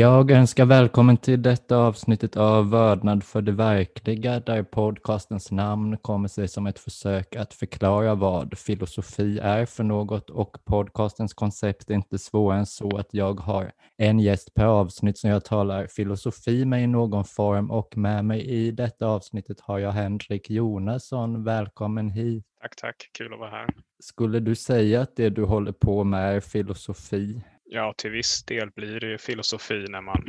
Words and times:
Jag 0.00 0.30
önskar 0.30 0.66
välkommen 0.66 1.16
till 1.16 1.42
detta 1.42 1.76
avsnittet 1.76 2.36
av 2.36 2.70
Vördnad 2.70 3.24
för 3.24 3.42
det 3.42 3.52
verkliga, 3.52 4.40
där 4.40 4.62
podcastens 4.62 5.50
namn 5.50 5.96
kommer 5.98 6.28
sig 6.28 6.48
som 6.48 6.66
ett 6.66 6.78
försök 6.78 7.36
att 7.36 7.54
förklara 7.54 8.14
vad 8.14 8.58
filosofi 8.58 9.38
är 9.38 9.66
för 9.66 9.84
något 9.84 10.30
och 10.30 10.64
podcastens 10.64 11.34
koncept 11.34 11.90
är 11.90 11.94
inte 11.94 12.18
svårare 12.18 12.58
än 12.58 12.66
så 12.66 12.96
att 12.96 13.08
jag 13.10 13.40
har 13.40 13.72
en 13.98 14.20
gäst 14.20 14.54
per 14.54 14.64
avsnitt 14.64 15.18
som 15.18 15.30
jag 15.30 15.44
talar 15.44 15.86
filosofi 15.86 16.64
med 16.64 16.84
i 16.84 16.86
någon 16.86 17.24
form 17.24 17.70
och 17.70 17.96
med 17.96 18.24
mig 18.24 18.40
i 18.40 18.70
detta 18.70 19.06
avsnittet 19.06 19.60
har 19.60 19.78
jag 19.78 19.92
Henrik 19.92 20.50
Jonasson. 20.50 21.44
Välkommen 21.44 22.10
hit. 22.10 22.44
Tack, 22.60 22.76
tack. 22.76 23.10
Kul 23.18 23.32
att 23.32 23.38
vara 23.38 23.50
här. 23.50 23.74
Skulle 24.02 24.40
du 24.40 24.54
säga 24.54 25.00
att 25.00 25.16
det 25.16 25.30
du 25.30 25.44
håller 25.44 25.72
på 25.72 26.04
med 26.04 26.36
är 26.36 26.40
filosofi? 26.40 27.42
Ja, 27.72 27.94
till 27.96 28.10
viss 28.10 28.44
del 28.44 28.70
blir 28.70 29.00
det 29.00 29.06
ju 29.06 29.18
filosofi 29.18 29.84
när 29.88 30.00
man 30.00 30.24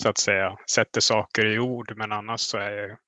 så 0.00 0.08
att 0.08 0.18
säga 0.18 0.56
sätter 0.70 1.00
saker 1.00 1.46
i 1.46 1.58
ord, 1.58 1.92
men 1.96 2.12
annars 2.12 2.40
så 2.40 2.58
är 2.58 2.70
jag 2.70 2.98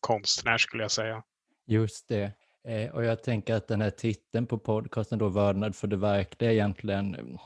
konstnär 0.00 0.58
skulle 0.58 0.84
jag 0.84 0.90
säga. 0.90 1.22
Just 1.66 2.08
det. 2.08 2.32
Eh, 2.68 2.90
och 2.94 3.04
jag 3.04 3.22
tänker 3.22 3.54
att 3.54 3.68
den 3.68 3.80
här 3.80 3.90
titeln 3.90 4.46
på 4.46 4.58
podcasten 4.58 5.18
då, 5.18 5.28
Vördnad 5.28 5.76
för 5.76 5.86
det 5.86 5.96
verkliga, 5.96 6.52
egentligen 6.52 7.14
mm, 7.14 7.38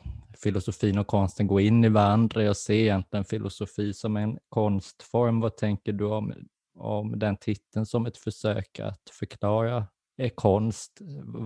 filosofin 0.43 0.99
och 0.99 1.07
konsten 1.07 1.47
går 1.47 1.61
in 1.61 1.85
i 1.85 1.89
varandra. 1.89 2.43
Jag 2.43 2.57
ser 2.57 2.75
egentligen 2.75 3.25
filosofi 3.25 3.93
som 3.93 4.17
en 4.17 4.39
konstform. 4.49 5.41
Vad 5.41 5.57
tänker 5.57 5.93
du 5.93 6.05
om, 6.05 6.35
om 6.75 7.19
den 7.19 7.37
titeln 7.37 7.87
som 7.87 8.07
ett 8.07 8.17
försök 8.17 8.81
att 8.81 9.11
förklara 9.11 9.87
är 10.17 10.29
konst? 10.29 11.01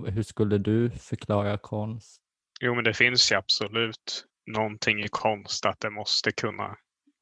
Hur 0.07 0.23
skulle 0.23 0.59
du 0.59 0.91
förklara 0.91 1.59
konst? 1.59 2.23
Jo, 2.61 2.75
men 2.75 2.85
det 2.85 2.95
finns 2.95 3.33
ju 3.33 3.37
absolut 3.37 4.25
någonting 4.47 5.05
i 5.05 5.09
konst 5.09 5.67
att 5.67 5.81
det 5.81 5.91
måste 5.91 6.33
kunna 6.33 6.77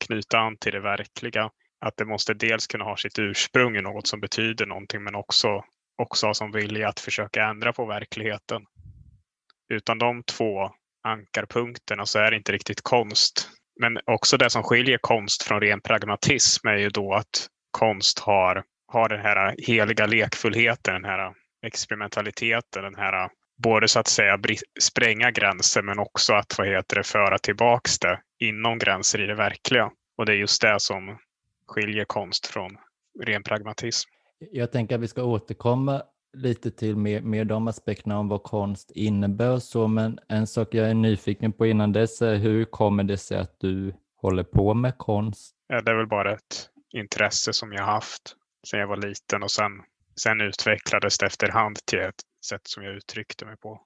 knyta 0.06 0.38
an 0.38 0.56
till 0.56 0.72
det 0.72 0.80
verkliga. 0.80 1.50
Att 1.80 1.96
det 1.96 2.04
måste 2.04 2.34
dels 2.34 2.66
kunna 2.66 2.84
ha 2.84 2.96
sitt 2.96 3.18
ursprung 3.18 3.76
i 3.76 3.82
något 3.82 4.06
som 4.06 4.20
betyder 4.20 4.66
någonting, 4.66 5.02
men 5.02 5.14
också, 5.14 5.64
också 6.02 6.26
ha 6.26 6.34
som 6.34 6.52
vilja 6.52 6.88
att 6.88 7.00
försöka 7.00 7.44
ändra 7.44 7.72
på 7.72 7.86
verkligheten. 7.86 8.62
Utan 9.68 9.98
de 9.98 10.22
två 10.22 10.70
ankarpunkterna 11.02 12.06
så 12.06 12.18
är 12.18 12.30
det 12.30 12.36
inte 12.36 12.52
riktigt 12.52 12.82
konst. 12.82 13.48
Men 13.80 13.98
också 14.06 14.36
det 14.36 14.50
som 14.50 14.62
skiljer 14.62 14.98
konst 14.98 15.42
från 15.42 15.60
ren 15.60 15.80
pragmatism 15.80 16.68
är 16.68 16.76
ju 16.76 16.88
då 16.88 17.14
att 17.14 17.48
konst 17.70 18.18
har, 18.18 18.64
har 18.92 19.08
den 19.08 19.20
här 19.20 19.54
heliga 19.58 20.06
lekfullheten, 20.06 20.94
den 20.94 21.04
här 21.04 21.34
experimentaliteten, 21.66 22.82
den 22.82 22.94
här 22.94 23.30
både 23.56 23.88
så 23.88 24.00
att 24.00 24.08
säga 24.08 24.38
spränga 24.80 25.30
gränser 25.30 25.82
men 25.82 25.98
också 25.98 26.34
att 26.34 26.58
vad 26.58 26.66
heter 26.66 26.96
det, 26.96 27.02
föra 27.02 27.38
tillbaks 27.38 27.98
det 27.98 28.20
inom 28.38 28.78
gränser 28.78 29.22
i 29.22 29.26
det 29.26 29.34
verkliga. 29.34 29.90
Och 30.18 30.26
det 30.26 30.32
är 30.32 30.36
just 30.36 30.62
det 30.62 30.80
som 30.80 31.18
skiljer 31.66 32.04
konst 32.04 32.46
från 32.46 32.76
ren 33.24 33.42
pragmatism. 33.42 34.10
Jag 34.38 34.72
tänker 34.72 34.94
att 34.94 35.00
vi 35.00 35.08
ska 35.08 35.22
återkomma 35.22 36.02
lite 36.36 36.70
till 36.70 36.96
mer, 36.96 37.20
mer 37.20 37.44
de 37.44 37.68
aspekterna 37.68 38.18
om 38.18 38.28
vad 38.28 38.42
konst 38.42 38.90
innebär 38.94 39.50
och 39.50 39.62
så, 39.62 39.88
men 39.88 40.18
en 40.28 40.46
sak 40.46 40.74
jag 40.74 40.90
är 40.90 40.94
nyfiken 40.94 41.52
på 41.52 41.66
innan 41.66 41.92
dess 41.92 42.22
är 42.22 42.36
hur 42.36 42.64
kommer 42.64 43.04
det 43.04 43.18
sig 43.18 43.38
att 43.38 43.60
du 43.60 43.94
håller 44.16 44.44
på 44.44 44.74
med 44.74 44.98
konst? 44.98 45.54
Ja, 45.68 45.80
det 45.80 45.90
är 45.90 45.96
väl 45.96 46.06
bara 46.06 46.34
ett 46.34 46.70
intresse 46.92 47.52
som 47.52 47.72
jag 47.72 47.84
haft 47.84 48.36
sedan 48.66 48.80
jag 48.80 48.86
var 48.86 48.96
liten 48.96 49.42
och 49.42 49.50
sen, 49.50 49.72
sen 50.20 50.40
utvecklades 50.40 51.18
det 51.18 51.26
efterhand 51.26 51.78
till 51.86 51.98
ett 51.98 52.22
sätt 52.46 52.66
som 52.66 52.84
jag 52.84 52.94
uttryckte 52.94 53.44
mig 53.44 53.56
på 53.56 53.80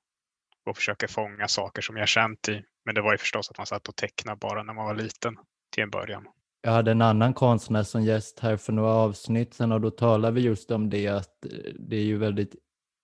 och 0.66 0.76
försöker 0.76 1.06
fånga 1.06 1.48
saker 1.48 1.82
som 1.82 1.96
jag 1.96 2.08
känt 2.08 2.48
i. 2.48 2.62
Men 2.84 2.94
det 2.94 3.00
var 3.00 3.12
ju 3.12 3.18
förstås 3.18 3.50
att 3.50 3.58
man 3.58 3.66
satt 3.66 3.88
och 3.88 3.96
tecknade 3.96 4.38
bara 4.38 4.62
när 4.62 4.72
man 4.72 4.84
var 4.84 4.94
liten 4.94 5.36
till 5.74 5.82
en 5.82 5.90
början. 5.90 6.26
Jag 6.62 6.72
hade 6.72 6.90
en 6.90 7.02
annan 7.02 7.34
konstnär 7.34 7.82
som 7.82 8.02
gäst 8.02 8.40
här 8.40 8.56
för 8.56 8.72
några 8.72 8.90
avsnitt 8.90 9.54
sedan 9.54 9.72
och 9.72 9.80
då 9.80 9.90
talade 9.90 10.34
vi 10.34 10.40
just 10.40 10.70
om 10.70 10.90
det 10.90 11.08
att 11.08 11.44
eh, 11.44 11.72
det 11.78 11.96
är 11.96 12.04
ju 12.04 12.18
väldigt 12.18 12.54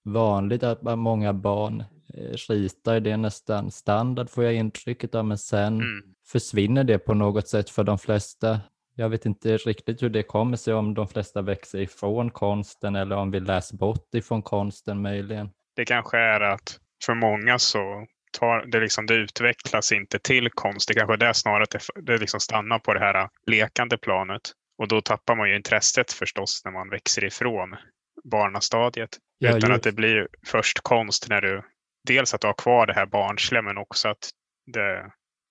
vanligt 0.04 0.62
att 0.62 0.98
många 0.98 1.32
barn 1.32 1.84
eh, 2.14 2.32
ritar, 2.48 3.00
det 3.00 3.10
är 3.10 3.16
nästan 3.16 3.70
standard 3.70 4.30
får 4.30 4.44
jag 4.44 4.54
intrycket 4.54 5.14
av, 5.14 5.24
men 5.24 5.38
sen 5.38 5.74
mm. 5.74 6.02
försvinner 6.26 6.84
det 6.84 6.98
på 6.98 7.14
något 7.14 7.48
sätt 7.48 7.70
för 7.70 7.84
de 7.84 7.98
flesta. 7.98 8.60
Jag 8.98 9.08
vet 9.08 9.26
inte 9.26 9.56
riktigt 9.56 10.02
hur 10.02 10.08
det 10.08 10.22
kommer 10.22 10.56
sig, 10.56 10.74
om 10.74 10.94
de 10.94 11.08
flesta 11.08 11.42
växer 11.42 11.78
ifrån 11.78 12.30
konsten 12.30 12.96
eller 12.96 13.16
om 13.16 13.30
vi 13.30 13.40
läs 13.40 13.72
bort 13.72 14.14
ifrån 14.14 14.42
konsten 14.42 15.02
möjligen. 15.02 15.50
Det 15.76 15.84
kanske 15.84 16.18
är 16.18 16.40
att 16.40 16.78
för 17.04 17.14
många 17.14 17.58
så 17.58 18.06
tar 18.38 18.66
det, 18.66 18.80
liksom, 18.80 19.06
det 19.06 19.14
utvecklas 19.14 19.92
inte 19.92 20.18
till 20.18 20.50
konst. 20.50 20.88
Det 20.88 20.94
kanske 20.94 21.14
är 21.14 21.16
det 21.16 21.34
snarare 21.34 21.62
att 21.62 21.70
det, 21.70 21.80
det 22.02 22.18
liksom 22.18 22.40
stannar 22.40 22.78
på 22.78 22.94
det 22.94 23.00
här 23.00 23.28
lekande 23.46 23.98
planet. 23.98 24.42
Och 24.78 24.88
då 24.88 25.00
tappar 25.00 25.36
man 25.36 25.48
ju 25.48 25.56
intresset 25.56 26.12
förstås 26.12 26.62
när 26.64 26.72
man 26.72 26.90
växer 26.90 27.24
ifrån 27.24 27.76
barnastadiet. 28.24 29.10
Ja, 29.38 29.56
Utan 29.56 29.70
just. 29.70 29.78
att 29.78 29.82
det 29.82 29.92
blir 29.92 30.28
först 30.46 30.80
konst 30.80 31.28
när 31.28 31.40
du 31.40 31.62
dels 32.06 32.34
att 32.34 32.40
du 32.40 32.46
har 32.46 32.54
kvar 32.54 32.86
det 32.86 32.94
här 32.94 33.06
barnsliga 33.06 33.62
men 33.62 33.78
också 33.78 34.08
att 34.08 34.30
det 34.66 35.10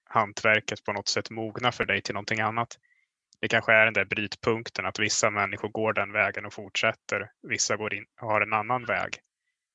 hantverket 0.10 0.84
på 0.84 0.94
något 0.94 1.08
sätt 1.08 1.30
mognar 1.30 1.72
för 1.72 1.86
dig 1.86 2.02
till 2.02 2.14
någonting 2.14 2.40
annat 2.40 2.78
det 3.40 3.48
kanske 3.48 3.74
är 3.74 3.86
den 3.86 3.94
där 3.94 4.06
brytpunkten 4.06 4.86
att 4.86 5.00
vissa 5.00 5.30
människor 5.30 5.70
går 5.70 5.94
den 5.94 6.12
vägen 6.12 6.46
och 6.46 6.54
fortsätter. 6.54 7.30
Vissa 7.48 7.78
går 7.78 7.94
in, 7.94 8.06
har 8.16 8.42
en 8.42 8.54
annan 8.54 8.86
väg 8.86 9.10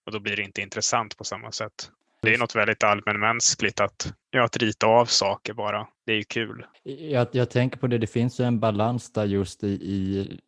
och 0.06 0.12
då 0.12 0.21
blir 0.21 0.37
det 0.37 0.43
inte 0.43 0.62
intressant 0.62 1.16
på 1.16 1.25
samma 1.25 1.53
sätt. 1.53 1.91
Det 2.22 2.34
är 2.34 2.38
något 2.38 2.56
väldigt 2.56 2.84
allmänmänskligt 2.84 3.81
att, 3.81 4.12
ja, 4.31 4.44
att 4.44 4.56
rita 4.56 4.87
av 4.87 5.06
saker 5.06 5.54
bara. 5.54 5.88
Det 6.06 6.12
är 6.12 6.16
ju 6.16 6.25
kul. 6.25 6.66
Jag, 6.82 7.28
jag 7.32 7.50
tänker 7.50 7.78
på 7.78 7.87
det, 7.87 7.98
det 7.98 8.06
finns 8.06 8.41
ju 8.41 8.44
en 8.44 8.60
balans 8.60 9.12
där 9.12 9.25
just 9.25 9.65
i, 9.65 9.69
i 9.69 10.41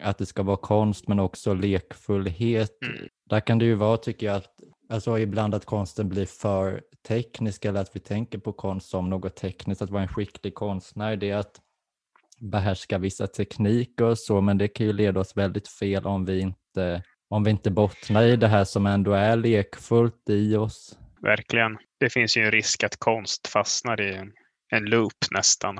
att 0.00 0.18
det 0.18 0.26
ska 0.26 0.42
vara 0.42 0.56
konst 0.56 1.08
men 1.08 1.20
också 1.20 1.54
lekfullhet. 1.54 2.82
Mm. 2.82 3.08
Där 3.30 3.40
kan 3.40 3.58
det 3.58 3.64
ju 3.64 3.74
vara, 3.74 3.96
tycker 3.96 4.26
jag, 4.26 4.36
att 4.36 4.54
alltså 4.88 5.18
ibland 5.18 5.54
att 5.54 5.64
konsten 5.64 6.08
blir 6.08 6.26
för 6.26 6.82
teknisk 7.08 7.64
eller 7.64 7.80
att 7.80 7.96
vi 7.96 8.00
tänker 8.00 8.38
på 8.38 8.52
konst 8.52 8.88
som 8.88 9.10
något 9.10 9.36
tekniskt, 9.36 9.82
att 9.82 9.90
vara 9.90 10.02
en 10.02 10.08
skicklig 10.08 10.54
konstnär. 10.54 11.16
Det 11.16 11.30
är 11.30 11.36
att 11.36 11.60
behärska 12.38 12.98
vissa 12.98 13.26
tekniker 13.26 14.04
och 14.04 14.18
så, 14.18 14.40
men 14.40 14.58
det 14.58 14.68
kan 14.68 14.86
ju 14.86 14.92
leda 14.92 15.20
oss 15.20 15.36
väldigt 15.36 15.68
fel 15.68 16.06
om 16.06 16.24
vi 16.24 16.40
inte, 16.40 17.02
om 17.28 17.44
vi 17.44 17.50
inte 17.50 17.70
bottnar 17.70 18.22
i 18.22 18.36
det 18.36 18.48
här 18.48 18.64
som 18.64 18.86
ändå 18.86 19.12
är 19.12 19.36
lekfullt 19.36 20.30
i 20.30 20.56
oss. 20.56 20.98
Verkligen. 21.22 21.78
Det 22.00 22.10
finns 22.10 22.36
ju 22.36 22.44
en 22.44 22.50
risk 22.50 22.84
att 22.84 22.96
konst 22.96 23.48
fastnar 23.48 24.00
i 24.00 24.14
en, 24.14 24.32
en 24.70 24.84
loop 24.84 25.12
nästan, 25.30 25.78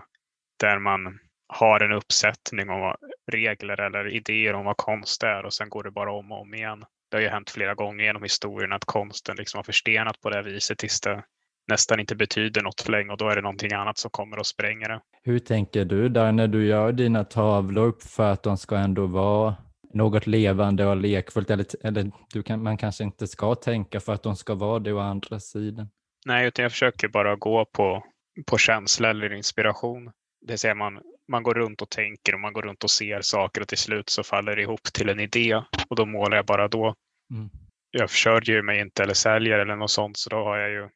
där 0.61 0.79
man 0.79 1.19
har 1.49 1.81
en 1.81 1.93
uppsättning 1.93 2.71
av 2.71 2.97
regler 3.33 3.81
eller 3.81 4.15
idéer 4.15 4.55
om 4.55 4.65
vad 4.65 4.77
konst 4.77 5.23
är 5.23 5.45
och 5.45 5.55
sen 5.55 5.69
går 5.69 5.83
det 5.83 5.91
bara 5.91 6.13
om 6.13 6.33
och 6.33 6.41
om 6.41 6.55
igen. 6.55 6.85
Det 7.11 7.17
har 7.17 7.23
ju 7.23 7.29
hänt 7.29 7.51
flera 7.51 7.75
gånger 7.75 8.05
genom 8.05 8.23
historien 8.23 8.73
att 8.73 8.85
konsten 8.85 9.37
liksom 9.37 9.59
har 9.59 9.65
förstenat 9.65 10.21
på 10.21 10.31
det 10.31 10.43
viset 10.43 10.79
tills 10.79 11.01
det 11.01 11.25
nästan 11.69 12.01
inte 12.01 12.17
betyder 12.17 12.63
något 12.63 12.89
längre 12.89 13.13
och 13.13 13.19
då 13.19 13.29
är 13.29 13.37
det 13.37 13.43
någonting 13.43 13.73
annat 13.73 13.99
som 13.99 14.11
kommer 14.11 14.39
och 14.39 14.47
spränger 14.47 14.89
det. 14.89 15.01
Hur 15.23 15.39
tänker 15.39 15.85
du 15.85 16.09
där 16.09 16.33
när 16.33 16.49
du 16.49 16.67
gör 16.67 16.93
dina 16.93 17.25
tavlor 17.25 17.95
för 18.01 18.33
att 18.33 18.43
de 18.43 18.57
ska 18.57 18.77
ändå 18.77 19.07
vara 19.07 19.57
något 19.95 20.27
levande 20.27 20.87
och 20.87 20.97
lekfullt? 20.97 21.51
Eller, 21.51 21.67
eller 21.85 22.11
du 22.33 22.43
kan, 22.43 22.63
man 22.63 22.77
kanske 22.77 23.05
inte 23.05 23.27
ska 23.27 23.55
tänka 23.55 24.01
för 24.01 24.13
att 24.13 24.23
de 24.23 24.37
ska 24.37 24.55
vara 24.55 24.79
det 24.79 24.93
å 24.93 24.99
andra 24.99 25.41
sidan? 25.41 25.89
Nej, 26.27 26.47
utan 26.47 26.63
jag 26.63 26.73
försöker 26.73 27.09
bara 27.09 27.37
gå 27.37 27.65
på, 27.65 28.05
på 28.47 28.59
känsla 28.59 29.11
eller 29.11 29.33
inspiration. 29.33 30.11
Det 30.47 30.59
säga 30.59 30.75
man, 30.75 31.01
man 31.29 31.43
går 31.43 31.55
runt 31.55 31.83
och 31.83 31.91
tänker 31.91 32.35
och 32.35 32.41
man 32.41 32.53
går 32.53 32.63
runt 32.63 32.85
och 32.85 32.91
ser 32.91 33.21
saker 33.21 33.61
och 33.61 33.69
till 33.69 33.79
slut 33.79 34.09
så 34.09 34.23
faller 34.23 34.57
det 34.57 34.63
ihop 34.63 34.83
till 34.83 35.09
en 35.09 35.21
idé 35.21 35.63
och 35.89 35.97
då 35.97 36.07
målar 36.07 36.37
jag 36.37 36.47
bara 36.47 36.69
då. 36.69 36.95
Mm. 37.35 37.51
Jag 37.91 38.11
försörjer 38.11 38.63
mig 38.63 38.81
inte 38.81 39.03
eller 39.03 39.15
säljer 39.15 39.59
eller 39.59 39.77
något 39.77 39.91
sånt 39.91 40.17
så 40.17 40.31
då 40.31 40.37
har 40.37 40.59
jag 40.59 40.71
ju 40.71 40.89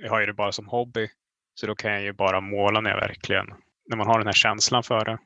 jag 0.00 0.10
har 0.10 0.20
ju 0.20 0.26
det 0.26 0.32
bara 0.32 0.52
som 0.52 0.66
hobby. 0.66 1.08
Så 1.54 1.66
då 1.66 1.74
kan 1.74 1.92
jag 1.92 2.02
ju 2.02 2.12
bara 2.12 2.40
måla 2.40 2.80
när 2.80 2.90
jag 2.90 3.00
verkligen, 3.00 3.46
när 3.88 3.96
man 3.96 4.06
har 4.06 4.18
den 4.18 4.26
här 4.26 4.32
känslan 4.32 4.82
för 4.82 5.04
det. 5.04 5.18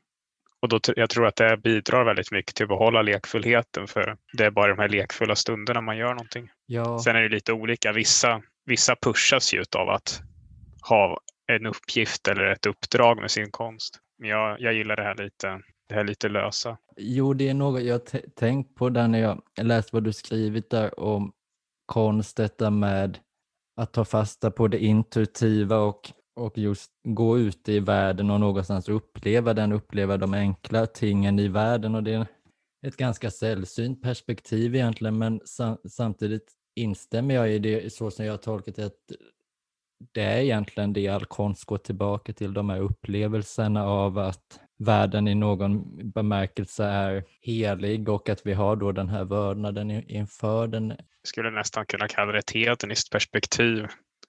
Och 0.62 0.68
då, 0.68 0.80
jag 0.96 1.10
tror 1.10 1.26
att 1.26 1.36
det 1.36 1.56
bidrar 1.56 2.04
väldigt 2.04 2.32
mycket 2.32 2.54
till 2.54 2.64
att 2.64 2.68
behålla 2.68 3.02
lekfullheten 3.02 3.86
för 3.86 4.16
det 4.32 4.44
är 4.44 4.50
bara 4.50 4.74
de 4.74 4.78
här 4.78 4.88
lekfulla 4.88 5.36
stunderna 5.36 5.80
man 5.80 5.96
gör 5.96 6.14
någonting. 6.14 6.50
Ja. 6.66 6.98
Sen 6.98 7.16
är 7.16 7.22
det 7.22 7.28
lite 7.28 7.52
olika. 7.52 7.92
Vissa, 7.92 8.42
vissa 8.64 8.96
pushas 8.96 9.54
ju 9.54 9.64
av 9.76 9.88
att 9.88 10.20
ha 10.88 11.20
en 11.46 11.66
uppgift 11.66 12.28
eller 12.28 12.44
ett 12.44 12.66
uppdrag 12.66 13.20
med 13.20 13.30
sin 13.30 13.50
konst. 13.50 13.98
Men 14.18 14.28
jag, 14.30 14.60
jag 14.60 14.74
gillar 14.74 14.96
det 14.96 15.02
här 15.02 15.14
lite, 15.14 15.60
det 15.88 15.94
här 15.94 16.04
lite 16.04 16.28
lösa. 16.28 16.78
Jo, 16.96 17.34
det 17.34 17.48
är 17.48 17.54
något 17.54 17.82
jag 17.82 18.00
tänkt 18.36 18.74
på 18.74 18.88
där 18.88 19.08
när 19.08 19.18
jag 19.18 19.42
läst 19.56 19.92
vad 19.92 20.04
du 20.04 20.12
skrivit 20.12 20.70
där 20.70 21.00
om 21.00 21.32
konst, 21.86 22.36
detta 22.36 22.70
med 22.70 23.18
att 23.76 23.92
ta 23.92 24.04
fasta 24.04 24.50
på 24.50 24.68
det 24.68 24.78
intuitiva 24.78 25.78
och, 25.78 26.12
och 26.36 26.58
just 26.58 26.90
gå 27.04 27.38
ut 27.38 27.68
i 27.68 27.80
världen 27.80 28.30
och 28.30 28.40
någonstans 28.40 28.88
uppleva 28.88 29.54
den, 29.54 29.72
uppleva 29.72 30.16
de 30.16 30.34
enkla 30.34 30.86
tingen 30.86 31.38
i 31.38 31.48
världen. 31.48 31.94
Och 31.94 32.02
det 32.02 32.12
är 32.12 32.26
ett 32.86 32.96
ganska 32.96 33.30
sällsynt 33.30 34.02
perspektiv 34.02 34.74
egentligen, 34.74 35.18
men 35.18 35.40
sam 35.44 35.76
samtidigt 35.88 36.52
instämmer 36.76 37.34
jag 37.34 37.52
i 37.52 37.58
det 37.58 37.92
så 37.92 38.10
som 38.10 38.24
jag 38.24 38.32
har 38.32 38.38
tolkat 38.38 38.76
det, 38.76 38.86
att 38.86 39.12
det 40.12 40.22
är 40.22 40.40
egentligen 40.40 40.92
det 40.92 41.08
all 41.08 41.24
konst 41.24 41.64
går 41.64 41.78
tillbaka 41.78 42.32
till, 42.32 42.54
de 42.54 42.70
här 42.70 42.80
upplevelserna 42.80 43.84
av 43.84 44.18
att 44.18 44.60
världen 44.80 45.28
i 45.28 45.34
någon 45.34 45.84
bemärkelse 46.10 46.84
är 46.84 47.24
helig 47.40 48.08
och 48.08 48.28
att 48.28 48.46
vi 48.46 48.52
har 48.52 48.76
då 48.76 48.92
den 48.92 49.08
här 49.08 49.24
vördnaden 49.24 49.90
inför 49.90 50.66
den. 50.66 50.88
Jag 50.88 51.28
skulle 51.28 51.50
nästan 51.50 51.86
kunna 51.86 52.08
kalla 52.08 52.32
det 52.32 52.38
ett 52.38 52.50
hedoniskt 52.50 53.12
perspektiv. 53.12 53.86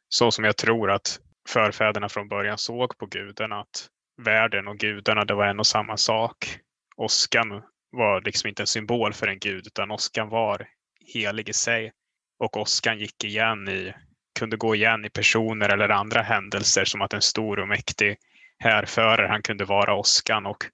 Så 0.09 0.31
som 0.31 0.45
jag 0.45 0.57
tror 0.57 0.91
att 0.91 1.19
förfäderna 1.49 2.09
från 2.09 2.27
början 2.27 2.57
såg 2.57 2.97
på 2.97 3.05
guden, 3.05 3.51
att 3.51 3.87
världen 4.21 4.67
och 4.67 4.77
gudarna 4.77 5.25
det 5.25 5.33
var 5.33 5.45
en 5.45 5.59
och 5.59 5.67
samma 5.67 5.97
sak. 5.97 6.59
Åskan 6.97 7.61
var 7.91 8.21
liksom 8.21 8.47
inte 8.47 8.63
en 8.63 8.67
symbol 8.67 9.13
för 9.13 9.27
en 9.27 9.39
gud 9.39 9.67
utan 9.67 9.91
åskan 9.91 10.29
var 10.29 10.67
helig 11.13 11.49
i 11.49 11.53
sig. 11.53 11.91
Och 12.39 12.57
åskan 12.57 12.99
gick 12.99 13.23
igen 13.23 13.67
i, 13.67 13.93
kunde 14.39 14.57
gå 14.57 14.75
igen 14.75 15.05
i 15.05 15.09
personer 15.09 15.69
eller 15.69 15.89
andra 15.89 16.21
händelser 16.21 16.85
som 16.85 17.01
att 17.01 17.13
en 17.13 17.21
stor 17.21 17.59
och 17.59 17.67
mäktig 17.67 18.17
härförare, 18.61 19.27
han 19.27 19.41
kunde 19.41 19.65
vara 19.65 19.93
åskan 19.93 20.45
och 20.45 20.65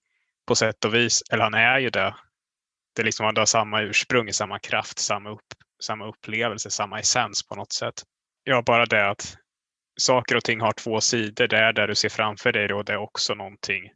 på 0.48 0.56
sätt 0.56 0.86
och 0.86 0.94
vis, 0.94 1.24
eller 1.32 1.44
han 1.44 1.54
är 1.54 1.80
ju 1.80 1.90
det. 1.90 2.16
Det 2.96 3.04
liksom, 3.04 3.26
han 3.26 3.38
har 3.38 3.46
samma 3.46 3.82
ursprung, 3.82 4.34
samma 4.34 4.60
kraft, 4.60 5.00
samma, 5.00 5.30
upp, 5.30 5.54
samma 5.84 6.08
upplevelse, 6.08 6.70
samma 6.70 7.00
essens 7.00 7.48
på 7.48 7.56
något 7.56 7.72
sätt. 7.72 8.04
Ja, 8.44 8.62
bara 8.62 8.86
det 8.86 9.10
att 9.10 9.38
saker 10.00 10.36
och 10.36 10.44
ting 10.44 10.62
har 10.62 10.72
två 10.72 11.02
sidor. 11.02 11.48
Det 11.48 11.58
är 11.58 11.74
där 11.74 11.88
du 11.88 11.96
ser 11.96 12.10
framför 12.10 12.52
dig 12.52 12.74
och 12.74 12.86
det 12.86 12.94
är 12.94 12.98
också 12.98 13.34
någonting 13.34 13.92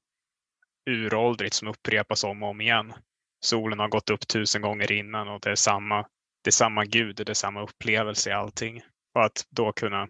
uråldrigt 0.90 1.54
som 1.54 1.68
upprepas 1.68 2.24
om 2.24 2.44
och 2.44 2.50
om 2.50 2.62
igen. 2.62 2.94
Solen 3.40 3.80
har 3.80 3.88
gått 3.88 4.10
upp 4.10 4.28
tusen 4.28 4.62
gånger 4.62 4.92
innan 4.92 5.28
och 5.28 5.40
det 5.42 5.52
är 5.52 5.56
samma, 5.56 6.08
det 6.44 6.50
är 6.50 6.52
samma 6.52 6.86
gud, 6.86 7.16
det 7.16 7.30
är 7.30 7.34
samma 7.34 7.64
upplevelse 7.64 8.30
i 8.30 8.34
allting. 8.34 8.82
Och 9.16 9.26
att 9.26 9.48
då 9.50 9.72
kunna 9.72 10.08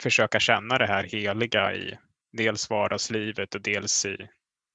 försöka 0.00 0.40
känna 0.40 0.78
det 0.78 0.86
här 0.86 1.04
heliga 1.04 1.74
i 1.74 1.98
dels 2.32 2.70
vardagslivet 2.70 3.54
och 3.54 3.62
dels 3.62 4.06
i 4.06 4.16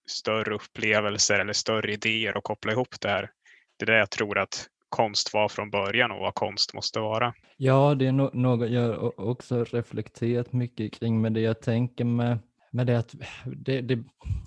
större 0.09 0.55
upplevelser 0.55 1.39
eller 1.39 1.53
större 1.53 1.93
idéer 1.93 2.37
och 2.37 2.43
koppla 2.43 2.71
ihop 2.71 3.01
det 3.01 3.09
här. 3.09 3.29
Det 3.77 3.85
är 3.85 3.91
det 3.91 3.97
jag 3.97 4.11
tror 4.11 4.37
att 4.37 4.67
konst 4.89 5.33
var 5.33 5.49
från 5.49 5.69
början 5.69 6.11
och 6.11 6.19
vad 6.19 6.33
konst 6.33 6.73
måste 6.73 6.99
vara. 6.99 7.33
Ja, 7.57 7.95
det 7.95 8.07
är 8.07 8.11
no 8.11 8.29
något 8.33 8.69
jag 8.69 9.19
också 9.19 9.63
reflekterat 9.63 10.53
mycket 10.53 10.93
kring, 10.93 11.21
men 11.21 11.33
det 11.33 11.41
jag 11.41 11.61
tänker 11.61 12.05
med, 12.05 12.39
med 12.71 12.87
det 12.87 12.99
att 12.99 13.15
det, 13.45 13.81
det, 13.81 14.03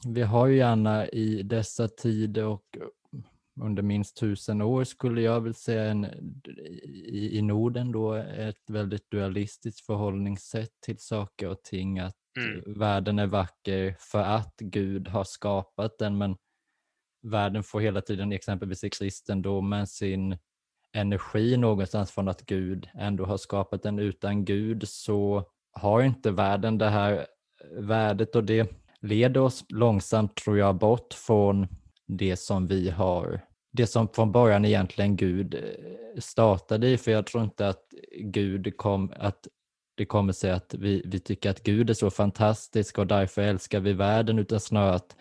vi 0.06 0.22
har 0.22 0.46
ju 0.46 0.56
gärna 0.56 1.08
i 1.08 1.42
dessa 1.42 1.88
tider 1.88 2.44
och 2.44 2.64
under 3.60 3.82
minst 3.82 4.16
tusen 4.16 4.62
år 4.62 4.84
skulle 4.84 5.20
jag 5.20 5.40
väl 5.40 5.54
säga 5.54 5.84
en, 5.84 6.04
i, 6.84 7.38
i 7.38 7.42
Norden 7.42 7.92
då 7.92 8.14
ett 8.14 8.70
väldigt 8.70 9.10
dualistiskt 9.10 9.86
förhållningssätt 9.86 10.80
till 10.86 10.98
saker 10.98 11.48
och 11.48 11.62
ting. 11.62 11.98
Att 11.98 12.16
mm. 12.36 12.78
världen 12.78 13.18
är 13.18 13.26
vacker 13.26 13.96
för 13.98 14.22
att 14.22 14.54
Gud 14.58 15.08
har 15.08 15.24
skapat 15.24 15.98
den 15.98 16.18
men 16.18 16.36
världen 17.22 17.62
får 17.62 17.80
hela 17.80 18.00
tiden 18.00 18.32
exempelvis 18.32 18.84
i 18.84 18.90
kristendomen 18.90 19.86
sin 19.86 20.38
energi 20.96 21.56
någonstans 21.56 22.10
från 22.10 22.28
att 22.28 22.46
Gud 22.46 22.88
ändå 22.94 23.24
har 23.24 23.36
skapat 23.36 23.82
den. 23.82 23.98
Utan 23.98 24.44
Gud 24.44 24.88
så 24.88 25.44
har 25.72 26.02
inte 26.02 26.30
världen 26.30 26.78
det 26.78 26.88
här 26.88 27.12
eh, 27.12 27.82
värdet 27.82 28.36
och 28.36 28.44
det 28.44 28.72
leder 29.00 29.40
oss 29.40 29.64
långsamt 29.68 30.34
tror 30.34 30.58
jag 30.58 30.78
bort 30.78 31.14
från 31.14 31.66
det 32.06 32.36
som 32.36 32.66
vi 32.66 32.90
har, 32.90 33.40
det 33.72 33.86
som 33.86 34.08
från 34.08 34.32
början 34.32 34.64
egentligen 34.64 35.16
Gud 35.16 35.54
eh, 35.54 36.20
startade 36.20 36.88
i. 36.88 36.96
För 36.96 37.10
jag 37.10 37.26
tror 37.26 37.44
inte 37.44 37.68
att 37.68 37.84
Gud 38.20 38.76
kom, 38.76 39.12
att 39.16 39.46
det 39.96 40.04
kommer 40.04 40.32
sig 40.32 40.50
att 40.50 40.74
vi, 40.74 41.02
vi 41.04 41.18
tycker 41.18 41.50
att 41.50 41.62
Gud 41.62 41.90
är 41.90 41.94
så 41.94 42.10
fantastisk 42.10 42.98
och 42.98 43.06
därför 43.06 43.42
älskar 43.42 43.80
vi 43.80 43.92
världen, 43.92 44.38
utan 44.38 44.60
snarare 44.60 44.94
att 44.94 45.16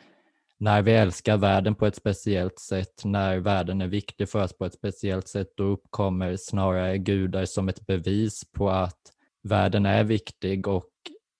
när 0.57 0.81
vi 0.81 0.92
älskar 0.92 1.38
världen 1.38 1.75
på 1.75 1.86
ett 1.86 1.95
speciellt 1.95 2.60
sätt, 2.60 3.06
när 3.06 3.38
världen 3.38 3.81
är 3.81 3.88
viktig 3.88 4.30
för 4.30 4.44
oss 4.44 4.57
på 4.57 4.66
ett 4.66 4.74
speciellt 4.74 5.27
sätt, 5.27 5.48
då 5.57 5.63
uppkommer 5.63 6.36
snarare 6.36 6.98
gudar 6.98 7.45
som 7.45 7.69
ett 7.69 7.86
bevis 7.88 8.51
på 8.51 8.69
att 8.69 9.00
världen 9.44 9.86
är 9.86 10.04
viktig 10.04 10.68
och 10.68 10.89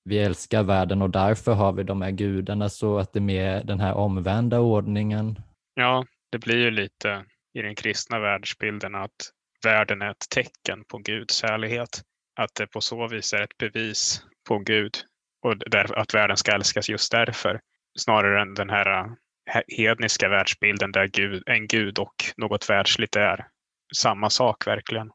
vi 0.04 0.20
älskar 0.20 0.64
världen 0.64 1.02
och 1.02 1.10
därför 1.10 1.54
har 1.54 1.74
vi 1.74 1.84
de 1.84 2.02
här 2.02 2.12
gudarna 2.12 2.70
så 2.70 2.98
att 2.98 3.14
det 3.14 3.20
är 3.20 3.22
mer 3.22 3.64
den 3.64 3.80
här 3.80 3.94
omvända 3.94 4.60
ordningen. 4.60 5.40
Ja, 5.74 6.06
det 6.32 6.38
blir 6.38 6.58
ju 6.58 6.72
lite 6.72 7.26
i 7.54 7.62
den 7.62 7.76
kristna 7.76 8.20
världsbilden 8.20 8.96
att 8.96 9.32
världen 9.64 10.02
är 10.02 10.12
ett 10.12 10.30
tecken 10.30 10.84
på 10.88 10.98
Guds 10.98 11.44
härlighet. 11.44 12.02
Att 12.36 12.56
det 12.56 12.68
på 12.68 12.82
så 12.82 13.08
vis 13.08 13.34
är 13.34 13.42
ett 13.42 13.58
bevis 13.58 14.22
på 14.48 14.60
Gud 14.60 14.98
och 15.42 15.56
att 15.98 16.14
världen 16.14 16.38
ska 16.38 16.52
älskas 16.52 16.90
just 16.90 17.12
därför 17.12 17.62
snarare 18.00 18.42
än 18.42 18.54
den 18.54 18.70
här 18.70 19.00
äh, 19.00 19.62
hedniska 19.78 20.30
världsbilden 20.30 20.92
där 20.92 21.08
Gud, 21.08 21.44
en 21.46 21.68
gud 21.68 22.00
och 22.00 22.16
något 22.38 22.70
världsligt 22.70 23.16
är 23.16 23.48
samma 23.96 24.30
sak 24.30 24.68
verkligen. 24.68 25.12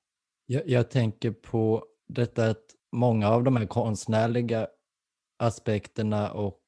Jag, 0.46 0.62
jag 0.68 0.90
tänker 0.90 1.30
på 1.30 1.84
detta 2.08 2.46
att 2.46 2.64
många 2.92 3.28
av 3.28 3.44
de 3.44 3.56
här 3.56 3.66
konstnärliga 3.66 4.66
aspekterna 5.38 6.32
och 6.32 6.60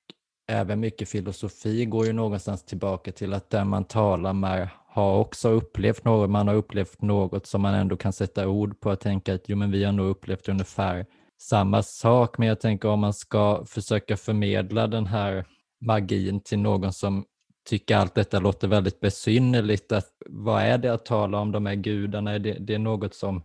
även 0.48 0.80
mycket 0.80 1.08
filosofi 1.08 1.84
går 1.84 2.06
ju 2.06 2.12
någonstans 2.12 2.64
tillbaka 2.64 3.12
till 3.12 3.32
att 3.32 3.50
där 3.50 3.64
man 3.64 3.84
talar 3.84 4.32
med 4.32 4.68
har 4.94 5.18
också 5.18 5.48
upplevt 5.48 6.04
något, 6.04 6.30
man 6.30 6.48
har 6.48 6.54
upplevt 6.54 7.02
något 7.02 7.46
som 7.46 7.62
man 7.62 7.74
ändå 7.74 7.96
kan 7.96 8.12
sätta 8.12 8.48
ord 8.48 8.80
på 8.80 8.90
och 8.90 9.00
tänka 9.00 9.34
att 9.34 9.48
jo 9.48 9.56
men 9.56 9.70
vi 9.70 9.84
har 9.84 9.92
nog 9.92 10.06
upplevt 10.10 10.48
ungefär 10.48 11.06
samma 11.42 11.82
sak, 11.82 12.38
men 12.38 12.48
jag 12.48 12.60
tänker 12.60 12.88
om 12.88 13.00
man 13.00 13.14
ska 13.14 13.64
försöka 13.66 14.16
förmedla 14.16 14.86
den 14.86 15.06
här 15.06 15.44
magin 15.80 16.40
till 16.40 16.58
någon 16.58 16.92
som 16.92 17.24
tycker 17.68 17.96
allt 17.96 18.14
detta 18.14 18.40
låter 18.40 18.68
väldigt 18.68 19.00
besynnerligt. 19.00 19.92
Att, 19.92 20.08
vad 20.26 20.62
är 20.62 20.78
det 20.78 20.94
att 20.94 21.06
tala 21.06 21.38
om 21.38 21.52
de 21.52 21.66
här 21.66 21.74
gudarna? 21.74 22.32
Är 22.32 22.38
det, 22.38 22.52
det 22.60 22.74
är 22.74 22.78
något 22.78 23.14
som 23.14 23.42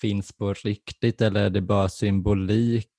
finns 0.00 0.32
på 0.32 0.52
riktigt 0.52 1.20
eller 1.20 1.44
är 1.44 1.50
det 1.50 1.60
bara 1.60 1.88
symbolik? 1.88 2.90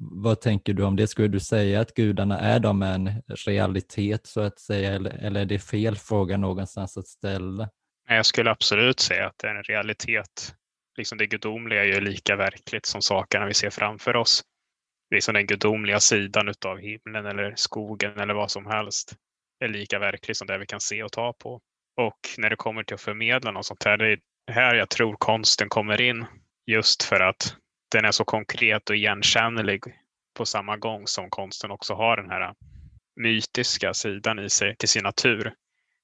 Vad 0.00 0.40
tänker 0.40 0.72
du 0.72 0.82
om 0.82 0.96
det? 0.96 1.06
Skulle 1.06 1.28
du 1.28 1.40
säga 1.40 1.80
att 1.80 1.94
gudarna 1.94 2.38
är 2.38 2.60
de 2.60 2.82
en 2.82 3.10
realitet 3.46 4.26
så 4.26 4.40
att 4.40 4.58
säga 4.58 4.92
eller, 4.92 5.10
eller 5.10 5.40
är 5.40 5.44
det 5.44 5.58
fel 5.58 5.96
fråga 5.96 6.36
någonstans 6.36 6.96
att 6.96 7.06
ställa? 7.06 7.68
Jag 8.08 8.26
skulle 8.26 8.50
absolut 8.50 9.00
säga 9.00 9.26
att 9.26 9.38
det 9.38 9.48
är 9.48 9.54
en 9.54 9.62
realitet. 9.62 10.54
Liksom 10.98 11.18
det 11.18 11.26
gudomliga 11.26 11.80
är 11.84 11.86
ju 11.86 12.00
lika 12.00 12.36
verkligt 12.36 12.86
som 12.86 13.02
sakerna 13.02 13.46
vi 13.46 13.54
ser 13.54 13.70
framför 13.70 14.16
oss 14.16 14.44
liksom 15.10 15.34
den 15.34 15.46
gudomliga 15.46 16.00
sidan 16.00 16.54
av 16.66 16.78
himlen 16.78 17.26
eller 17.26 17.54
skogen 17.56 18.18
eller 18.18 18.34
vad 18.34 18.50
som 18.50 18.66
helst 18.66 19.14
är 19.64 19.68
lika 19.68 19.98
verklig 19.98 20.36
som 20.36 20.46
det 20.46 20.58
vi 20.58 20.66
kan 20.66 20.80
se 20.80 21.02
och 21.02 21.12
ta 21.12 21.32
på. 21.32 21.60
Och 21.96 22.18
när 22.38 22.50
det 22.50 22.56
kommer 22.56 22.84
till 22.84 22.94
att 22.94 23.00
förmedla 23.00 23.50
något 23.50 23.66
sånt 23.66 23.84
här, 23.84 23.96
det 23.96 24.12
är 24.12 24.18
här 24.52 24.74
jag 24.74 24.88
tror 24.88 25.16
konsten 25.18 25.68
kommer 25.68 26.00
in. 26.00 26.26
Just 26.66 27.02
för 27.02 27.20
att 27.20 27.56
den 27.90 28.04
är 28.04 28.10
så 28.10 28.24
konkret 28.24 28.90
och 28.90 28.96
igenkännlig 28.96 29.84
på 30.34 30.46
samma 30.46 30.76
gång 30.76 31.06
som 31.06 31.30
konsten 31.30 31.70
också 31.70 31.94
har 31.94 32.16
den 32.16 32.30
här 32.30 32.54
mytiska 33.16 33.94
sidan 33.94 34.38
i 34.38 34.50
sig 34.50 34.76
till 34.76 34.88
sin 34.88 35.02
natur. 35.02 35.54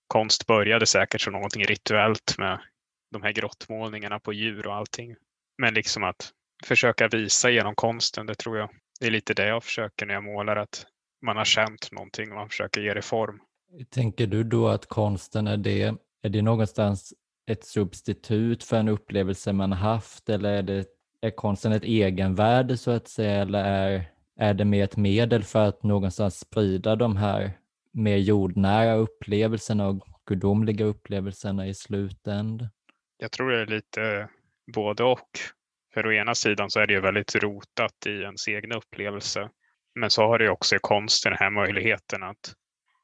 Konst 0.09 0.47
började 0.47 0.87
säkert 0.87 1.21
som 1.21 1.33
någonting 1.33 1.64
rituellt 1.64 2.38
med 2.38 2.61
de 3.12 3.23
här 3.23 3.33
grottmålningarna 3.33 4.19
på 4.19 4.33
djur 4.33 4.66
och 4.66 4.75
allting. 4.75 5.16
Men 5.59 5.75
liksom 5.75 6.05
att 6.05 6.31
försöka 6.64 7.09
visa 7.09 7.50
genom 7.50 7.75
konsten, 7.75 8.26
det 8.26 8.35
tror 8.35 8.59
jag 8.59 8.71
det 9.00 9.07
är 9.07 9.11
lite 9.11 9.35
det 9.35 9.47
jag 9.47 9.64
försöker 9.64 10.07
när 10.07 10.14
jag 10.14 10.25
målar, 10.25 10.57
att 10.57 10.87
man 11.23 11.37
har 11.37 11.45
känt 11.45 11.93
någonting 11.93 12.31
och 12.31 12.37
man 12.37 12.49
försöker 12.49 12.81
ge 12.81 12.95
det 12.95 13.02
form. 13.02 13.40
Tänker 13.90 14.26
du 14.26 14.45
då 14.45 14.69
att 14.69 14.87
konsten 14.87 15.47
är 15.47 15.57
det, 15.57 15.95
är 16.23 16.28
det 16.28 16.43
någonstans 16.43 17.14
ett 17.50 17.64
substitut 17.64 18.64
för 18.64 18.76
en 18.76 18.88
upplevelse 18.88 19.52
man 19.52 19.73
haft 19.73 20.28
eller 20.28 20.52
är, 20.52 20.62
det, 20.62 20.87
är 21.26 21.30
konsten 21.30 21.73
ett 21.73 21.85
egenvärde 21.85 22.76
så 22.76 22.90
att 22.90 23.09
säga 23.09 23.42
eller 23.42 23.64
är, 23.64 24.04
är 24.37 24.54
det 24.54 24.64
mer 24.64 24.85
ett 24.85 24.97
medel 24.97 25.45
för 25.45 25.68
att 25.68 25.83
någonstans 25.83 26.38
sprida 26.38 26.97
de 26.97 27.16
här 27.16 27.52
mer 27.92 28.16
jordnära 28.16 28.95
upplevelserna 28.95 29.88
och 29.88 30.09
gudomliga 30.26 30.85
upplevelserna 30.85 31.66
i 31.66 31.75
slutändan? 31.75 32.68
Jag 33.18 33.33
tror 33.33 33.50
det 33.50 33.61
är 33.61 33.66
lite 33.66 34.28
både 34.75 35.04
och. 35.04 35.30
För 35.95 36.06
å 36.06 36.12
ena 36.12 36.35
sidan 36.35 36.71
så 36.71 36.80
är 36.80 36.87
det 36.87 36.92
ju 36.92 37.00
väldigt 37.00 37.35
rotat 37.35 38.06
i 38.06 38.11
ens 38.11 38.49
egna 38.49 38.76
upplevelse. 38.76 39.50
Men 39.95 40.11
så 40.11 40.23
har 40.23 40.38
det 40.38 40.50
också 40.50 40.76
i 40.76 40.78
konsten 40.83 41.33
den 41.33 41.38
här 41.38 41.50
möjligheten 41.50 42.23
att 42.23 42.54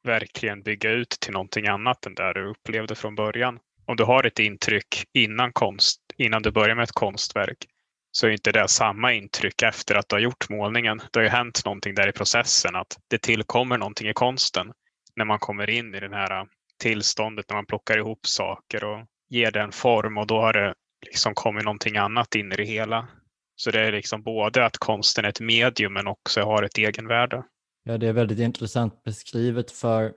verkligen 0.03 0.63
bygga 0.63 0.91
ut 0.91 1.11
till 1.21 1.33
någonting 1.33 1.67
annat 1.67 2.07
än 2.07 2.15
det 2.15 2.33
du 2.33 2.51
upplevde 2.51 2.95
från 2.95 3.15
början. 3.15 3.59
Om 3.87 3.97
du 3.97 4.05
har 4.05 4.27
ett 4.27 4.39
intryck 4.39 5.05
innan, 5.13 5.53
konst, 5.53 6.01
innan 6.17 6.43
du 6.43 6.51
börjar 6.51 6.75
med 6.75 6.83
ett 6.83 6.93
konstverk 6.93 7.67
så 8.13 8.27
är 8.27 8.31
inte 8.31 8.53
det 8.53 8.69
samma 8.69 9.13
intryck 9.13 9.63
efter 9.63 9.95
att 9.95 10.09
du 10.09 10.15
har 10.15 10.21
gjort 10.21 10.49
målningen. 10.51 10.99
Det 10.99 11.19
har 11.19 11.25
ju 11.25 11.29
hänt 11.29 11.63
någonting 11.65 11.95
där 11.95 12.09
i 12.09 12.13
processen, 12.13 12.77
att 12.77 12.99
det 13.09 13.19
tillkommer 13.19 13.79
någonting 13.79 14.09
i 14.09 14.13
konsten 14.13 14.73
när 15.17 15.25
man 15.25 15.39
kommer 15.39 15.71
in 15.71 15.95
i 15.95 16.01
det 16.01 16.11
här 16.11 16.41
äh, 16.41 16.47
tillståndet, 16.81 17.45
när 17.49 17.57
man 17.57 17.67
plockar 17.67 17.99
ihop 17.99 18.27
saker 18.27 18.85
och 18.85 19.07
ger 19.29 19.51
den 19.51 19.73
form 19.73 20.19
och 20.19 20.27
då 20.27 20.41
har 20.41 20.53
det 20.53 20.75
liksom 21.07 21.35
kommit 21.35 21.65
någonting 21.65 21.97
annat 21.97 22.35
in 22.35 22.53
i 22.53 22.57
det 22.57 22.65
hela 22.65 23.09
Så 23.57 23.71
det 23.71 23.81
är 23.81 23.93
liksom 23.93 24.23
både 24.23 24.65
att 24.65 24.79
konsten 24.79 25.25
är 25.25 25.29
ett 25.29 25.41
medium 25.41 25.93
men 25.93 26.07
också 26.07 26.43
har 26.43 26.63
ett 26.63 26.79
egenvärde. 26.79 27.43
Ja, 27.85 27.99
det 27.99 28.09
är 28.09 28.13
väldigt 28.13 28.39
intressant 28.39 29.05
beskrivet 29.05 29.71
för 29.71 30.13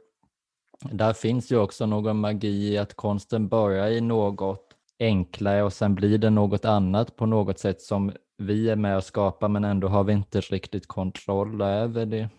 där 0.91 1.13
finns 1.13 1.51
ju 1.51 1.57
också 1.57 1.85
någon 1.85 2.19
magi 2.19 2.73
i 2.73 2.77
att 2.77 2.93
konsten 2.93 3.47
börjar 3.47 3.87
i 3.87 4.01
något 4.01 4.74
enklare 4.99 5.63
och 5.63 5.73
sen 5.73 5.95
blir 5.95 6.17
det 6.17 6.29
något 6.29 6.65
annat 6.65 7.15
på 7.15 7.25
något 7.25 7.59
sätt 7.59 7.81
som 7.81 8.13
vi 8.37 8.69
är 8.69 8.75
med 8.75 8.97
och 8.97 9.03
skapar 9.03 9.49
men 9.49 9.63
ändå 9.63 9.87
har 9.87 10.03
vi 10.03 10.13
inte 10.13 10.41
riktigt 10.41 10.87
kontroll 10.87 11.61
över 11.61 12.05
det. 12.05 12.29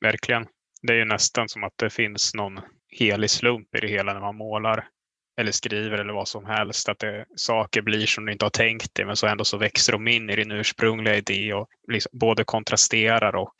Verkligen. 0.00 0.46
Det 0.82 0.92
är 0.92 0.96
ju 0.96 1.04
nästan 1.04 1.48
som 1.48 1.64
att 1.64 1.72
det 1.76 1.90
finns 1.90 2.34
någon 2.34 2.60
helig 2.88 3.30
slump 3.30 3.74
i 3.74 3.80
det 3.80 3.88
hela 3.88 4.12
när 4.12 4.20
man 4.20 4.36
målar 4.36 4.88
eller 5.40 5.52
skriver 5.52 5.98
eller 5.98 6.12
vad 6.12 6.28
som 6.28 6.46
helst. 6.46 6.88
Att 6.88 6.98
det, 6.98 7.24
saker 7.36 7.82
blir 7.82 8.06
som 8.06 8.26
du 8.26 8.32
inte 8.32 8.44
har 8.44 8.50
tänkt 8.50 8.94
dig 8.94 9.06
men 9.06 9.16
så 9.16 9.26
ändå 9.26 9.44
så 9.44 9.56
växer 9.56 9.92
de 9.92 10.08
in 10.08 10.30
i 10.30 10.36
din 10.36 10.50
ursprungliga 10.50 11.16
idé 11.16 11.52
och 11.52 11.68
liksom 11.92 12.10
både 12.18 12.44
kontrasterar 12.44 13.36
och 13.36 13.54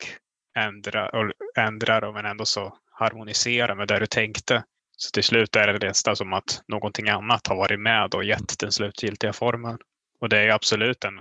ändrar, 0.57 1.15
och 1.15 1.31
ändrar 1.57 2.13
men 2.13 2.25
ändå 2.25 2.45
så 2.45 2.77
harmoniserar 2.91 3.75
med 3.75 3.87
det 3.87 3.99
du 3.99 4.05
tänkte. 4.05 4.63
Så 4.99 5.11
till 5.11 5.23
slut 5.23 5.55
är 5.55 5.67
det 5.67 5.87
nästan 5.87 6.15
som 6.15 6.33
att 6.33 6.61
någonting 6.67 7.09
annat 7.09 7.47
har 7.47 7.55
varit 7.55 7.79
med 7.79 8.13
och 8.13 8.23
gett 8.23 8.59
den 8.59 8.71
slutgiltiga 8.71 9.33
formen. 9.33 9.77
Och 10.19 10.29
det 10.29 10.37
är 10.39 10.49
absolut 10.49 11.03
en, 11.03 11.19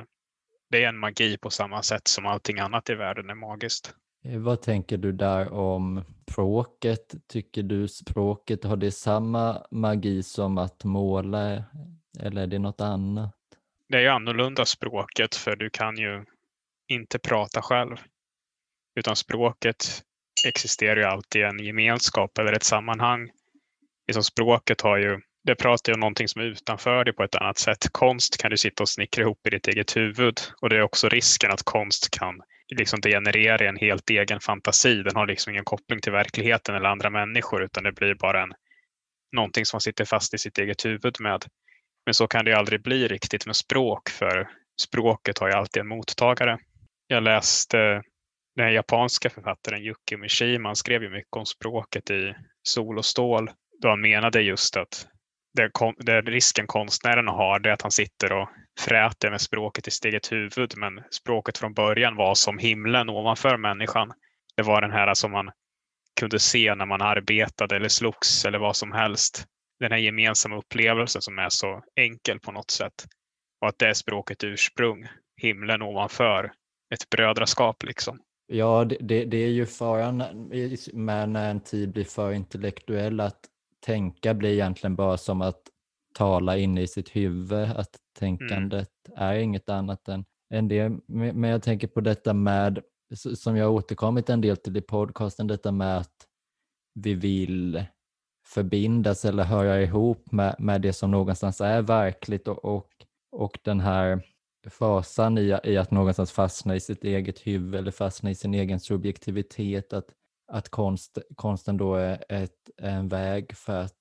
det 0.70 0.84
är 0.84 0.88
en 0.88 0.98
magi 0.98 1.38
på 1.38 1.50
samma 1.50 1.82
sätt 1.82 2.08
som 2.08 2.26
allting 2.26 2.58
annat 2.58 2.90
i 2.90 2.94
världen 2.94 3.30
är 3.30 3.34
magiskt. 3.34 3.94
Eh, 4.24 4.38
vad 4.38 4.62
tänker 4.62 4.96
du 4.96 5.12
där 5.12 5.52
om 5.52 6.04
språket? 6.30 7.14
Tycker 7.28 7.62
du 7.62 7.88
språket 7.88 8.64
har 8.64 8.76
det 8.76 8.92
samma 8.92 9.66
magi 9.70 10.22
som 10.22 10.58
att 10.58 10.84
måla 10.84 11.64
eller 12.20 12.42
är 12.42 12.46
det 12.46 12.58
något 12.58 12.80
annat? 12.80 13.32
Det 13.88 13.96
är 13.96 14.00
ju 14.00 14.08
annorlunda 14.08 14.64
språket 14.64 15.34
för 15.34 15.56
du 15.56 15.70
kan 15.70 15.96
ju 15.96 16.24
inte 16.88 17.18
prata 17.18 17.62
själv. 17.62 17.96
Utan 18.98 19.16
språket 19.16 20.02
existerar 20.46 20.96
ju 20.96 21.04
alltid 21.04 21.42
i 21.42 21.44
en 21.44 21.58
gemenskap 21.58 22.38
eller 22.38 22.52
ett 22.52 22.62
sammanhang. 22.62 23.30
Liksom 24.06 24.22
språket 24.22 24.80
har 24.80 24.96
ju, 24.96 25.20
det 25.44 25.54
pratar 25.54 25.92
ju 25.92 25.94
om 25.94 26.00
någonting 26.00 26.28
som 26.28 26.42
är 26.42 26.46
utanför 26.46 27.04
dig 27.04 27.14
på 27.14 27.22
ett 27.22 27.34
annat 27.34 27.58
sätt. 27.58 27.92
Konst 27.92 28.38
kan 28.38 28.50
du 28.50 28.56
sitta 28.56 28.82
och 28.82 28.88
snickra 28.88 29.22
ihop 29.22 29.46
i 29.46 29.50
ditt 29.50 29.68
eget 29.68 29.96
huvud 29.96 30.40
och 30.62 30.68
det 30.68 30.76
är 30.76 30.82
också 30.82 31.08
risken 31.08 31.50
att 31.50 31.62
konst 31.62 32.10
kan 32.10 32.40
liksom 32.76 33.00
generera 33.02 33.68
en 33.68 33.76
helt 33.76 34.10
egen 34.10 34.40
fantasi. 34.40 35.02
Den 35.02 35.16
har 35.16 35.26
liksom 35.26 35.52
ingen 35.52 35.64
koppling 35.64 36.00
till 36.00 36.12
verkligheten 36.12 36.74
eller 36.74 36.88
andra 36.88 37.10
människor 37.10 37.62
utan 37.62 37.84
det 37.84 37.92
blir 37.92 38.14
bara 38.14 38.42
en, 38.42 38.52
någonting 39.32 39.66
som 39.66 39.76
man 39.76 39.80
sitter 39.80 40.04
fast 40.04 40.34
i 40.34 40.38
sitt 40.38 40.58
eget 40.58 40.84
huvud 40.84 41.20
med. 41.20 41.44
Men 42.06 42.14
så 42.14 42.26
kan 42.26 42.44
det 42.44 42.50
ju 42.50 42.56
aldrig 42.56 42.82
bli 42.82 43.08
riktigt 43.08 43.46
med 43.46 43.56
språk 43.56 44.08
för 44.08 44.48
språket 44.82 45.38
har 45.38 45.48
ju 45.48 45.54
alltid 45.54 45.80
en 45.80 45.88
mottagare. 45.88 46.58
Jag 47.06 47.22
läste 47.22 48.02
den 48.56 48.72
japanska 48.72 49.30
författaren 49.30 49.82
Yuki 49.82 50.16
Mishima, 50.16 50.68
han 50.68 50.76
skrev 50.76 51.02
ju 51.02 51.10
mycket 51.10 51.36
om 51.36 51.46
språket 51.46 52.10
i 52.10 52.34
Sol 52.62 52.98
och 52.98 53.04
stål 53.04 53.50
då 53.82 53.88
han 53.88 54.00
menade 54.00 54.42
just 54.42 54.76
att 54.76 55.06
det, 55.56 55.70
det 55.98 56.20
risken 56.20 56.66
konstnären 56.66 57.28
har 57.28 57.58
det 57.58 57.68
är 57.68 57.72
att 57.72 57.82
han 57.82 57.90
sitter 57.90 58.32
och 58.32 58.48
fräter 58.80 59.30
med 59.30 59.40
språket 59.40 59.88
i 59.88 59.90
sitt 59.90 60.04
eget 60.04 60.32
huvud 60.32 60.72
men 60.76 61.02
språket 61.10 61.58
från 61.58 61.74
början 61.74 62.16
var 62.16 62.34
som 62.34 62.58
himlen 62.58 63.08
ovanför 63.08 63.56
människan. 63.56 64.12
Det 64.56 64.62
var 64.62 64.80
den 64.80 64.90
här 64.92 65.14
som 65.14 65.32
man 65.32 65.50
kunde 66.20 66.38
se 66.38 66.74
när 66.74 66.86
man 66.86 67.02
arbetade 67.02 67.76
eller 67.76 67.88
slogs 67.88 68.44
eller 68.44 68.58
vad 68.58 68.76
som 68.76 68.92
helst. 68.92 69.44
Den 69.80 69.92
här 69.92 69.98
gemensamma 69.98 70.56
upplevelsen 70.56 71.22
som 71.22 71.38
är 71.38 71.48
så 71.48 71.82
enkel 71.96 72.40
på 72.40 72.52
något 72.52 72.70
sätt. 72.70 73.04
Och 73.60 73.68
att 73.68 73.78
det 73.78 73.88
är 73.88 73.94
språket 73.94 74.44
ursprung, 74.44 75.06
himlen 75.42 75.82
ovanför, 75.82 76.52
ett 76.94 77.10
brödraskap 77.10 77.82
liksom. 77.82 78.18
Ja, 78.46 78.84
det, 78.84 78.96
det, 79.00 79.24
det 79.24 79.36
är 79.36 79.48
ju 79.48 79.66
faran 79.66 80.18
med 80.92 81.28
när 81.28 81.50
en 81.50 81.60
tid 81.60 81.92
blir 81.92 82.04
för 82.04 82.32
intellektuell 82.32 83.20
att 83.20 83.40
tänka 83.86 84.34
blir 84.34 84.50
egentligen 84.52 84.96
bara 84.96 85.16
som 85.16 85.42
att 85.42 85.62
tala 86.14 86.56
inne 86.56 86.82
i 86.82 86.86
sitt 86.86 87.16
huvud, 87.16 87.70
att 87.70 87.96
tänkandet 88.18 88.90
mm. 89.08 89.18
är 89.22 89.34
inget 89.34 89.68
annat 89.68 90.08
än, 90.08 90.24
än 90.54 90.68
det. 90.68 90.92
Men 91.06 91.50
jag 91.50 91.62
tänker 91.62 91.86
på 91.86 92.00
detta 92.00 92.32
med, 92.34 92.82
som 93.14 93.56
jag 93.56 93.72
återkommit 93.72 94.30
en 94.30 94.40
del 94.40 94.56
till 94.56 94.76
i 94.76 94.80
podcasten, 94.80 95.46
detta 95.46 95.72
med 95.72 95.98
att 95.98 96.26
vi 96.94 97.14
vill 97.14 97.84
förbindas 98.46 99.24
eller 99.24 99.44
höra 99.44 99.82
ihop 99.82 100.32
med, 100.32 100.56
med 100.58 100.80
det 100.80 100.92
som 100.92 101.10
någonstans 101.10 101.60
är 101.60 101.82
verkligt 101.82 102.48
och, 102.48 102.64
och, 102.64 102.90
och 103.32 103.58
den 103.62 103.80
här 103.80 104.20
fasan 104.70 105.38
i, 105.38 105.58
i 105.64 105.76
att 105.76 105.90
någonstans 105.90 106.32
fastna 106.32 106.76
i 106.76 106.80
sitt 106.80 107.04
eget 107.04 107.46
huvud 107.46 107.74
eller 107.74 107.90
fastna 107.90 108.30
i 108.30 108.34
sin 108.34 108.54
egen 108.54 108.80
subjektivitet, 108.80 109.92
att, 109.92 110.06
att 110.48 110.68
konst, 110.68 111.18
konsten 111.36 111.76
då 111.76 111.94
är 111.94 112.24
ett, 112.28 112.70
en 112.82 113.08
väg 113.08 113.56
för 113.56 113.80
att, 113.80 113.92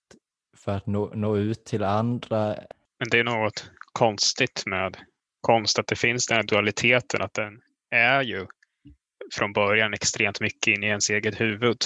för 0.57 0.71
att 0.71 0.87
nå, 0.87 1.11
nå 1.15 1.37
ut 1.37 1.65
till 1.65 1.83
andra. 1.83 2.55
Men 2.99 3.09
det 3.11 3.19
är 3.19 3.23
något 3.23 3.71
konstigt 3.93 4.63
med 4.65 4.97
konst, 5.41 5.79
att 5.79 5.87
det 5.87 5.95
finns 5.95 6.27
den 6.27 6.35
här 6.35 6.43
dualiteten, 6.43 7.21
att 7.21 7.33
den 7.33 7.61
är 7.91 8.21
ju 8.21 8.47
från 9.33 9.53
början 9.53 9.93
extremt 9.93 10.41
mycket 10.41 10.67
in 10.67 10.83
i 10.83 10.87
ens 10.87 11.09
eget 11.09 11.41
huvud. 11.41 11.77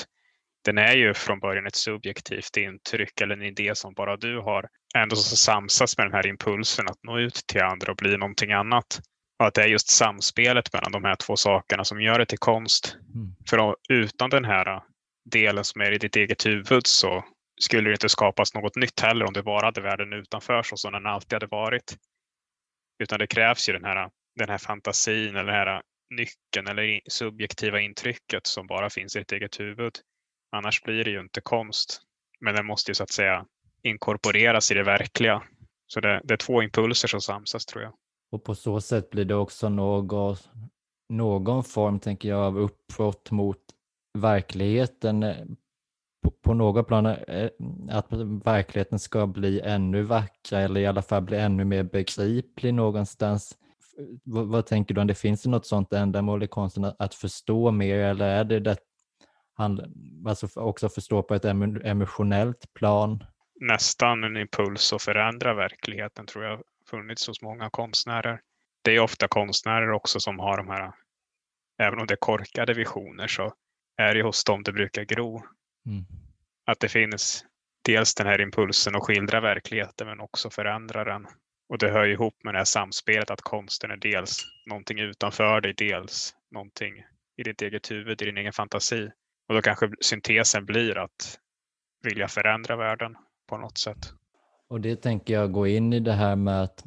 Den 0.65 0.77
är 0.77 0.93
ju 0.93 1.13
från 1.13 1.39
början 1.39 1.67
ett 1.67 1.75
subjektivt 1.75 2.57
intryck 2.57 3.21
eller 3.21 3.35
en 3.35 3.43
idé 3.43 3.75
som 3.75 3.93
bara 3.93 4.17
du 4.17 4.39
har. 4.39 4.69
Ändå 4.95 5.15
så 5.15 5.35
samsas 5.35 5.97
med 5.97 6.07
den 6.07 6.13
här 6.13 6.27
impulsen 6.27 6.87
att 6.87 7.03
nå 7.03 7.19
ut 7.19 7.41
till 7.47 7.61
andra 7.61 7.91
och 7.91 7.97
bli 7.97 8.17
någonting 8.17 8.51
annat. 8.51 8.99
Och 9.39 9.47
att 9.47 9.53
det 9.53 9.63
är 9.63 9.67
just 9.67 9.89
samspelet 9.89 10.73
mellan 10.73 10.91
de 10.91 11.03
här 11.03 11.15
två 11.15 11.35
sakerna 11.35 11.83
som 11.83 12.01
gör 12.01 12.19
det 12.19 12.25
till 12.25 12.37
konst. 12.37 12.97
Mm. 13.15 13.35
För 13.49 13.75
utan 13.89 14.29
den 14.29 14.45
här 14.45 14.83
delen 15.25 15.63
som 15.63 15.81
är 15.81 15.91
i 15.91 15.97
ditt 15.97 16.15
eget 16.15 16.45
huvud 16.45 16.87
så 16.87 17.25
skulle 17.61 17.89
det 17.89 17.93
inte 17.93 18.09
skapas 18.09 18.53
något 18.53 18.75
nytt 18.75 18.99
heller 18.99 19.25
om 19.25 19.33
det 19.33 19.43
bara 19.43 19.65
hade 19.65 19.81
världen 19.81 20.13
utanför 20.13 20.63
så 20.63 20.77
som 20.77 20.91
den 20.91 21.05
alltid 21.05 21.33
hade 21.33 21.47
varit. 21.47 21.97
Utan 23.03 23.19
det 23.19 23.27
krävs 23.27 23.69
ju 23.69 23.73
den 23.73 23.83
här, 23.83 24.09
den 24.35 24.49
här 24.49 24.57
fantasin 24.57 25.35
eller 25.35 25.51
den 25.51 25.67
här 25.67 25.81
nyckeln 26.15 26.67
eller 26.67 27.01
subjektiva 27.09 27.79
intrycket 27.79 28.47
som 28.47 28.67
bara 28.67 28.89
finns 28.89 29.15
i 29.15 29.19
ditt 29.19 29.31
eget 29.31 29.59
huvud. 29.59 29.93
Annars 30.51 30.81
blir 30.83 31.03
det 31.03 31.11
ju 31.11 31.19
inte 31.19 31.41
konst. 31.41 32.01
Men 32.39 32.55
den 32.55 32.65
måste 32.65 32.91
ju 32.91 32.95
så 32.95 33.03
att 33.03 33.11
säga 33.11 33.45
inkorporeras 33.83 34.71
i 34.71 34.73
det 34.73 34.83
verkliga. 34.83 35.43
Så 35.87 35.99
det, 35.99 36.21
det 36.23 36.33
är 36.33 36.37
två 36.37 36.63
impulser 36.63 37.07
som 37.07 37.21
samsas 37.21 37.65
tror 37.65 37.83
jag. 37.83 37.93
Och 38.31 38.43
på 38.43 38.55
så 38.55 38.81
sätt 38.81 39.09
blir 39.09 39.25
det 39.25 39.35
också 39.35 39.69
någon, 39.69 40.35
någon 41.09 41.63
form, 41.63 41.99
tänker 41.99 42.29
jag, 42.29 42.39
av 42.39 42.59
uppbrott 42.59 43.31
mot 43.31 43.59
verkligheten 44.17 45.25
på, 46.23 46.31
på 46.31 46.53
något 46.53 46.87
plan, 46.87 47.05
eh, 47.05 47.49
att 47.89 48.13
verkligheten 48.45 48.99
ska 48.99 49.27
bli 49.27 49.61
ännu 49.61 50.01
vackrare 50.01 50.63
eller 50.63 50.81
i 50.81 50.85
alla 50.85 51.01
fall 51.01 51.21
bli 51.21 51.37
ännu 51.37 51.65
mer 51.65 51.83
begriplig 51.83 52.73
någonstans. 52.73 53.57
Vad, 54.23 54.47
vad 54.47 54.65
tänker 54.65 54.95
du 54.95 55.01
om 55.01 55.07
det 55.07 55.15
finns 55.15 55.45
något 55.45 55.65
sådant 55.65 55.93
ändamål 55.93 56.43
i 56.43 56.47
konsten 56.47 56.85
att, 56.85 57.01
att 57.01 57.15
förstå 57.15 57.71
mer 57.71 57.97
eller 57.97 58.27
är 58.27 58.43
det, 58.43 58.59
det 58.59 58.77
alltså 60.27 60.47
också 60.59 60.89
förstå 60.89 61.23
på 61.23 61.35
ett 61.35 61.45
emotionellt 61.45 62.73
plan? 62.73 63.23
Nästan 63.61 64.23
en 64.23 64.37
impuls 64.37 64.93
att 64.93 65.01
förändra 65.01 65.53
verkligheten 65.53 66.25
tror 66.25 66.43
jag 66.45 66.61
funnits 66.89 67.27
hos 67.27 67.41
många 67.41 67.69
konstnärer. 67.69 68.41
Det 68.81 68.95
är 68.95 68.99
ofta 68.99 69.27
konstnärer 69.27 69.91
också 69.91 70.19
som 70.19 70.39
har 70.39 70.57
de 70.57 70.69
här, 70.69 70.93
även 71.79 71.99
om 71.99 72.07
det 72.07 72.13
är 72.13 72.17
korkade 72.17 72.73
visioner 72.73 73.27
så 73.27 73.53
är 73.97 74.15
det 74.15 74.23
hos 74.23 74.43
dem 74.43 74.63
det 74.63 74.71
brukar 74.71 75.03
gro. 75.03 75.43
Mm. 75.85 76.05
Att 76.65 76.79
det 76.79 76.89
finns 76.89 77.45
dels 77.81 78.15
den 78.15 78.27
här 78.27 78.41
impulsen 78.41 78.95
att 78.95 79.03
skildra 79.03 79.41
verkligheten 79.41 80.07
men 80.07 80.19
också 80.19 80.49
förändra 80.49 81.03
den. 81.03 81.27
Och 81.69 81.77
det 81.77 81.91
hör 81.91 82.07
ihop 82.07 82.43
med 82.43 82.53
det 82.53 82.57
här 82.57 82.65
samspelet 82.65 83.31
att 83.31 83.41
konsten 83.41 83.91
är 83.91 83.97
dels 83.97 84.43
någonting 84.65 84.99
utanför 84.99 85.61
dig, 85.61 85.73
dels 85.73 86.35
någonting 86.51 87.03
i 87.37 87.43
ditt 87.43 87.61
eget 87.61 87.91
huvud, 87.91 88.21
i 88.21 88.25
din 88.25 88.37
egen 88.37 88.53
fantasi. 88.53 89.11
Och 89.47 89.55
då 89.55 89.61
kanske 89.61 89.91
syntesen 90.01 90.65
blir 90.65 90.97
att 90.97 91.39
vilja 92.03 92.27
förändra 92.27 92.75
världen 92.75 93.15
på 93.47 93.57
något 93.57 93.77
sätt. 93.77 94.13
Och 94.69 94.81
det 94.81 94.95
tänker 94.95 95.33
jag 95.33 95.51
gå 95.51 95.67
in 95.67 95.93
i 95.93 95.99
det 95.99 96.13
här 96.13 96.35
med 96.35 96.63
att 96.63 96.83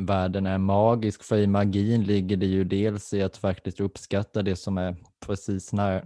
världen 0.00 0.46
är 0.46 0.58
magisk, 0.58 1.22
för 1.22 1.36
i 1.36 1.46
magin 1.46 2.04
ligger 2.04 2.36
det 2.36 2.46
ju 2.46 2.64
dels 2.64 3.14
i 3.14 3.22
att 3.22 3.36
faktiskt 3.36 3.80
uppskatta 3.80 4.42
det 4.42 4.56
som 4.56 4.78
är 4.78 4.96
precis 5.26 5.72
nära, 5.72 6.02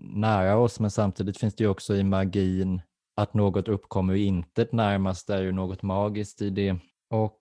nära 0.00 0.56
oss, 0.56 0.80
men 0.80 0.90
samtidigt 0.90 1.38
finns 1.38 1.54
det 1.54 1.64
ju 1.64 1.70
också 1.70 1.96
i 1.96 2.02
magin 2.02 2.82
att 3.16 3.34
något 3.34 3.68
uppkommer 3.68 4.14
i 4.14 4.24
intet 4.24 4.72
närmast, 4.72 5.26
det 5.26 5.34
är 5.34 5.42
ju 5.42 5.52
något 5.52 5.82
magiskt 5.82 6.42
i 6.42 6.50
det. 6.50 6.76
Och 7.10 7.38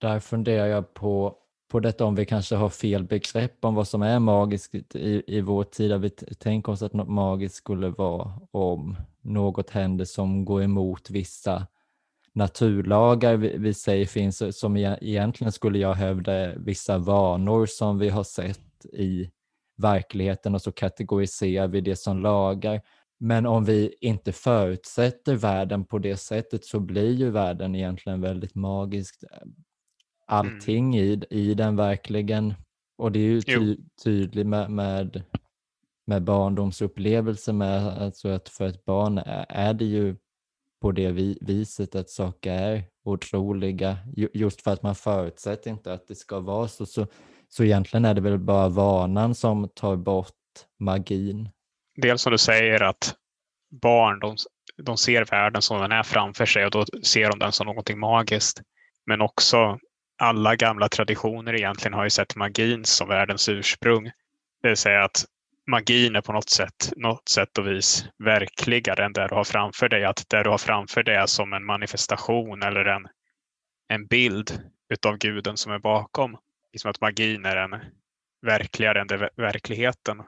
där 0.00 0.20
funderar 0.20 0.66
jag 0.66 0.94
på, 0.94 1.36
på 1.70 1.80
detta 1.80 2.04
om 2.04 2.14
vi 2.14 2.26
kanske 2.26 2.56
har 2.56 2.68
fel 2.68 3.04
begrepp 3.04 3.64
om 3.64 3.74
vad 3.74 3.88
som 3.88 4.02
är 4.02 4.18
magiskt 4.18 4.74
i, 4.94 5.22
i 5.26 5.40
vår 5.40 5.64
tid. 5.64 6.00
Vi 6.00 6.10
tänker 6.10 6.72
oss 6.72 6.82
att 6.82 6.92
något 6.92 7.08
magiskt 7.08 7.54
skulle 7.54 7.88
vara 7.88 8.32
om 8.50 8.96
något 9.22 9.70
händer 9.70 10.04
som 10.04 10.44
går 10.44 10.62
emot 10.62 11.10
vissa 11.10 11.66
naturlagar 12.34 13.36
vi, 13.36 13.58
vi 13.58 13.74
säger 13.74 14.06
finns, 14.06 14.42
som 14.58 14.76
egentligen 14.76 15.52
skulle 15.52 15.78
jag 15.78 15.94
hävda 15.94 16.54
vissa 16.54 16.98
vanor 16.98 17.66
som 17.66 17.98
vi 17.98 18.08
har 18.08 18.24
sett 18.24 18.86
i 18.92 19.30
verkligheten 19.76 20.54
och 20.54 20.62
så 20.62 20.72
kategoriserar 20.72 21.68
vi 21.68 21.80
det 21.80 21.96
som 21.96 22.22
lagar. 22.22 22.80
Men 23.18 23.46
om 23.46 23.64
vi 23.64 23.94
inte 24.00 24.32
förutsätter 24.32 25.36
världen 25.36 25.84
på 25.84 25.98
det 25.98 26.16
sättet 26.16 26.64
så 26.64 26.80
blir 26.80 27.12
ju 27.12 27.30
världen 27.30 27.74
egentligen 27.74 28.20
väldigt 28.20 28.54
magisk. 28.54 29.24
Allting 30.26 30.96
mm. 30.96 31.04
i, 31.04 31.24
i 31.30 31.54
den 31.54 31.76
verkligen, 31.76 32.54
och 32.98 33.12
det 33.12 33.18
är 33.18 33.24
ju 33.24 33.42
ty, 33.42 33.76
tydligt 34.04 34.46
med, 34.46 34.70
med, 34.70 35.22
med 36.06 36.22
barndomsupplevelser 36.22 37.52
med 37.52 37.86
alltså 37.86 38.28
att 38.28 38.48
för 38.48 38.66
ett 38.66 38.84
barn 38.84 39.18
är, 39.18 39.46
är 39.48 39.74
det 39.74 39.84
ju 39.84 40.16
på 40.80 40.92
det 40.92 41.10
vi, 41.10 41.38
viset 41.40 41.94
att 41.94 42.10
saker 42.10 42.52
är 42.52 42.84
otroliga 43.04 43.98
just 44.14 44.62
för 44.62 44.70
att 44.70 44.82
man 44.82 44.94
förutsätter 44.94 45.70
inte 45.70 45.92
att 45.92 46.08
det 46.08 46.14
ska 46.14 46.40
vara 46.40 46.68
så. 46.68 46.86
Så, 46.86 47.06
så 47.48 47.64
egentligen 47.64 48.04
är 48.04 48.14
det 48.14 48.20
väl 48.20 48.38
bara 48.38 48.68
vanan 48.68 49.34
som 49.34 49.68
tar 49.68 49.96
bort 49.96 50.34
magin. 50.78 51.48
Dels 51.96 52.22
som 52.22 52.32
du 52.32 52.38
säger 52.38 52.82
att 52.82 53.14
barn 53.82 54.20
de, 54.20 54.36
de 54.82 54.96
ser 54.96 55.24
världen 55.24 55.62
som 55.62 55.80
den 55.80 55.92
är 55.92 56.02
framför 56.02 56.46
sig 56.46 56.64
och 56.64 56.70
då 56.70 56.84
ser 57.02 57.30
de 57.30 57.38
den 57.38 57.52
som 57.52 57.66
någonting 57.66 57.98
magiskt. 57.98 58.60
Men 59.06 59.20
också 59.20 59.78
alla 60.18 60.56
gamla 60.56 60.88
traditioner 60.88 61.54
egentligen 61.54 61.94
har 61.94 62.04
ju 62.04 62.10
sett 62.10 62.36
magin 62.36 62.84
som 62.84 63.08
världens 63.08 63.48
ursprung. 63.48 64.04
Det 64.62 64.68
vill 64.68 64.76
säga 64.76 65.04
att 65.04 65.24
magin 65.66 66.16
är 66.16 66.20
på 66.20 66.32
något 66.32 66.50
sätt, 66.50 66.92
något 66.96 67.28
sätt 67.28 67.58
och 67.58 67.66
vis 67.66 68.04
verkligare 68.18 69.04
än 69.04 69.12
det 69.12 69.28
du 69.28 69.34
har 69.34 69.44
framför 69.44 69.88
dig. 69.88 70.04
Att 70.04 70.24
det 70.28 70.42
du 70.42 70.50
har 70.50 70.58
framför 70.58 71.02
dig 71.02 71.14
är 71.14 71.26
som 71.26 71.52
en 71.52 71.64
manifestation 71.64 72.62
eller 72.62 72.84
en, 72.84 73.06
en 73.88 74.06
bild 74.06 74.62
utav 74.88 75.18
guden 75.18 75.56
som 75.56 75.72
är 75.72 75.78
bakom. 75.78 76.36
Liksom 76.72 76.90
att 76.90 77.00
magin 77.00 77.44
är 77.44 77.56
en 77.56 77.80
verkligare 78.42 79.00
än 79.00 79.06
det, 79.06 79.30
verkligheten. 79.36 80.22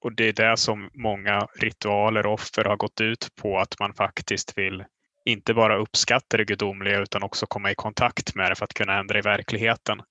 Och 0.00 0.12
det 0.12 0.28
är 0.28 0.32
det 0.32 0.56
som 0.56 0.90
många 0.94 1.46
ritualer 1.60 2.26
och 2.26 2.32
offer 2.32 2.64
har 2.64 2.76
gått 2.76 3.00
ut 3.00 3.28
på, 3.36 3.58
att 3.58 3.80
man 3.80 3.94
faktiskt 3.94 4.58
vill 4.58 4.84
inte 5.24 5.54
bara 5.54 5.76
uppskatta 5.76 6.36
det 6.36 6.44
gudomliga 6.44 6.98
utan 6.98 7.22
också 7.22 7.46
komma 7.46 7.70
i 7.70 7.74
kontakt 7.74 8.34
med 8.34 8.50
det 8.50 8.54
för 8.54 8.64
att 8.64 8.74
kunna 8.74 8.98
ändra 8.98 9.18
i 9.18 9.22
verkligheten. 9.22 10.02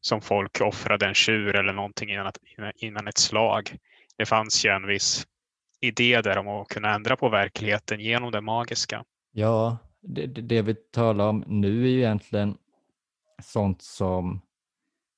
Som 0.00 0.20
folk 0.20 0.60
offrade 0.60 1.06
en 1.06 1.14
tjur 1.14 1.56
eller 1.56 1.72
någonting 1.72 2.10
innan, 2.10 2.32
innan 2.76 3.08
ett 3.08 3.18
slag. 3.18 3.76
Det 4.20 4.26
fanns 4.26 4.64
ju 4.64 4.70
en 4.70 4.86
viss 4.86 5.26
idé 5.80 6.20
där 6.20 6.38
om 6.38 6.48
att 6.48 6.68
kunna 6.68 6.94
ändra 6.94 7.16
på 7.16 7.28
verkligheten 7.28 8.00
genom 8.00 8.32
det 8.32 8.40
magiska. 8.40 9.04
Ja, 9.32 9.78
det, 10.02 10.26
det 10.26 10.62
vi 10.62 10.74
talar 10.74 11.28
om 11.28 11.44
nu 11.46 11.84
är 11.84 11.88
ju 11.88 11.98
egentligen 11.98 12.56
sånt 13.42 13.82
som 13.82 14.40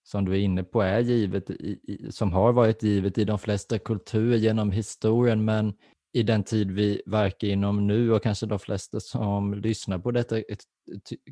som 0.05 0.25
du 0.25 0.33
är 0.33 0.39
inne 0.39 0.65
på 0.65 0.83
är 0.83 1.01
givet, 1.01 1.51
i, 1.51 1.79
som 2.11 2.33
har 2.33 2.53
varit 2.53 2.83
givet 2.83 3.19
i 3.19 3.25
de 3.25 3.39
flesta 3.39 3.79
kulturer 3.79 4.37
genom 4.37 4.71
historien, 4.71 5.45
men 5.45 5.75
i 6.13 6.23
den 6.23 6.45
tid 6.45 6.71
vi 6.71 7.03
verkar 7.07 7.49
inom 7.49 7.87
nu 7.87 8.13
och 8.13 8.23
kanske 8.23 8.47
de 8.47 8.59
flesta 8.59 9.01
som 9.01 9.55
lyssnar 9.55 9.99
på 9.99 10.11
detta 10.11 10.37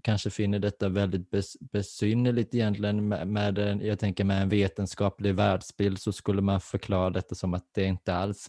kanske 0.03 0.31
finner 0.31 0.59
detta 0.59 0.89
väldigt 0.89 1.31
bes, 1.31 1.57
besynnerligt 1.61 2.55
egentligen 2.55 3.09
med, 3.09 3.29
med 3.29 3.59
en, 3.59 3.81
jag 3.81 3.99
tänker 3.99 4.25
med 4.25 4.43
en 4.43 4.49
vetenskaplig 4.49 5.35
världsbild 5.35 6.01
så 6.01 6.13
skulle 6.13 6.43
man 6.43 6.61
förklara 6.61 7.11
detta 7.11 7.35
som 7.35 7.55
att 7.55 7.75
det 7.75 7.85
inte 7.85 8.15
alls 8.15 8.47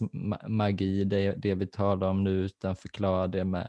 magi 0.48 1.04
det, 1.04 1.32
det 1.32 1.54
vi 1.54 1.66
talar 1.66 2.08
om 2.08 2.24
nu 2.24 2.30
utan 2.30 2.76
förklara 2.76 3.26
det 3.26 3.44
med, 3.44 3.68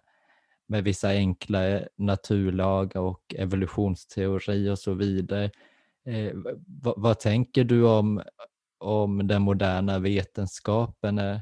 med 0.68 0.84
vissa 0.84 1.10
enkla 1.10 1.68
eh, 1.68 1.84
naturlagar 1.96 3.02
och 3.02 3.36
evolutionsteori 3.38 4.70
och 4.70 4.80
så 4.80 4.94
vidare. 4.94 5.52
Eh, 6.06 6.32
vad, 6.66 6.94
vad, 6.98 7.20
tänker 7.20 7.64
du 7.64 7.88
om, 7.88 8.22
om 8.78 9.28
den 9.28 9.42
moderna 9.42 10.00
vetenskapen? 10.00 11.20
Är, 11.20 11.42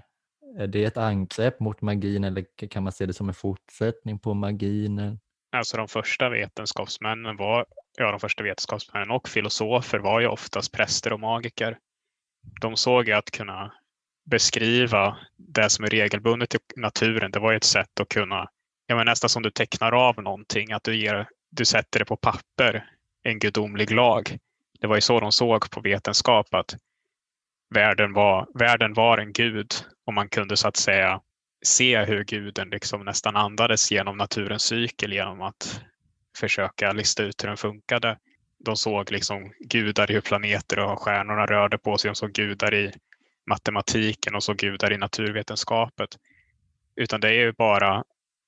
är 0.57 0.67
det 0.67 0.83
ett 0.83 0.97
angrepp 0.97 1.59
mot 1.59 1.81
magin 1.81 2.23
eller 2.23 2.45
kan 2.69 2.83
man 2.83 2.93
se 2.93 3.05
det 3.05 3.13
som 3.13 3.29
en 3.29 3.35
fortsättning 3.35 4.19
på 4.19 4.33
magin? 4.33 5.19
Alltså 5.51 5.77
de 5.77 5.87
första 5.87 6.29
vetenskapsmännen 6.29 7.37
var, 7.37 7.65
ja 7.97 8.11
de 8.11 8.19
första 8.19 8.43
vetenskapsmännen 8.43 9.11
och 9.11 9.29
filosofer 9.29 9.99
var 9.99 10.19
ju 10.19 10.27
oftast 10.27 10.71
präster 10.71 11.13
och 11.13 11.19
magiker. 11.19 11.77
De 12.61 12.77
såg 12.77 13.07
ju 13.07 13.13
att 13.13 13.31
kunna 13.31 13.73
beskriva 14.25 15.17
det 15.37 15.69
som 15.69 15.85
är 15.85 15.89
regelbundet 15.89 16.55
i 16.55 16.57
naturen, 16.75 17.31
det 17.31 17.39
var 17.39 17.51
ju 17.51 17.57
ett 17.57 17.63
sätt 17.63 17.99
att 17.99 18.09
kunna, 18.09 18.49
ja 18.87 18.95
men 18.95 19.05
nästan 19.05 19.29
som 19.29 19.43
du 19.43 19.51
tecknar 19.51 19.91
av 19.91 20.23
någonting, 20.23 20.71
att 20.71 20.83
du, 20.83 20.95
ger, 20.95 21.29
du 21.49 21.65
sätter 21.65 21.99
det 21.99 22.05
på 22.05 22.15
papper, 22.15 22.85
en 23.23 23.39
gudomlig 23.39 23.91
lag. 23.91 24.37
Det 24.79 24.87
var 24.87 24.95
ju 24.95 25.01
så 25.01 25.19
de 25.19 25.31
såg 25.31 25.71
på 25.71 25.81
vetenskap, 25.81 26.53
att 26.53 26.75
världen 27.73 28.13
var, 28.13 28.47
världen 28.53 28.93
var 28.93 29.17
en 29.17 29.33
gud 29.33 29.73
och 30.11 30.15
man 30.15 30.29
kunde 30.29 30.57
så 30.57 30.67
att 30.67 30.77
säga 30.77 31.21
se 31.65 32.03
hur 32.03 32.23
guden 32.23 32.69
liksom 32.69 33.05
nästan 33.05 33.35
andades 33.35 33.91
genom 33.91 34.17
naturens 34.17 34.63
cykel 34.63 35.13
genom 35.13 35.41
att 35.41 35.81
försöka 36.37 36.91
lista 36.91 37.23
ut 37.23 37.43
hur 37.43 37.47
den 37.47 37.57
funkade. 37.57 38.17
De 38.65 38.75
såg 38.75 39.11
liksom 39.11 39.53
gudar 39.59 40.11
i 40.11 40.13
hur 40.13 40.21
planeter 40.21 40.79
och 40.79 40.99
stjärnorna 41.01 41.45
rörde 41.45 41.77
på 41.77 41.97
sig. 41.97 42.09
De 42.09 42.15
såg 42.15 42.31
gudar 42.31 42.73
i 42.73 42.91
matematiken 43.49 44.35
och 44.35 44.43
såg 44.43 44.57
gudar 44.57 44.93
i 44.93 44.97
naturvetenskapet. 44.97 46.09
Utan 46.95 47.21
det 47.21 47.27
är 47.27 47.45
ju 47.45 47.51
bara 47.51 48.03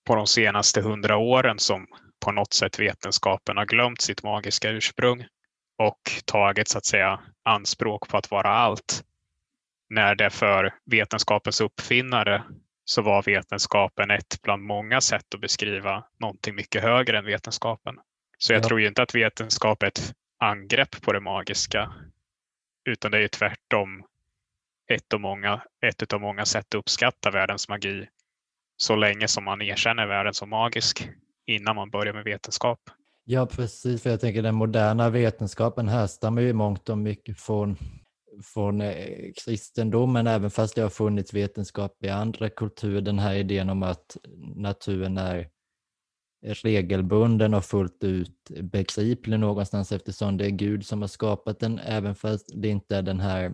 på 0.08 0.16
de 0.16 0.28
senaste 0.28 0.82
hundra 0.82 1.18
åren 1.18 1.60
som 1.60 1.88
på 2.26 2.32
något 2.32 2.54
sätt 2.54 2.80
vetenskapen 2.80 3.58
har 3.58 3.66
glömt 3.66 4.02
sitt 4.02 4.24
magiska 4.24 4.70
ursprung 4.70 5.26
och 5.78 6.02
tagit 6.26 6.68
så 6.68 6.78
att 6.78 6.86
säga 6.86 7.20
anspråk 7.44 8.10
på 8.10 8.18
att 8.18 8.32
vara 8.32 8.50
allt. 8.50 9.04
När 9.90 10.16
det 10.16 10.30
för 10.30 10.74
vetenskapens 10.86 11.62
uppfinnare 11.62 12.44
så 12.86 13.02
var 13.02 13.24
vetenskapen 13.24 14.12
ett 14.12 14.42
bland 14.42 14.64
många 14.64 15.02
sätt 15.02 15.34
att 15.34 15.42
beskriva 15.42 16.04
någonting 16.20 16.56
mycket 16.56 16.84
högre 16.84 17.18
än 17.18 17.26
vetenskapen. 17.26 17.96
Så 18.38 18.54
jag 18.54 18.64
ja. 18.64 18.68
tror 18.68 18.82
ju 18.82 18.88
inte 18.88 19.02
att 19.02 19.16
vetenskap 19.16 19.84
är 19.84 19.88
ett 19.88 20.14
angrepp 20.40 21.02
på 21.02 21.14
det 21.14 21.20
magiska, 21.20 21.94
utan 22.90 23.12
det 23.12 23.18
är 23.18 23.22
ju 23.22 23.28
tvärtom 23.28 24.04
ett 24.92 25.14
av 25.14 25.20
många, 25.20 25.62
ett 25.86 26.14
av 26.14 26.22
många 26.22 26.46
sätt 26.46 26.66
att 26.76 26.80
uppskatta 26.80 27.32
världens 27.32 27.70
magi 27.70 28.08
så 28.78 28.96
länge 28.96 29.28
som 29.28 29.44
man 29.44 29.62
erkänner 29.62 30.08
världen 30.08 30.34
som 30.34 30.50
magisk 30.50 31.10
innan 31.46 31.76
man 31.76 31.90
börjar 31.90 32.14
med 32.14 32.24
vetenskap. 32.24 32.80
Ja, 33.26 33.46
precis. 33.46 34.04
För 34.04 34.10
jag 34.10 34.22
tänker 34.22 34.42
den 34.42 34.56
moderna 34.56 35.10
vetenskapen 35.10 35.88
härstammar 35.88 36.42
ju 36.42 36.54
mångt 36.54 36.90
och 36.90 36.98
mycket 36.98 37.40
från, 37.40 37.78
från 38.44 38.82
eh, 38.82 39.32
kristendomen, 39.46 40.28
även 40.28 40.52
fast 40.52 40.76
det 40.76 40.82
har 40.82 40.90
funnits 40.90 41.34
vetenskap 41.34 41.98
i 42.04 42.10
andra 42.10 42.50
kulturer. 42.50 43.02
Den 43.02 43.20
här 43.20 43.36
idén 43.36 43.70
om 43.70 43.84
att 43.84 44.18
naturen 44.56 45.18
är 45.18 45.50
regelbunden 46.44 47.54
och 47.54 47.66
fullt 47.66 48.04
ut 48.04 48.52
begriplig 48.62 49.40
någonstans 49.40 49.92
eftersom 49.92 50.38
det 50.38 50.46
är 50.46 50.50
Gud 50.50 50.86
som 50.86 51.02
har 51.02 51.08
skapat 51.08 51.60
den. 51.60 51.80
Även 51.80 52.16
fast 52.16 52.52
det 52.54 52.68
inte 52.68 52.98
är 52.98 53.02
den 53.02 53.20
här 53.20 53.54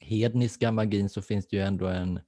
hedniska 0.00 0.72
magin 0.72 1.08
så 1.08 1.22
finns 1.22 1.48
det 1.48 1.56
ju 1.56 1.62
ändå 1.62 1.86
en 1.86 2.20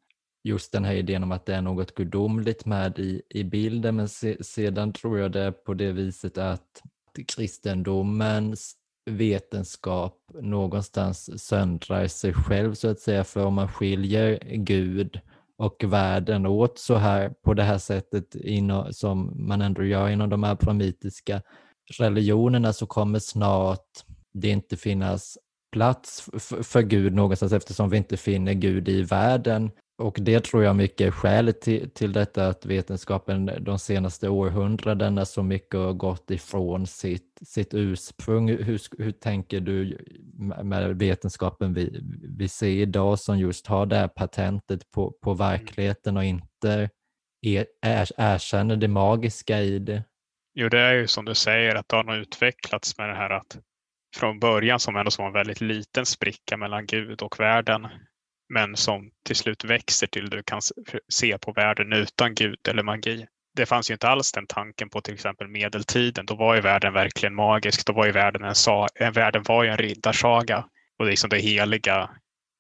just 0.45 0.73
den 0.73 0.85
här 0.85 0.95
idén 0.95 1.23
om 1.23 1.33
att 1.33 1.47
det 1.47 1.55
är 1.55 1.63
något 1.63 1.95
gudomligt 1.95 2.65
med 2.65 2.99
i, 2.99 3.23
i 3.31 3.45
bilden. 3.45 3.97
Men 3.97 4.09
se, 4.09 4.45
sedan 4.45 4.93
tror 4.93 5.19
jag 5.19 5.33
det 5.33 5.41
är 5.41 5.53
på 5.53 5.75
det 5.75 5.93
viset 5.93 6.39
att 6.39 6.83
kristendomens 7.29 8.75
vetenskap 9.07 10.19
någonstans 10.41 11.45
söndrar 11.47 12.07
sig 12.07 12.33
själv 12.33 12.75
så 12.75 12.89
att 12.89 13.01
säga. 13.01 13.25
För 13.25 13.45
om 13.45 13.55
man 13.55 13.69
skiljer 13.69 14.39
Gud 14.55 15.21
och 15.59 15.85
världen 15.85 16.47
åt 16.47 16.79
så 16.79 16.95
här 16.95 17.35
på 17.45 17.55
det 17.55 17.63
här 17.63 17.79
sättet 17.79 18.35
inom, 18.35 18.93
som 18.93 19.47
man 19.49 19.63
ändå 19.63 19.85
gör 19.85 20.09
inom 20.09 20.31
de 20.31 20.43
här 20.43 20.55
pramitiska 20.55 21.43
religionerna 21.99 22.73
så 22.73 22.87
kommer 22.87 23.19
snart 23.19 23.87
det 24.35 24.49
inte 24.49 24.77
finnas 24.77 25.39
plats 25.73 26.29
för 26.63 26.83
Gud 26.83 27.15
någonstans 27.15 27.53
eftersom 27.53 27.91
vi 27.91 27.97
inte 27.97 28.17
finner 28.17 28.53
Gud 28.53 28.89
i 28.89 29.03
världen 29.03 29.71
och 29.99 30.19
det 30.21 30.45
tror 30.45 30.65
jag 30.65 30.77
mycket 30.77 31.07
är 31.07 31.11
skälet 31.11 31.61
till, 31.61 31.91
till 31.91 32.13
detta 32.13 32.47
att 32.47 32.67
vetenskapen 32.67 33.51
de 33.61 33.79
senaste 33.79 34.29
århundradena 34.29 35.25
så 35.25 35.43
mycket 35.43 35.81
har 35.81 35.93
gått 35.93 36.31
ifrån 36.31 36.87
sitt, 36.87 37.39
sitt 37.43 37.75
ursprung. 37.75 38.49
Hur, 38.49 39.03
hur 39.03 39.13
tänker 39.13 39.61
du 39.61 39.99
med 40.63 40.99
vetenskapen 40.99 41.75
vi, 41.75 42.01
vi 42.39 42.49
ser 42.49 42.69
idag 42.69 43.19
som 43.19 43.39
just 43.39 43.67
har 43.67 43.87
det 43.87 43.97
här 43.97 44.09
patentet 44.09 44.91
på, 44.91 45.11
på 45.23 45.31
mm. 45.31 45.39
verkligheten 45.39 46.17
och 46.17 46.25
inte 46.25 46.91
er, 47.43 47.67
er, 47.87 48.09
erkänner 48.17 48.77
det 48.77 48.89
magiska 48.89 49.61
i 49.61 49.79
det? 49.79 50.05
Jo, 50.55 50.69
det 50.69 50.81
är 50.81 50.95
ju 50.95 51.07
som 51.07 51.25
du 51.25 51.35
säger 51.35 51.75
att 51.75 51.89
det 51.89 51.97
har 51.97 52.17
utvecklats 52.17 52.99
med 52.99 53.09
det 53.09 53.15
här 53.15 53.31
att 53.31 53.59
från 54.17 54.41
början 54.41 54.81
som 54.81 54.97
ändå 54.97 55.11
var 55.19 55.27
en 55.27 55.33
väldigt 55.33 55.61
liten 55.61 56.07
spricka 56.07 56.57
mellan 56.57 56.87
Gud 56.87 57.23
och 57.23 57.41
världen 57.41 57.87
men 58.49 58.77
som 58.77 59.11
till 59.25 59.37
slut 59.37 59.65
växer 59.65 60.07
till 60.07 60.31
du 60.31 60.43
kan 60.43 60.61
se 61.09 61.39
på 61.39 61.53
världen 61.53 61.93
utan 61.93 62.35
Gud 62.35 62.69
eller 62.69 62.83
magi. 62.83 63.27
det 63.57 63.67
fanns 63.67 63.91
ju 63.91 63.95
inte 63.95 64.09
alls 64.09 64.33
den 64.33 64.47
tanken 64.47 64.91
på 64.91 65.01
till 65.01 65.15
exempel 65.15 65.49
medeltiden. 65.49 66.27
Då 66.27 66.35
var 66.35 66.55
ju 66.55 66.61
världen 66.61 66.93
verkligen 66.93 67.35
magisk. 67.35 67.87
Då 67.87 67.93
var 67.93 68.07
ju 68.07 68.13
världen 68.13 68.45
en, 68.45 68.55
sa, 68.55 68.87
världen 69.13 69.43
var 69.43 69.65
ju 69.65 69.71
en 69.71 69.77
riddarsaga 69.77 70.67
och 70.99 71.05
det, 71.05 71.11
liksom 71.11 71.31
det, 71.31 71.39
heliga, 71.39 72.11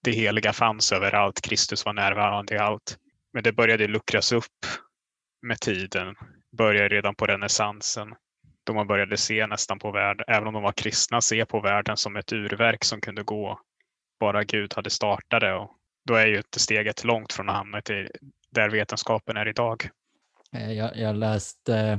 det 0.04 0.10
heliga 0.10 0.52
fanns 0.52 0.92
överallt. 0.92 1.40
Kristus 1.40 1.84
var 1.84 1.92
närvarande 1.92 2.54
i 2.54 2.58
allt. 2.58 2.96
Men 3.32 3.42
det 3.42 3.52
började 3.52 3.88
luckras 3.88 4.32
upp 4.32 4.66
med 5.42 5.60
tiden. 5.60 6.14
Började 6.58 6.88
redan 6.88 7.14
på 7.14 7.26
renässansen 7.26 8.14
då 8.64 8.74
man 8.74 8.86
började 8.86 9.16
se 9.16 9.46
nästan 9.46 9.78
på 9.78 9.90
världen, 9.90 10.24
även 10.28 10.46
om 10.46 10.54
de 10.54 10.62
var 10.62 10.72
kristna, 10.72 11.20
se 11.20 11.44
på 11.44 11.60
världen 11.60 11.96
som 11.96 12.16
ett 12.16 12.32
urverk 12.32 12.84
som 12.84 13.00
kunde 13.00 13.22
gå 13.22 13.60
bara 14.20 14.44
Gud 14.44 14.74
hade 14.76 14.90
startat 14.90 15.40
det. 15.40 15.54
Och 15.54 15.70
då 16.06 16.14
är 16.14 16.26
ju 16.26 16.36
inte 16.36 16.60
steget 16.60 17.04
långt 17.04 17.32
från 17.32 17.48
att 17.48 17.56
hamna 17.56 17.80
till 17.80 18.08
där 18.50 18.70
vetenskapen 18.70 19.36
är 19.36 19.48
idag. 19.48 19.88
Eh, 20.52 20.72
jag, 20.72 20.96
jag 20.96 21.16
läste 21.16 21.76
eh, 21.76 21.98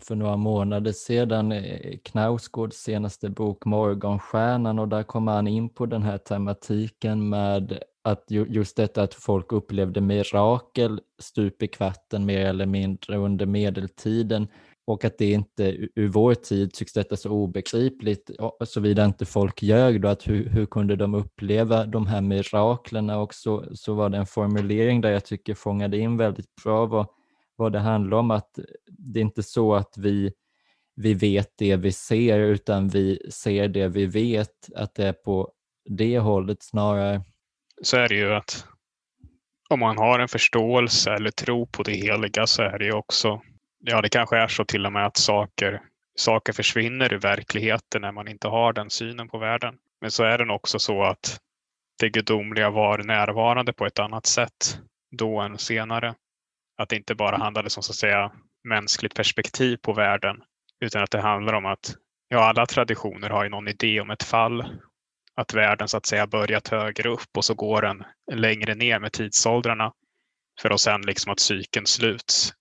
för 0.00 0.14
några 0.14 0.36
månader 0.36 0.92
sedan 0.92 1.52
eh, 1.52 1.98
Knausgårds 2.04 2.76
senaste 2.76 3.30
bok 3.30 3.64
Morgonstjärnan 3.64 4.78
och 4.78 4.88
där 4.88 5.02
kommer 5.02 5.32
han 5.32 5.46
in 5.46 5.68
på 5.68 5.86
den 5.86 6.02
här 6.02 6.18
tematiken 6.18 7.28
med 7.28 7.82
att 8.04 8.24
just 8.28 8.76
detta 8.76 9.02
att 9.02 9.14
folk 9.14 9.52
upplevde 9.52 10.00
mirakel 10.00 11.00
stup 11.18 11.62
i 11.62 11.68
kvarten 11.68 12.26
mer 12.26 12.46
eller 12.46 12.66
mindre 12.66 13.16
under 13.16 13.46
medeltiden 13.46 14.48
och 14.86 15.04
att 15.04 15.18
det 15.18 15.30
inte 15.30 15.76
ur 15.94 16.08
vår 16.08 16.34
tid 16.34 16.72
tycks 16.72 16.92
detta 16.92 17.16
så 17.16 17.30
obegripligt, 17.30 18.30
såvida 18.64 19.04
inte 19.04 19.26
folk 19.26 19.62
ljög 19.62 20.00
då, 20.00 20.08
att 20.08 20.28
hur, 20.28 20.48
hur 20.48 20.66
kunde 20.66 20.96
de 20.96 21.14
uppleva 21.14 21.86
de 21.86 22.06
här 22.06 22.20
miraklerna 22.20 23.18
och 23.18 23.34
så, 23.34 23.64
så 23.74 23.94
var 23.94 24.08
det 24.08 24.18
en 24.18 24.26
formulering 24.26 25.00
där 25.00 25.10
jag 25.10 25.24
tycker 25.24 25.54
fångade 25.54 25.98
in 25.98 26.16
väldigt 26.16 26.54
bra 26.64 26.86
vad, 26.86 27.06
vad 27.56 27.72
det 27.72 27.78
handlar 27.78 28.18
om, 28.18 28.30
att 28.30 28.58
det 28.86 29.20
är 29.20 29.24
inte 29.24 29.42
så 29.42 29.74
att 29.74 29.94
vi, 29.98 30.32
vi 30.96 31.14
vet 31.14 31.52
det 31.58 31.76
vi 31.76 31.92
ser, 31.92 32.38
utan 32.38 32.88
vi 32.88 33.30
ser 33.30 33.68
det 33.68 33.88
vi 33.88 34.06
vet, 34.06 34.68
att 34.74 34.94
det 34.94 35.06
är 35.06 35.12
på 35.12 35.52
det 35.90 36.18
hållet 36.18 36.62
snarare. 36.62 37.22
Så 37.82 37.96
är 37.96 38.08
det 38.08 38.14
ju 38.14 38.34
att 38.34 38.66
om 39.70 39.80
man 39.80 39.98
har 39.98 40.18
en 40.18 40.28
förståelse 40.28 41.10
eller 41.10 41.30
tro 41.30 41.66
på 41.66 41.82
det 41.82 41.92
heliga 41.92 42.46
så 42.46 42.62
är 42.62 42.78
det 42.78 42.84
ju 42.84 42.92
också 42.92 43.40
ja, 43.84 44.02
det 44.02 44.08
kanske 44.08 44.36
är 44.36 44.48
så 44.48 44.64
till 44.64 44.86
och 44.86 44.92
med 44.92 45.06
att 45.06 45.16
saker, 45.16 45.82
saker 46.16 46.52
försvinner 46.52 47.12
ur 47.12 47.18
verkligheten 47.18 48.02
när 48.02 48.12
man 48.12 48.28
inte 48.28 48.48
har 48.48 48.72
den 48.72 48.90
synen 48.90 49.28
på 49.28 49.38
världen. 49.38 49.74
Men 50.00 50.10
så 50.10 50.24
är 50.24 50.38
det 50.38 50.52
också 50.52 50.78
så 50.78 51.02
att 51.02 51.40
det 52.00 52.08
gudomliga 52.08 52.70
var 52.70 52.98
närvarande 52.98 53.72
på 53.72 53.86
ett 53.86 53.98
annat 53.98 54.26
sätt 54.26 54.78
då 55.10 55.40
än 55.40 55.58
senare. 55.58 56.14
Att 56.76 56.88
det 56.88 56.96
inte 56.96 57.14
bara 57.14 57.36
handlade 57.36 57.70
som 57.70 57.82
så 57.82 57.92
att 57.92 57.96
säga 57.96 58.32
mänskligt 58.68 59.14
perspektiv 59.14 59.76
på 59.76 59.92
världen 59.92 60.36
utan 60.80 61.02
att 61.02 61.10
det 61.10 61.20
handlar 61.20 61.52
om 61.52 61.66
att 61.66 61.94
ja, 62.28 62.38
alla 62.38 62.66
traditioner 62.66 63.30
har 63.30 63.44
ju 63.44 63.50
någon 63.50 63.68
idé 63.68 64.00
om 64.00 64.10
ett 64.10 64.22
fall. 64.22 64.80
Att 65.36 65.54
världen 65.54 65.88
så 65.88 65.96
att 65.96 66.06
säga 66.06 66.26
börjat 66.26 66.68
högre 66.68 67.08
upp 67.08 67.36
och 67.36 67.44
så 67.44 67.54
går 67.54 67.82
den 67.82 68.04
längre 68.32 68.74
ner 68.74 68.98
med 68.98 69.12
tidsåldrarna 69.12 69.92
för 70.60 70.70
att 70.70 70.80
sen 70.80 71.02
liksom 71.02 71.32
att 71.32 71.40
cykeln 71.40 71.86
sluts 71.86 72.52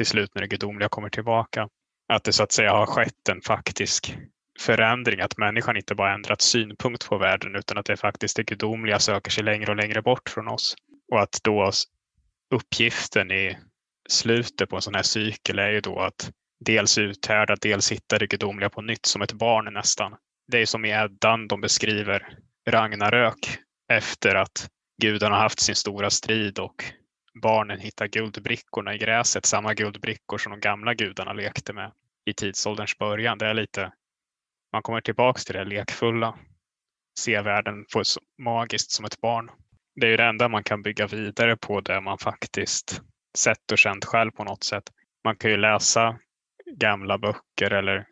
till 0.00 0.06
slut 0.06 0.34
när 0.34 0.42
det 0.42 0.48
gudomliga 0.48 0.88
kommer 0.88 1.08
tillbaka. 1.08 1.68
Att 2.12 2.24
det 2.24 2.32
så 2.32 2.42
att 2.42 2.52
säga 2.52 2.72
har 2.72 2.86
skett 2.86 3.28
en 3.28 3.40
faktisk 3.40 4.16
förändring, 4.60 5.20
att 5.20 5.38
människan 5.38 5.76
inte 5.76 5.94
bara 5.94 6.14
ändrat 6.14 6.40
synpunkt 6.40 7.08
på 7.08 7.18
världen 7.18 7.56
utan 7.56 7.78
att 7.78 7.86
det 7.86 7.96
faktiskt 7.96 8.36
det 8.36 8.42
gudomliga 8.42 8.98
söker 8.98 9.30
sig 9.30 9.44
längre 9.44 9.70
och 9.70 9.76
längre 9.76 10.02
bort 10.02 10.28
från 10.28 10.48
oss. 10.48 10.74
Och 11.12 11.20
att 11.20 11.40
då 11.42 11.70
uppgiften 12.54 13.30
i 13.30 13.58
slutet 14.08 14.70
på 14.70 14.76
en 14.76 14.82
sån 14.82 14.94
här 14.94 15.02
cykel 15.02 15.58
är 15.58 15.70
ju 15.70 15.80
då 15.80 15.98
att 15.98 16.30
dels 16.64 16.98
uthärda, 16.98 17.56
dels 17.60 17.92
hitta 17.92 18.18
det 18.18 18.26
gudomliga 18.26 18.70
på 18.70 18.82
nytt 18.82 19.06
som 19.06 19.22
ett 19.22 19.32
barn 19.32 19.74
nästan. 19.74 20.16
Det 20.52 20.58
är 20.58 20.66
som 20.66 20.84
i 20.84 20.90
Eddan 20.90 21.48
de 21.48 21.60
beskriver 21.60 22.38
Ragnarök 22.68 23.58
efter 23.92 24.34
att 24.34 24.68
gudarna 25.02 25.36
haft 25.36 25.60
sin 25.60 25.76
stora 25.76 26.10
strid 26.10 26.58
och 26.58 26.84
barnen 27.42 27.80
hittar 27.80 28.06
guldbrickorna 28.06 28.94
i 28.94 28.98
gräset, 28.98 29.46
samma 29.46 29.74
guldbrickor 29.74 30.38
som 30.38 30.52
de 30.52 30.60
gamla 30.60 30.94
gudarna 30.94 31.32
lekte 31.32 31.72
med 31.72 31.92
i 32.24 32.32
tidsålderns 32.32 32.98
början. 32.98 33.38
Det 33.38 33.46
är 33.46 33.54
lite, 33.54 33.92
man 34.72 34.82
kommer 34.82 35.00
tillbaks 35.00 35.44
till 35.44 35.54
det 35.54 35.64
lekfulla, 35.64 36.38
se 37.18 37.40
världen 37.40 37.84
på 37.92 38.04
så 38.04 38.20
magiskt 38.38 38.90
som 38.90 39.04
ett 39.04 39.20
barn. 39.20 39.50
Det 39.94 40.06
är 40.06 40.10
ju 40.10 40.16
det 40.16 40.24
enda 40.24 40.48
man 40.48 40.64
kan 40.64 40.82
bygga 40.82 41.06
vidare 41.06 41.56
på 41.56 41.80
det 41.80 42.00
man 42.00 42.18
faktiskt 42.18 43.02
sett 43.38 43.72
och 43.72 43.78
känt 43.78 44.04
själv 44.04 44.30
på 44.30 44.44
något 44.44 44.64
sätt. 44.64 44.84
Man 45.24 45.36
kan 45.36 45.50
ju 45.50 45.56
läsa 45.56 46.18
gamla 46.76 47.18
böcker 47.18 47.70
eller 47.70 48.06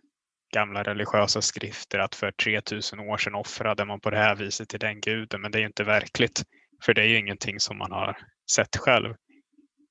gamla 0.55 0.83
religiösa 0.83 1.43
skrifter 1.43 1.99
att 1.99 2.15
för 2.15 2.31
3000 2.33 3.01
år 3.01 3.17
sedan 3.17 3.35
offrade 3.35 3.85
man 3.85 4.01
på 4.01 4.11
det 4.11 4.19
här 4.19 4.37
viset 4.37 4.69
till 4.69 4.81
den 4.81 5.01
guden, 5.01 5.41
men 5.41 5.51
det 5.51 5.59
är 5.59 5.61
ju 5.61 5.67
inte 5.67 5.85
verkligt. 5.85 6.43
För 6.85 6.95
det 6.95 7.03
är 7.03 7.07
ju 7.07 7.19
ingenting 7.19 7.61
som 7.61 7.79
man 7.79 7.93
har 7.93 8.17
sett 8.53 8.77
själv. 8.77 9.15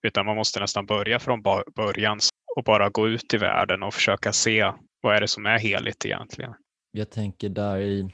Utan 0.04 0.26
man 0.26 0.36
måste 0.36 0.60
nästan 0.60 0.86
börja 0.86 1.20
från 1.20 1.42
början 1.76 2.20
och 2.56 2.64
bara 2.64 2.90
gå 2.90 3.08
ut 3.08 3.34
i 3.34 3.38
världen 3.38 3.84
och 3.84 3.94
försöka 3.94 4.34
se 4.34 4.72
vad 5.02 5.16
är 5.16 5.22
det 5.22 5.28
som 5.28 5.46
är 5.46 5.60
heligt 5.60 6.06
egentligen. 6.06 6.54
Jag 6.92 7.10
tänker 7.10 7.50
där 7.50 7.78
i, 7.78 8.10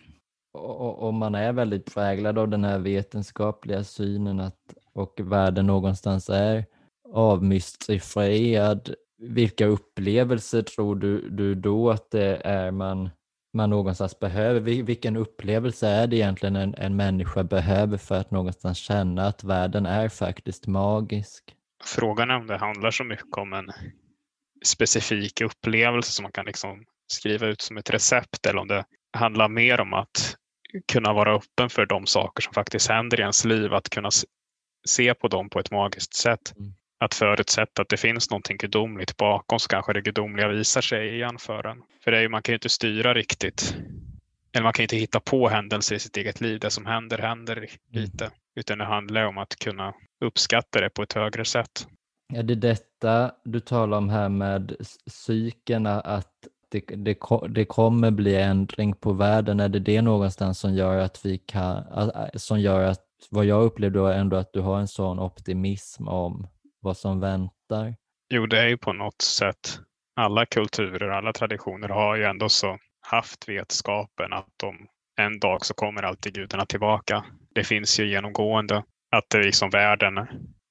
om 0.54 1.16
man 1.16 1.36
är 1.36 1.54
väldigt 1.54 1.94
präglad 1.94 2.38
av 2.38 2.50
den 2.50 2.64
här 2.64 2.80
vetenskapliga 2.80 3.84
synen 3.84 4.40
att, 4.40 4.60
och 4.94 5.14
världen 5.20 5.68
någonstans 5.68 6.30
är 6.30 6.66
avmystifierad, 7.14 8.96
vilka 9.18 9.66
upplevelser 9.66 10.62
tror 10.62 10.96
du, 10.96 11.30
du 11.30 11.56
då 11.56 11.90
att 11.90 12.12
det 12.12 12.36
är 12.36 12.72
man 12.72 13.10
man 13.54 13.70
någonstans 13.70 14.20
behöver. 14.20 14.60
Vilken 14.60 15.18
upplevelse 15.18 15.88
är 15.88 16.08
det 16.08 16.16
egentligen 16.16 16.56
en, 16.56 16.76
en 16.76 16.96
människa 16.96 17.44
behöver 17.44 17.98
för 17.98 18.16
att 18.16 18.32
någonstans 18.32 18.78
känna 18.78 19.28
att 19.28 19.44
världen 19.44 19.86
är 19.86 20.10
faktiskt 20.10 20.68
magisk? 20.68 21.44
Frågan 21.86 22.30
är 22.30 22.36
om 22.36 22.48
det 22.48 22.58
handlar 22.58 22.92
så 22.92 23.04
mycket 23.04 23.38
om 23.38 23.54
en 23.54 23.72
specifik 24.66 25.42
upplevelse 25.42 26.12
som 26.12 26.24
man 26.24 26.32
kan 26.32 26.46
liksom 26.46 26.86
skriva 27.08 27.48
ut 27.48 27.62
som 27.62 27.78
ett 27.78 27.90
recept 27.90 28.46
eller 28.46 28.60
om 28.60 28.68
det 28.68 28.86
handlar 29.18 29.50
mer 29.50 29.82
om 29.82 29.94
att 29.94 30.38
kunna 30.92 31.14
vara 31.14 31.36
öppen 31.36 31.70
för 31.70 31.86
de 31.86 32.06
saker 32.06 32.42
som 32.42 32.54
faktiskt 32.54 32.90
händer 32.90 33.20
i 33.20 33.22
ens 33.22 33.46
liv, 33.46 33.74
att 33.74 33.90
kunna 33.90 34.10
se 34.88 35.14
på 35.14 35.28
dem 35.28 35.50
på 35.50 35.60
ett 35.60 35.72
magiskt 35.72 36.14
sätt. 36.14 36.54
Mm 36.60 36.74
att 37.04 37.14
förutsätta 37.14 37.82
att 37.82 37.90
det 37.90 37.98
finns 37.98 38.30
någonting 38.30 38.58
gudomligt 38.58 39.18
bakom 39.18 39.60
så 39.60 39.68
kanske 39.68 39.94
det 39.94 40.02
gudomliga 40.02 40.48
visar 40.48 40.82
sig 40.82 41.16
igen 41.16 41.38
för 41.40 41.68
en. 41.68 41.78
För 42.04 42.12
det 42.12 42.18
är 42.18 42.22
ju, 42.22 42.30
man 42.30 42.42
kan 42.42 42.54
ju 42.54 42.56
inte 42.56 42.70
styra 42.70 43.14
riktigt. 43.14 43.76
Eller 44.54 44.64
man 44.64 44.74
kan 44.74 44.84
inte 44.84 44.96
hitta 44.96 45.20
på 45.20 45.50
händelser 45.50 45.96
i 45.96 46.00
sitt 46.00 46.18
eget 46.18 46.42
liv. 46.42 46.60
Det 46.60 46.70
som 46.70 46.86
händer 46.86 47.18
händer 47.18 47.58
mm. 47.58 47.70
lite. 47.92 48.32
Utan 48.56 48.78
det 48.78 48.86
handlar 48.86 49.26
om 49.26 49.38
att 49.38 49.56
kunna 49.56 49.94
uppskatta 50.26 50.82
det 50.82 50.90
på 50.90 51.04
ett 51.04 51.14
högre 51.14 51.46
sätt. 51.46 51.88
Är 52.34 52.44
det 52.44 52.56
detta 52.56 53.32
du 53.44 53.60
talar 53.60 53.98
om 53.98 54.10
här 54.10 54.30
med 54.30 54.76
psyken, 55.08 55.86
att 55.86 56.32
det, 56.70 56.80
det, 56.80 57.18
det 57.50 57.66
kommer 57.66 58.12
bli 58.12 58.36
ändring 58.36 58.94
på 58.94 59.14
världen? 59.14 59.60
Är 59.60 59.70
det 59.70 59.80
det 59.80 60.02
någonstans 60.02 60.60
som 60.60 60.74
gör 60.74 60.98
att 60.98 61.26
vi 61.26 61.38
kan, 61.38 61.84
som 62.34 62.62
gör 62.62 62.84
att 62.84 63.06
vad 63.30 63.46
jag 63.46 63.64
upplevde 63.64 64.00
var 64.00 64.14
ändå 64.14 64.38
att 64.38 64.54
du 64.54 64.60
har 64.60 64.80
en 64.80 64.88
sån 64.88 65.20
optimism 65.20 66.08
om 66.08 66.48
vad 66.84 66.98
som 66.98 67.20
väntar? 67.20 67.96
Jo, 68.30 68.46
det 68.46 68.60
är 68.60 68.68
ju 68.68 68.78
på 68.78 68.94
något 68.94 69.22
sätt 69.22 69.80
alla 70.16 70.46
kulturer, 70.46 71.10
alla 71.10 71.34
traditioner 71.34 71.90
har 71.90 72.16
ju 72.16 72.24
ändå 72.24 72.50
så 72.50 72.78
haft 73.02 73.50
vetskapen 73.50 74.34
att 74.34 74.48
de 74.58 74.88
en 75.22 75.40
dag 75.40 75.66
så 75.66 75.74
kommer 75.74 76.04
alltid 76.04 76.34
gudarna 76.34 76.66
tillbaka. 76.66 77.26
Det 77.56 77.64
finns 77.64 78.00
ju 78.00 78.10
genomgående 78.10 78.84
att 79.12 79.30
det 79.30 79.44
liksom 79.44 79.70
världen, 79.70 80.28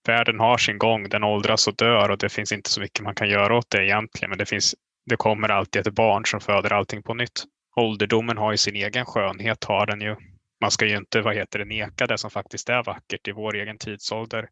världen 0.06 0.40
har 0.40 0.58
sin 0.58 0.78
gång, 0.78 1.08
den 1.08 1.24
åldras 1.24 1.68
och 1.68 1.76
dör 1.76 2.08
och 2.08 2.18
det 2.18 2.28
finns 2.28 2.52
inte 2.52 2.70
så 2.70 2.80
mycket 2.80 3.04
man 3.04 3.14
kan 3.14 3.28
göra 3.28 3.56
åt 3.56 3.70
det 3.70 3.84
egentligen. 3.84 4.30
Men 4.30 4.38
det, 4.38 4.46
finns, 4.46 4.74
det 5.10 5.16
kommer 5.16 5.48
alltid 5.48 5.86
ett 5.86 5.94
barn 5.94 6.26
som 6.26 6.40
föder 6.40 6.72
allting 6.72 7.02
på 7.02 7.14
nytt. 7.14 7.44
Ålderdomen 7.76 8.38
har 8.38 8.50
ju 8.52 8.56
sin 8.56 8.76
egen 8.76 9.04
skönhet, 9.04 9.64
har 9.64 9.86
den 9.86 10.00
ju. 10.00 10.16
Man 10.60 10.70
ska 10.70 10.86
ju 10.86 10.96
inte 10.96 11.20
vad 11.20 11.34
heter 11.34 11.58
det, 11.58 11.64
neka 11.64 12.06
det 12.06 12.18
som 12.18 12.30
faktiskt 12.30 12.68
är 12.68 12.84
vackert 12.84 13.28
i 13.28 13.32
vår 13.32 13.56
egen 13.56 13.78
tidsålder. 13.78 14.48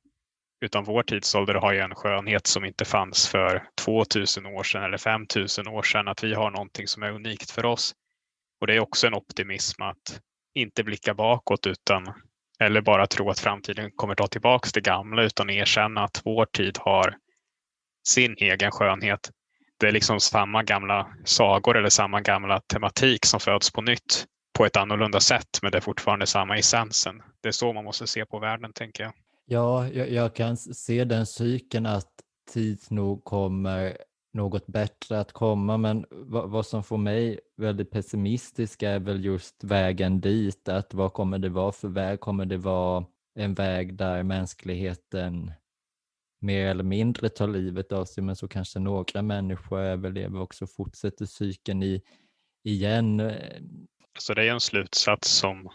Utan 0.60 0.84
vår 0.84 1.02
tidsålder 1.02 1.54
har 1.54 1.72
ju 1.72 1.78
en 1.78 1.94
skönhet 1.94 2.46
som 2.46 2.64
inte 2.64 2.84
fanns 2.84 3.28
för 3.28 3.64
2000 3.84 4.46
år 4.46 4.62
sedan 4.62 4.84
eller 4.84 4.98
5000 4.98 5.68
år 5.68 5.82
sedan. 5.82 6.08
Att 6.08 6.24
vi 6.24 6.34
har 6.34 6.50
någonting 6.50 6.86
som 6.86 7.02
är 7.02 7.10
unikt 7.10 7.50
för 7.50 7.64
oss. 7.64 7.94
Och 8.60 8.66
det 8.66 8.74
är 8.74 8.80
också 8.80 9.06
en 9.06 9.14
optimism 9.14 9.82
att 9.82 10.20
inte 10.54 10.84
blicka 10.84 11.14
bakåt 11.14 11.66
utan 11.66 12.14
eller 12.60 12.80
bara 12.80 13.06
tro 13.06 13.30
att 13.30 13.38
framtiden 13.38 13.90
kommer 13.96 14.14
ta 14.14 14.26
tillbaka 14.26 14.68
det 14.74 14.80
gamla 14.80 15.22
utan 15.22 15.50
erkänna 15.50 16.04
att 16.04 16.22
vår 16.24 16.44
tid 16.44 16.78
har 16.80 17.16
sin 18.08 18.34
egen 18.38 18.70
skönhet. 18.70 19.30
Det 19.78 19.88
är 19.88 19.92
liksom 19.92 20.20
samma 20.20 20.62
gamla 20.62 21.08
sagor 21.24 21.76
eller 21.76 21.88
samma 21.88 22.20
gamla 22.20 22.60
tematik 22.60 23.26
som 23.26 23.40
föds 23.40 23.70
på 23.72 23.82
nytt 23.82 24.26
på 24.58 24.66
ett 24.66 24.76
annorlunda 24.76 25.20
sätt 25.20 25.58
men 25.62 25.72
det 25.72 25.78
är 25.78 25.82
fortfarande 25.82 26.26
samma 26.26 26.56
essensen. 26.56 27.22
Det 27.42 27.48
är 27.48 27.52
så 27.52 27.72
man 27.72 27.84
måste 27.84 28.06
se 28.06 28.26
på 28.26 28.38
världen 28.38 28.72
tänker 28.72 29.04
jag. 29.04 29.12
Ja, 29.52 29.88
jag, 29.88 30.10
jag, 30.10 30.34
kan 30.34 30.56
se 30.56 31.04
den 31.04 31.26
cykeln 31.26 31.86
att 31.86 32.12
tids 32.50 32.90
nog 32.90 33.24
kommer 33.24 33.96
något 34.32 34.66
bättre 34.66 35.20
att 35.20 35.32
komma, 35.32 35.76
men 35.76 36.06
vad, 36.10 36.50
vad, 36.50 36.66
som 36.66 36.84
får 36.84 36.98
mig 36.98 37.40
väldigt 37.56 37.90
pessimistisk 37.90 38.82
är 38.82 38.98
väl 38.98 39.24
just 39.24 39.64
vägen 39.64 40.20
dit, 40.20 40.68
att 40.68 40.94
vad 40.94 41.12
kommer 41.12 41.38
det 41.38 41.48
vara 41.48 41.72
för 41.72 41.88
väg? 41.88 42.20
Kommer 42.20 42.46
det 42.46 42.56
vara 42.56 43.04
en 43.34 43.54
väg 43.54 43.94
där 43.94 44.22
mänskligheten 44.22 45.52
mer 46.40 46.66
eller 46.66 46.84
mindre 46.84 47.28
tar 47.28 47.48
livet 47.48 47.92
av 47.92 48.04
sig, 48.04 48.24
men 48.24 48.36
så 48.36 48.48
kanske 48.48 48.78
några 48.78 49.22
människor 49.22 49.80
överlever 49.80 50.40
och 50.40 50.54
så 50.54 50.66
fortsätter 50.66 51.26
cykeln 51.26 51.82
i, 51.82 52.02
igen. 52.64 53.32
Så 54.18 54.34
det 54.34 54.44
är 54.44 54.52
en 54.52 54.60
slutsats 54.60 55.30
som 55.30 55.70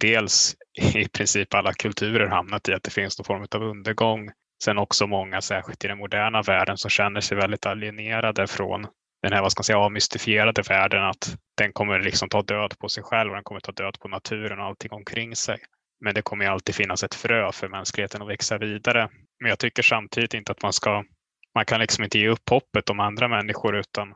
dels 0.00 0.56
i 0.94 1.08
princip 1.08 1.54
alla 1.54 1.72
kulturer 1.72 2.26
hamnat 2.26 2.68
i, 2.68 2.72
att 2.72 2.82
det 2.82 2.90
finns 2.90 3.18
någon 3.18 3.24
form 3.24 3.46
av 3.50 3.62
undergång. 3.62 4.30
Sen 4.64 4.78
också 4.78 5.06
många, 5.06 5.40
särskilt 5.40 5.84
i 5.84 5.88
den 5.88 5.98
moderna 5.98 6.42
världen, 6.42 6.76
som 6.76 6.90
känner 6.90 7.20
sig 7.20 7.36
väldigt 7.36 7.66
alienerade 7.66 8.46
från 8.46 8.86
den 9.22 9.32
här 9.32 9.42
vad 9.42 9.52
ska 9.52 9.60
man 9.60 9.64
säga, 9.64 9.78
avmystifierade 9.78 10.62
världen, 10.62 11.04
att 11.04 11.36
den 11.56 11.72
kommer 11.72 12.00
liksom 12.00 12.28
ta 12.28 12.42
död 12.42 12.78
på 12.78 12.88
sig 12.88 13.02
själv 13.02 13.30
och 13.30 13.34
den 13.36 13.44
kommer 13.44 13.60
ta 13.60 13.72
död 13.72 13.98
på 14.00 14.08
naturen 14.08 14.58
och 14.58 14.64
allting 14.64 14.92
omkring 14.92 15.36
sig. 15.36 15.58
Men 16.00 16.14
det 16.14 16.22
kommer 16.22 16.46
alltid 16.46 16.74
finnas 16.74 17.02
ett 17.02 17.14
frö 17.14 17.52
för 17.52 17.68
mänskligheten 17.68 18.22
att 18.22 18.28
växa 18.28 18.58
vidare. 18.58 19.08
Men 19.40 19.48
jag 19.48 19.58
tycker 19.58 19.82
samtidigt 19.82 20.34
inte 20.34 20.52
att 20.52 20.62
man 20.62 20.72
ska, 20.72 21.04
man 21.54 21.64
kan 21.64 21.80
liksom 21.80 22.04
inte 22.04 22.18
ge 22.18 22.28
upp 22.28 22.48
hoppet 22.50 22.90
om 22.90 23.00
andra 23.00 23.28
människor 23.28 23.76
utan 23.76 24.14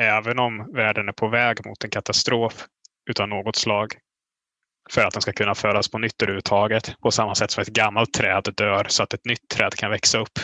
även 0.00 0.38
om 0.38 0.72
världen 0.74 1.08
är 1.08 1.12
på 1.12 1.28
väg 1.28 1.66
mot 1.66 1.84
en 1.84 1.90
katastrof 1.90 2.66
utan 3.10 3.30
något 3.30 3.56
slag 3.56 3.94
för 4.90 5.04
att 5.04 5.12
den 5.12 5.22
ska 5.22 5.32
kunna 5.32 5.54
födas 5.54 5.88
på 5.88 5.98
nytt 5.98 6.22
överhuvudtaget. 6.22 7.00
På 7.00 7.10
samma 7.10 7.34
sätt 7.34 7.50
som 7.50 7.62
ett 7.62 7.68
gammalt 7.68 8.12
träd 8.12 8.48
dör 8.56 8.86
så 8.88 9.02
att 9.02 9.14
ett 9.14 9.24
nytt 9.24 9.48
träd 9.48 9.74
kan 9.74 9.90
växa 9.90 10.18
upp. 10.18 10.38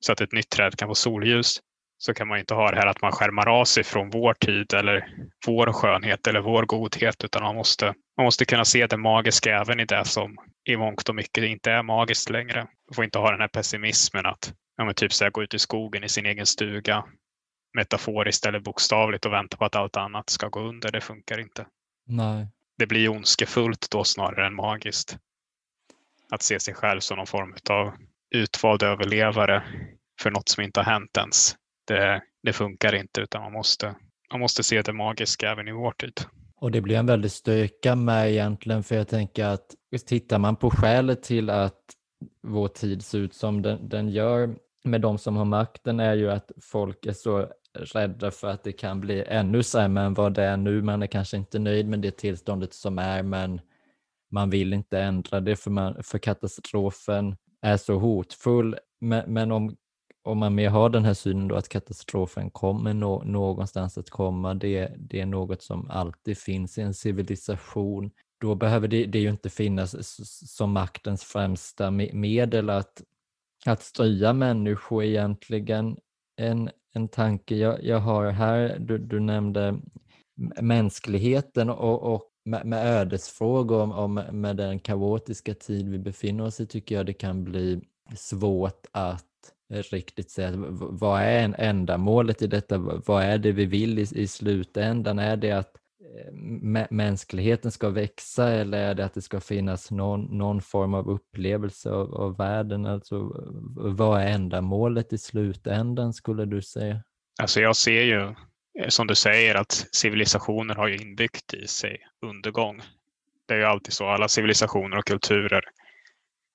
Så 0.00 0.12
att 0.12 0.20
ett 0.20 0.32
nytt 0.32 0.50
träd 0.50 0.76
kan 0.76 0.88
få 0.88 0.94
solljus. 0.94 1.60
Så 1.98 2.14
kan 2.14 2.28
man 2.28 2.38
inte 2.38 2.54
ha 2.54 2.70
det 2.70 2.76
här 2.76 2.86
att 2.86 3.02
man 3.02 3.12
skärmar 3.12 3.48
av 3.48 3.64
sig 3.64 3.84
från 3.84 4.10
vår 4.10 4.34
tid 4.34 4.74
eller 4.74 5.08
vår 5.46 5.72
skönhet 5.72 6.26
eller 6.26 6.40
vår 6.40 6.62
godhet 6.62 7.24
utan 7.24 7.42
man 7.42 7.54
måste, 7.54 7.94
man 8.16 8.24
måste 8.24 8.44
kunna 8.44 8.64
se 8.64 8.86
det 8.86 8.96
magiska 8.96 9.60
även 9.60 9.80
i 9.80 9.84
det 9.84 10.04
som 10.04 10.36
i 10.64 10.76
mångt 10.76 11.08
och 11.08 11.14
mycket 11.14 11.44
inte 11.44 11.70
är 11.70 11.82
magiskt 11.82 12.30
längre. 12.30 12.58
Man 12.58 12.94
får 12.94 13.04
inte 13.04 13.18
ha 13.18 13.30
den 13.30 13.40
här 13.40 13.48
pessimismen 13.48 14.26
att 14.26 14.52
ja, 14.76 14.84
men 14.84 14.94
typ 14.94 15.12
så 15.12 15.24
här, 15.24 15.30
gå 15.30 15.42
ut 15.42 15.54
i 15.54 15.58
skogen 15.58 16.04
i 16.04 16.08
sin 16.08 16.26
egen 16.26 16.46
stuga 16.46 17.04
metaforiskt 17.76 18.46
eller 18.46 18.60
bokstavligt 18.60 19.26
och 19.26 19.32
vänta 19.32 19.56
på 19.56 19.64
att 19.64 19.76
allt 19.76 19.96
annat 19.96 20.30
ska 20.30 20.48
gå 20.48 20.60
under. 20.60 20.92
Det 20.92 21.00
funkar 21.00 21.40
inte. 21.40 21.66
Nej. 22.06 22.46
Det 22.78 22.86
blir 22.86 23.08
ondskefullt 23.08 23.86
då 23.90 24.04
snarare 24.04 24.46
än 24.46 24.54
magiskt. 24.54 25.16
Att 26.30 26.42
se 26.42 26.60
sig 26.60 26.74
själv 26.74 27.00
som 27.00 27.16
någon 27.16 27.26
form 27.26 27.54
av 27.70 27.92
utvald 28.30 28.82
överlevare 28.82 29.62
för 30.20 30.30
något 30.30 30.48
som 30.48 30.64
inte 30.64 30.80
har 30.80 30.84
hänt 30.84 31.16
ens. 31.16 31.56
Det, 31.86 32.22
det 32.42 32.52
funkar 32.52 32.94
inte 32.94 33.20
utan 33.20 33.42
man 33.42 33.52
måste, 33.52 33.94
man 34.30 34.40
måste 34.40 34.62
se 34.62 34.82
det 34.82 34.92
magiska 34.92 35.50
även 35.50 35.68
i 35.68 35.72
vår 35.72 35.92
tid. 35.92 36.20
Och 36.56 36.70
det 36.70 36.80
blir 36.80 36.96
en 36.96 37.06
väldig 37.06 37.30
styrka 37.30 37.94
med 37.94 38.30
egentligen, 38.30 38.82
för 38.82 38.94
jag 38.94 39.08
tänker 39.08 39.44
att 39.44 39.74
tittar 40.06 40.38
man 40.38 40.56
på 40.56 40.70
skälet 40.70 41.22
till 41.22 41.50
att 41.50 41.80
vår 42.42 42.68
tid 42.68 43.04
ser 43.04 43.18
ut 43.18 43.34
som 43.34 43.62
den, 43.62 43.88
den 43.88 44.08
gör 44.08 44.56
med 44.84 45.00
de 45.00 45.18
som 45.18 45.36
har 45.36 45.44
makten 45.44 46.00
är 46.00 46.14
ju 46.14 46.30
att 46.30 46.50
folk 46.62 47.06
är 47.06 47.12
så 47.12 47.52
rädda 47.80 48.30
för 48.30 48.48
att 48.48 48.64
det 48.64 48.72
kan 48.72 49.00
bli 49.00 49.24
ännu 49.26 49.62
sämre 49.62 50.04
än 50.04 50.14
vad 50.14 50.34
det 50.34 50.42
är 50.42 50.56
nu. 50.56 50.82
Man 50.82 51.02
är 51.02 51.06
kanske 51.06 51.36
inte 51.36 51.58
nöjd 51.58 51.88
med 51.88 52.00
det 52.00 52.10
tillståndet 52.10 52.74
som 52.74 52.98
är, 52.98 53.22
men 53.22 53.60
man 54.30 54.50
vill 54.50 54.72
inte 54.72 55.00
ändra 55.00 55.40
det 55.40 55.56
för, 55.56 55.70
man, 55.70 56.02
för 56.02 56.18
katastrofen 56.18 57.36
är 57.62 57.76
så 57.76 57.98
hotfull. 57.98 58.78
Men, 59.00 59.32
men 59.32 59.52
om, 59.52 59.76
om 60.22 60.38
man 60.38 60.54
mer 60.54 60.68
har 60.68 60.90
den 60.90 61.04
här 61.04 61.14
synen 61.14 61.48
då 61.48 61.54
att 61.54 61.68
katastrofen 61.68 62.50
kommer 62.50 62.94
nå, 62.94 63.22
någonstans 63.22 63.98
att 63.98 64.10
komma, 64.10 64.54
det, 64.54 64.92
det 64.98 65.20
är 65.20 65.26
något 65.26 65.62
som 65.62 65.90
alltid 65.90 66.38
finns 66.38 66.78
i 66.78 66.82
en 66.82 66.94
civilisation. 66.94 68.10
Då 68.40 68.54
behöver 68.54 68.88
det, 68.88 69.06
det 69.06 69.18
ju 69.18 69.30
inte 69.30 69.50
finnas 69.50 69.96
som 70.48 70.72
maktens 70.72 71.24
främsta 71.24 71.90
medel 71.90 72.70
att, 72.70 73.02
att 73.66 73.82
styra 73.82 74.32
människor 74.32 75.04
egentligen. 75.04 75.96
En, 76.36 76.70
en 76.98 77.08
tanke 77.08 77.56
jag, 77.56 77.84
jag 77.84 77.98
har 77.98 78.30
här, 78.30 78.76
du, 78.78 78.98
du 78.98 79.20
nämnde 79.20 79.78
mänskligheten 80.60 81.70
och, 81.70 82.14
och 82.14 82.22
med, 82.44 82.66
med 82.66 82.86
ödesfrågor 82.86 83.82
om, 83.82 83.92
om, 83.92 84.14
med 84.32 84.56
den 84.56 84.78
kaotiska 84.78 85.54
tid 85.54 85.88
vi 85.88 85.98
befinner 85.98 86.44
oss 86.44 86.60
i 86.60 86.66
tycker 86.66 86.94
jag 86.94 87.06
det 87.06 87.12
kan 87.12 87.44
bli 87.44 87.80
svårt 88.16 88.86
att 88.92 89.24
riktigt 89.90 90.30
säga 90.30 90.52
vad 90.80 91.20
är 91.20 91.44
en 91.44 91.54
ändamålet 91.54 92.42
i 92.42 92.46
detta? 92.46 92.78
Vad 92.78 93.22
är 93.22 93.38
det 93.38 93.52
vi 93.52 93.66
vill 93.66 93.98
i, 93.98 94.06
i 94.14 94.26
slutändan? 94.26 95.18
Är 95.18 95.36
det 95.36 95.52
att 95.52 95.72
Eh, 96.00 96.32
mänskligheten 96.90 97.72
ska 97.72 97.88
växa 97.90 98.50
eller 98.50 98.78
är 98.78 98.94
det 98.94 99.04
att 99.04 99.14
det 99.14 99.22
ska 99.22 99.40
finnas 99.40 99.90
någon, 99.90 100.38
någon 100.38 100.62
form 100.62 100.94
av 100.94 101.10
upplevelse 101.10 101.90
av, 101.90 102.14
av 102.14 102.36
världen? 102.36 102.86
Alltså, 102.86 103.32
vad 103.76 104.20
är 104.20 104.26
ändamålet 104.26 105.12
i 105.12 105.18
slutändan 105.18 106.12
skulle 106.12 106.44
du 106.44 106.62
säga? 106.62 107.02
Alltså 107.40 107.60
jag 107.60 107.76
ser 107.76 108.02
ju, 108.02 108.22
eh, 108.78 108.88
som 108.88 109.06
du 109.06 109.14
säger, 109.14 109.54
att 109.54 109.86
civilisationer 109.92 110.74
har 110.74 110.88
ju 110.88 110.96
inbyggt 110.96 111.54
i 111.54 111.66
sig 111.66 111.98
undergång. 112.26 112.82
Det 113.46 113.54
är 113.54 113.58
ju 113.58 113.64
alltid 113.64 113.92
så, 113.92 114.08
alla 114.08 114.28
civilisationer 114.28 114.98
och 114.98 115.06
kulturer, 115.06 115.64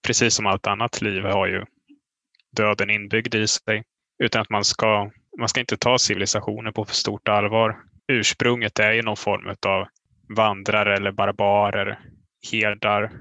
precis 0.07 0.35
som 0.35 0.45
allt 0.45 0.67
annat 0.67 1.01
liv, 1.01 1.23
har 1.23 1.47
ju 1.47 1.65
döden 2.55 2.89
inbyggd 2.89 3.35
i 3.35 3.47
sig. 3.47 3.83
Utan 4.23 4.41
att 4.41 4.49
man 4.49 4.63
ska, 4.63 5.11
man 5.39 5.49
ska 5.49 5.59
inte 5.59 5.77
ta 5.77 5.97
civilisationer 5.97 6.71
på 6.71 6.85
för 6.85 6.95
stort 6.95 7.27
allvar 7.27 7.92
ursprunget 8.07 8.79
är 8.79 8.91
ju 8.91 9.01
någon 9.01 9.17
form 9.17 9.55
av 9.65 9.87
vandrare 10.29 10.95
eller 10.95 11.11
barbarer, 11.11 11.99
herdar, 12.51 13.11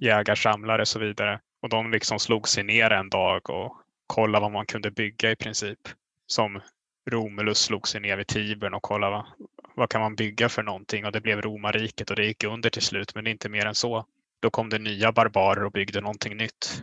jägarsamlare 0.00 0.82
och 0.82 0.88
så 0.88 0.98
vidare. 0.98 1.40
Och 1.62 1.68
de 1.68 1.90
liksom 1.90 2.18
slog 2.18 2.48
sig 2.48 2.64
ner 2.64 2.90
en 2.90 3.08
dag 3.08 3.50
och 3.50 3.76
kollade 4.06 4.42
vad 4.42 4.52
man 4.52 4.66
kunde 4.66 4.90
bygga 4.90 5.30
i 5.30 5.36
princip. 5.36 5.78
Som 6.26 6.60
Romulus 7.10 7.58
slog 7.58 7.88
sig 7.88 8.00
ner 8.00 8.16
vid 8.16 8.26
Tibern 8.26 8.74
och 8.74 8.82
kollade 8.82 9.12
vad, 9.12 9.26
vad 9.74 9.88
kan 9.88 10.00
man 10.00 10.14
bygga 10.14 10.48
för 10.48 10.62
någonting 10.62 11.04
och 11.06 11.12
det 11.12 11.20
blev 11.20 11.42
romarriket 11.42 12.10
och 12.10 12.16
det 12.16 12.26
gick 12.26 12.44
under 12.44 12.70
till 12.70 12.82
slut 12.82 13.14
men 13.14 13.24
det 13.24 13.30
är 13.30 13.32
inte 13.32 13.48
mer 13.48 13.66
än 13.66 13.74
så. 13.74 14.06
Då 14.40 14.50
kom 14.50 14.68
det 14.68 14.78
nya 14.78 15.12
barbarer 15.12 15.64
och 15.64 15.72
byggde 15.72 16.00
någonting 16.00 16.36
nytt. 16.36 16.82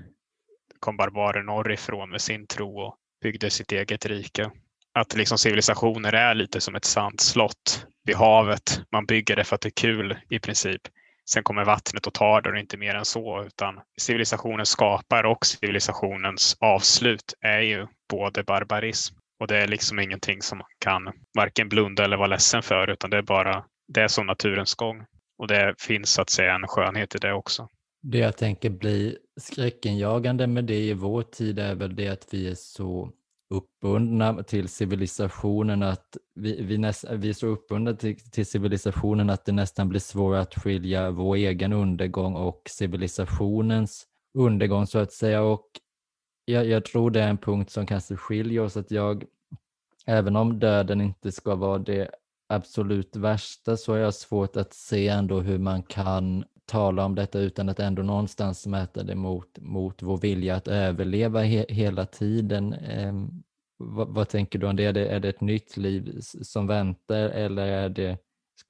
Det 0.69 0.79
kom 0.79 0.97
barbarer 0.97 1.43
norrifrån 1.43 2.09
med 2.09 2.21
sin 2.21 2.47
tro 2.47 2.79
och 2.79 2.95
byggde 3.21 3.49
sitt 3.49 3.71
eget 3.71 4.05
rike 4.05 4.51
att 4.97 5.15
liksom 5.15 5.37
civilisationer 5.37 6.13
är 6.13 6.35
lite 6.35 6.61
som 6.61 6.75
ett 6.75 6.85
sant 6.85 7.21
slott 7.21 7.85
vid 8.03 8.15
havet. 8.15 8.81
Man 8.91 9.05
bygger 9.05 9.35
det 9.35 9.43
för 9.43 9.55
att 9.55 9.61
det 9.61 9.69
är 9.69 9.81
kul 9.81 10.17
i 10.29 10.39
princip. 10.39 10.81
Sen 11.29 11.43
kommer 11.43 11.65
vattnet 11.65 12.07
och 12.07 12.13
tar 12.13 12.41
det 12.41 12.49
och 12.49 12.57
inte 12.57 12.77
mer 12.77 12.95
än 12.95 13.05
så. 13.05 13.43
Utan 13.43 13.79
civilisationens 14.01 14.69
skapar 14.69 15.23
och 15.23 15.45
civilisationens 15.45 16.57
avslut 16.59 17.33
är 17.41 17.59
ju 17.59 17.87
både 18.09 18.43
barbarism 18.43 19.15
och 19.39 19.47
det 19.47 19.57
är 19.57 19.67
liksom 19.67 19.99
ingenting 19.99 20.41
som 20.41 20.57
man 20.57 20.67
kan 20.79 21.13
varken 21.37 21.69
blunda 21.69 22.03
eller 22.03 22.17
vara 22.17 22.27
ledsen 22.27 22.63
för 22.63 22.89
utan 22.89 23.09
det 23.09 23.17
är 23.17 23.21
bara 23.21 23.65
det 23.87 24.01
är 24.01 24.07
som 24.07 24.25
naturens 24.25 24.75
gång. 24.75 25.05
Och 25.37 25.47
det 25.47 25.75
finns 25.79 26.09
så 26.09 26.21
att 26.21 26.29
säga 26.29 26.55
en 26.55 26.67
skönhet 26.67 27.15
i 27.15 27.17
det 27.17 27.33
också. 27.33 27.67
Det 28.01 28.17
jag 28.17 28.37
tänker 28.37 28.69
bli 28.69 29.17
skräckenjagande 29.39 30.47
med 30.47 30.63
det 30.63 30.79
i 30.79 30.93
vår 30.93 31.23
tid 31.23 31.59
är 31.59 31.75
väl 31.75 31.95
det 31.95 32.07
att 32.07 32.27
vi 32.31 32.47
är 32.47 32.55
så 32.55 33.11
uppbundna 33.49 34.43
till 34.43 34.69
civilisationen 34.69 35.83
att 35.83 36.17
vi, 36.35 36.61
vi, 36.61 36.77
näst, 36.77 37.05
vi 37.11 37.29
är 37.29 37.33
så 37.33 37.47
uppbundna 37.47 37.93
till, 37.93 38.31
till, 38.31 38.45
civilisationen 38.45 39.29
att 39.29 39.45
det 39.45 39.51
nästan 39.51 39.89
blir 39.89 39.99
svårt 39.99 40.37
att 40.37 40.55
skilja 40.55 41.11
vår 41.11 41.35
egen 41.35 41.73
undergång 41.73 42.35
och 42.35 42.61
civilisationens 42.69 44.05
undergång 44.37 44.87
så 44.87 44.99
att 44.99 45.13
säga. 45.13 45.41
Och 45.41 45.67
jag, 46.45 46.67
jag 46.67 46.85
tror 46.85 47.11
det 47.11 47.21
är 47.21 47.29
en 47.29 47.37
punkt 47.37 47.71
som 47.71 47.85
kanske 47.85 48.15
skiljer 48.15 48.61
oss 48.61 48.77
att 48.77 48.91
jag, 48.91 49.25
även 50.05 50.35
om 50.35 50.59
döden 50.59 51.01
inte 51.01 51.31
ska 51.31 51.55
vara 51.55 51.77
det 51.77 52.11
absolut 52.49 53.15
värsta 53.15 53.77
så 53.77 53.91
har 53.91 53.99
jag 53.99 54.13
svårt 54.13 54.57
att 54.57 54.73
se 54.73 55.07
ändå 55.07 55.39
hur 55.39 55.57
man 55.57 55.83
kan 55.83 56.45
tala 56.67 57.05
om 57.05 57.15
detta 57.15 57.39
utan 57.39 57.69
att 57.69 57.79
ändå 57.79 58.01
någonstans 58.03 58.67
mäta 58.67 59.03
det 59.03 59.15
mot, 59.15 59.59
mot 59.59 60.01
vår 60.01 60.17
vilja 60.17 60.55
att 60.55 60.67
överleva 60.67 61.41
he, 61.41 61.65
hela 61.69 62.05
tiden. 62.05 62.73
Eh, 62.73 63.13
vad, 63.77 64.07
vad, 64.07 64.29
tänker 64.29 64.59
du 64.59 64.67
om 64.67 64.75
det? 64.75 64.85
Är, 64.85 64.93
det? 64.93 65.07
är 65.07 65.19
det 65.19 65.29
ett 65.29 65.41
nytt 65.41 65.77
liv 65.77 66.17
som 66.21 66.67
väntar 66.67 67.29
eller 67.29 67.67
är 67.67 67.89
det, 67.89 68.17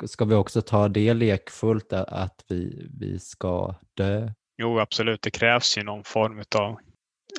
ska, 0.05 0.25
vi 0.25 0.35
också 0.35 0.61
ta 0.61 0.87
det 0.87 1.13
lekfullt 1.13 1.93
att 1.93 2.45
vi, 2.47 2.87
vi 2.99 3.19
ska 3.19 3.75
dö? 3.93 4.31
Jo, 4.57 4.79
absolut. 4.79 5.21
Det 5.21 5.31
krävs 5.31 5.77
ju 5.77 5.83
någon 5.83 6.03
form 6.03 6.43
av 6.55 6.79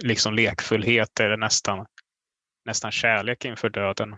liksom 0.02 0.34
lekfullhet 0.34 1.20
eller 1.20 1.36
nästan, 1.36 1.86
nästan 2.64 2.90
kärlek 2.90 3.44
inför 3.44 3.70
döden. 3.70 4.16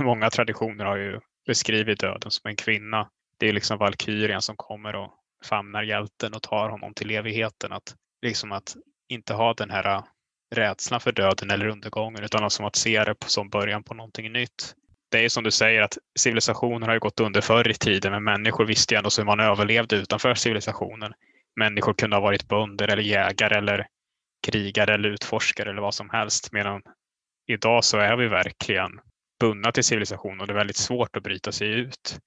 Många 0.00 0.30
traditioner 0.30 0.84
har 0.84 0.96
ju 0.96 1.20
beskrivit 1.46 2.00
döden 2.00 2.30
som 2.30 2.48
en 2.48 2.56
kvinna. 2.56 3.10
Det 3.38 3.48
är 3.48 3.52
liksom 3.52 3.78
valkyrien 3.78 4.42
som 4.42 4.56
kommer 4.56 4.94
och 4.94 5.10
famnar 5.44 5.82
hjälten 5.82 6.34
och 6.34 6.42
tar 6.42 6.68
honom 6.68 6.94
till 6.94 7.10
evigheten. 7.10 7.72
Att, 7.72 7.94
liksom 8.22 8.52
att 8.52 8.76
inte 9.08 9.34
ha 9.34 9.54
den 9.54 9.70
här 9.70 9.94
äh, 9.96 10.02
rädslan 10.54 11.00
för 11.00 11.12
döden 11.12 11.50
eller 11.50 11.66
undergången 11.66 12.24
utan 12.24 12.50
som 12.50 12.66
att 12.66 12.76
se 12.76 13.04
det 13.04 13.16
som 13.26 13.48
början 13.48 13.82
på 13.82 13.94
någonting 13.94 14.32
nytt. 14.32 14.74
Det 15.10 15.24
är 15.24 15.28
som 15.28 15.44
du 15.44 15.50
säger 15.50 15.82
att 15.82 15.98
civilisationer 16.18 16.88
har 16.88 16.98
gått 16.98 17.20
under 17.20 17.40
förr 17.40 17.70
i 17.70 17.74
tiden 17.74 18.12
men 18.12 18.24
människor 18.24 18.64
visste 18.64 18.94
ju 18.94 18.98
ändå 18.98 19.10
hur 19.18 19.24
man 19.24 19.40
överlevde 19.40 19.96
utanför 19.96 20.34
civilisationen. 20.34 21.12
Människor 21.56 21.94
kunde 21.94 22.16
ha 22.16 22.20
varit 22.20 22.48
bönder 22.48 22.88
eller 22.88 23.02
jägare 23.02 23.58
eller 23.58 23.86
krigare 24.46 24.94
eller 24.94 25.08
utforskare 25.08 25.70
eller 25.70 25.82
vad 25.82 25.94
som 25.94 26.10
helst 26.10 26.52
medan 26.52 26.82
idag 27.46 27.84
så 27.84 27.98
är 27.98 28.16
vi 28.16 28.28
verkligen 28.28 29.00
bundna 29.40 29.72
till 29.72 29.84
civilisationen 29.84 30.40
och 30.40 30.46
det 30.46 30.52
är 30.52 30.58
väldigt 30.58 30.76
svårt 30.76 31.16
att 31.16 31.22
bryta 31.22 31.52
sig 31.52 31.68
ut. 31.68 32.18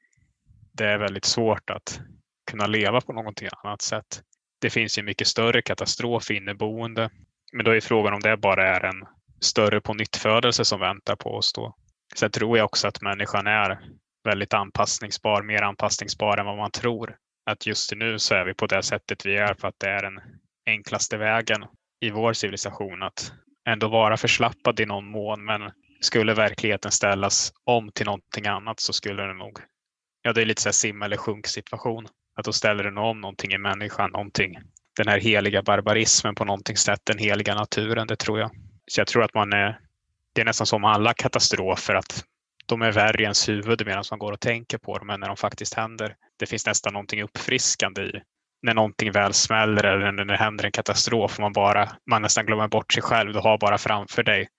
Det 0.74 0.86
är 0.86 0.98
väldigt 0.98 1.26
svårt 1.26 1.70
att 1.70 2.00
kunna 2.48 2.68
leva 2.68 3.02
på 3.02 3.14
någonting 3.14 3.48
annat 3.64 3.82
sätt. 3.82 4.22
Det 4.62 4.70
finns 4.70 4.98
ju 4.98 5.04
mycket 5.04 5.28
större 5.28 5.62
katastrof 5.62 6.32
inneboende. 6.32 7.10
Men 7.54 7.66
då 7.66 7.72
är 7.72 7.82
frågan 7.82 8.14
om 8.14 8.20
det 8.20 8.38
bara 8.38 8.68
är 8.76 8.86
en 8.86 9.06
större 9.40 9.82
på 9.82 9.94
nyttfödelse 9.94 10.66
som 10.66 10.80
väntar 10.80 11.16
på 11.16 11.30
oss 11.30 11.54
då. 11.54 11.76
Sen 12.16 12.32
tror 12.32 12.58
jag 12.58 12.66
också 12.66 12.88
att 12.88 13.02
människan 13.02 13.48
är 13.48 13.80
väldigt 14.24 14.54
anpassningsbar, 14.54 15.44
mer 15.44 15.62
anpassningsbar 15.62 16.38
än 16.38 16.46
vad 16.46 16.58
man 16.58 16.72
tror. 16.72 17.16
Att 17.46 17.66
just 17.66 17.96
nu 17.96 18.20
så 18.20 18.36
är 18.36 18.46
vi 18.46 18.54
på 18.54 18.68
det 18.68 18.84
sättet 18.84 19.26
vi 19.26 19.38
är 19.38 19.54
för 19.54 19.68
att 19.68 19.80
det 19.80 19.90
är 19.90 20.02
den 20.02 20.20
enklaste 20.66 21.18
vägen 21.18 21.66
i 22.00 22.10
vår 22.10 22.34
civilisation 22.34 23.04
att 23.04 23.32
ändå 23.70 23.88
vara 23.88 24.18
förslappad 24.18 24.80
i 24.80 24.86
någon 24.86 25.12
mån. 25.12 25.46
Men 25.46 25.72
skulle 26.02 26.34
verkligheten 26.34 26.92
ställas 26.92 27.54
om 27.64 27.92
till 27.92 28.06
någonting 28.06 28.48
annat 28.48 28.80
så 28.80 28.94
skulle 28.94 29.24
det 29.24 29.34
nog, 29.34 29.60
ja 30.22 30.34
det 30.34 30.42
är 30.42 30.46
lite 30.46 30.62
så 30.62 30.70
här 30.70 30.74
sim 30.74 31.02
eller 31.02 31.18
sjunk 31.18 31.48
situation. 31.48 32.08
Att 32.38 32.46
då 32.46 32.54
ställer 32.54 32.84
den 32.84 32.98
om 32.98 33.22
någonting 33.22 33.52
i 33.52 33.58
människan, 33.58 34.12
någonting, 34.12 34.58
den 34.98 35.08
här 35.08 35.20
heliga 35.20 35.62
barbarismen 35.62 36.36
på 36.36 36.46
någonting 36.46 36.78
sätt, 36.78 37.02
den 37.04 37.18
heliga 37.18 37.56
naturen, 37.56 38.08
det 38.08 38.16
tror 38.16 38.40
jag. 38.40 38.52
Så 38.92 39.02
jag 39.02 39.08
tror 39.08 39.24
att 39.24 39.34
man 39.34 39.54
är, 39.54 39.80
det 40.34 40.42
är 40.42 40.46
nästan 40.46 40.68
som 40.68 40.86
alla 40.86 41.14
katastrofer, 41.14 41.96
att 41.96 42.24
de 42.66 42.82
är 42.82 42.92
värre 42.92 43.22
i 43.22 43.24
ens 43.24 43.50
huvud 43.50 43.86
medan 43.86 44.04
man 44.12 44.20
går 44.20 44.32
och 44.32 44.40
tänker 44.40 44.78
på 44.78 44.98
dem 44.98 45.10
än 45.10 45.20
när 45.20 45.28
de 45.28 45.38
faktiskt 45.38 45.74
händer. 45.74 46.16
Det 46.40 46.46
finns 46.46 46.66
nästan 46.66 46.94
någonting 46.94 47.24
uppfriskande 47.24 48.02
i 48.02 48.22
när 48.62 48.74
någonting 48.74 49.12
väl 49.12 49.34
smäller 49.34 49.84
eller 49.84 50.12
när 50.12 50.26
det 50.26 50.38
händer 50.38 50.66
en 50.66 50.72
katastrof 50.72 51.36
och 51.36 51.40
man 51.40 51.54
bara, 51.54 51.90
man 52.10 52.22
nästan 52.22 52.46
glömmer 52.46 52.68
bort 52.68 52.94
sig 52.94 53.04
själv. 53.04 53.34
Du 53.34 53.40
har 53.40 53.58
bara 53.58 53.78
framför 53.78 54.24
dig 54.24 54.50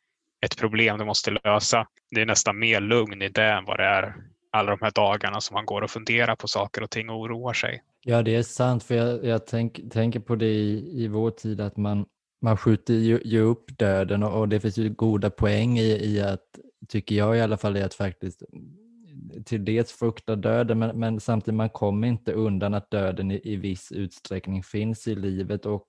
ett 0.47 0.59
problem 0.59 0.99
du 0.99 1.05
måste 1.05 1.31
lösa. 1.31 1.87
Det 2.11 2.21
är 2.21 2.27
nästan 2.27 2.59
mer 2.59 2.81
lugn 2.81 3.23
i 3.23 3.29
det 3.29 3.45
än 3.45 3.65
vad 3.65 3.79
det 3.79 3.85
är 3.85 4.15
alla 4.51 4.71
de 4.71 4.79
här 4.83 4.93
dagarna 4.95 5.41
som 5.41 5.55
man 5.55 5.67
går 5.67 5.83
och 5.83 5.91
funderar 5.91 6.37
på 6.37 6.49
saker 6.49 6.83
och 6.83 6.91
ting 6.91 7.11
och 7.11 7.21
oroar 7.21 7.53
sig. 7.53 7.83
Ja, 8.05 8.23
det 8.23 8.35
är 8.35 8.43
sant, 8.43 8.83
för 8.83 8.95
jag, 8.95 9.25
jag 9.25 9.47
tänk, 9.47 9.81
tänker 9.93 10.21
på 10.21 10.37
det 10.37 10.47
i, 10.47 11.03
i 11.05 11.09
vår 11.09 11.31
tid 11.31 11.61
att 11.61 11.77
man, 11.77 12.07
man 12.43 12.57
skjuter 12.57 12.95
ju, 12.95 13.21
ju 13.25 13.41
upp 13.41 13.79
döden 13.79 14.23
och, 14.23 14.39
och, 14.39 14.49
det 14.49 14.61
finns 14.61 14.79
ju 14.79 14.89
goda 14.89 15.31
poäng 15.31 15.79
i, 15.79 16.15
i 16.15 16.21
att, 16.21 16.45
tycker 16.89 17.15
jag 17.15 17.37
i 17.37 17.41
alla 17.41 17.57
fall, 17.57 17.77
i 17.77 17.83
att 17.83 17.95
faktiskt 17.95 18.43
mm, 18.53 19.45
till 19.45 19.65
dels 19.65 19.93
frukta 19.93 20.37
döden, 20.37 20.79
men, 20.79 20.99
men 20.99 21.21
samtidigt 21.21 21.57
man 21.57 21.71
kommer 21.71 22.09
inte 22.09 22.33
undan 22.33 22.75
att 22.75 22.91
döden 22.91 23.31
i, 23.31 23.41
i 23.45 23.57
viss 23.57 23.93
utsträckning 23.93 24.63
finns 24.63 25.09
i 25.09 25.15
livet 25.15 25.67
och 25.67 25.87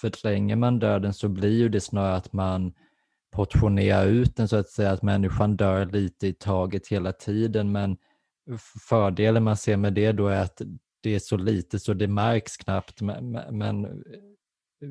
förtränger 0.00 0.56
man 0.56 0.78
döden 0.78 1.14
så 1.14 1.28
blir 1.28 1.58
ju 1.58 1.68
det 1.68 1.80
snarare 1.80 2.16
att 2.16 2.32
man 2.32 2.72
portionera 3.38 4.02
ut 4.02 4.36
den 4.36 4.48
så 4.48 4.56
att 4.56 4.68
säga, 4.68 4.90
att 4.90 5.02
människan 5.02 5.56
dör 5.56 5.86
lite 5.86 6.26
i 6.26 6.32
taget 6.32 6.88
hela 6.88 7.12
tiden. 7.12 7.72
Men 7.72 7.96
fördelen 8.88 9.44
man 9.44 9.56
ser 9.56 9.76
med 9.76 9.92
det 9.92 10.12
då 10.12 10.28
är 10.28 10.42
att 10.42 10.62
det 11.02 11.14
är 11.14 11.18
så 11.18 11.36
lite 11.36 11.78
så 11.78 11.94
det 11.94 12.06
märks 12.08 12.56
knappt. 12.56 13.00
Men, 13.00 13.30
men 13.50 13.84
eh, 13.84 13.90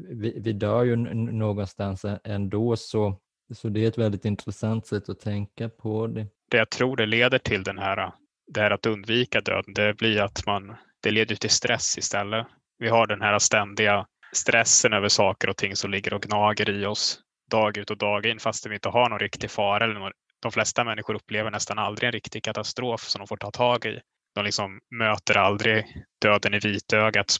vi, 0.09 0.39
vi, 0.39 0.53
dör 0.53 0.83
ju 0.83 0.95
någonstans 0.95 2.05
ändå 2.23 2.75
så, 2.75 3.19
så 3.53 3.69
det 3.69 3.83
är 3.83 3.87
ett 3.87 3.97
väldigt 3.97 4.25
intressant 4.25 4.87
sätt 4.87 5.09
att 5.09 5.19
tänka 5.19 5.69
på 5.69 6.07
det. 6.07 6.27
Det 6.51 6.57
jag 6.57 6.69
tror 6.69 6.95
det 6.95 7.05
leder 7.05 7.39
till 7.39 7.63
den 7.63 7.77
här, 7.77 8.11
det 8.53 8.61
här 8.61 8.71
att 8.71 8.85
undvika 8.85 9.41
döden, 9.41 9.73
det 9.73 9.97
blir 9.97 10.21
att 10.21 10.45
man, 10.45 10.75
det 11.03 11.11
leder 11.11 11.35
till 11.35 11.49
stress 11.49 11.97
istället. 11.97 12.47
Vi 12.79 12.89
har 12.89 13.07
den 13.07 13.21
här 13.21 13.39
ständiga 13.39 14.05
stressen 14.33 14.93
över 14.93 15.09
saker 15.09 15.49
och 15.49 15.57
ting 15.57 15.75
som 15.75 15.91
ligger 15.91 16.13
och 16.13 16.21
gnager 16.21 16.69
i 16.69 16.85
oss 16.85 17.23
dag 17.51 17.77
ut 17.77 17.91
och 17.91 17.97
dag 17.97 18.25
in 18.25 18.39
fast 18.39 18.65
vi 18.65 18.73
inte 18.73 18.89
har 18.89 19.09
någon 19.09 19.19
riktig 19.19 19.51
fara. 19.51 19.83
Eller 19.83 20.11
de 20.41 20.51
flesta 20.51 20.83
människor 20.83 21.15
upplever 21.15 21.51
nästan 21.51 21.79
aldrig 21.79 22.07
en 22.07 22.11
riktig 22.11 22.43
katastrof 22.43 23.01
som 23.01 23.19
de 23.19 23.27
får 23.27 23.37
ta 23.37 23.51
tag 23.51 23.85
i. 23.85 23.99
De 24.35 24.45
liksom 24.45 24.79
möter 24.91 25.37
aldrig 25.37 25.85
döden 26.21 26.53
i 26.53 26.59
vitögat 26.59 27.37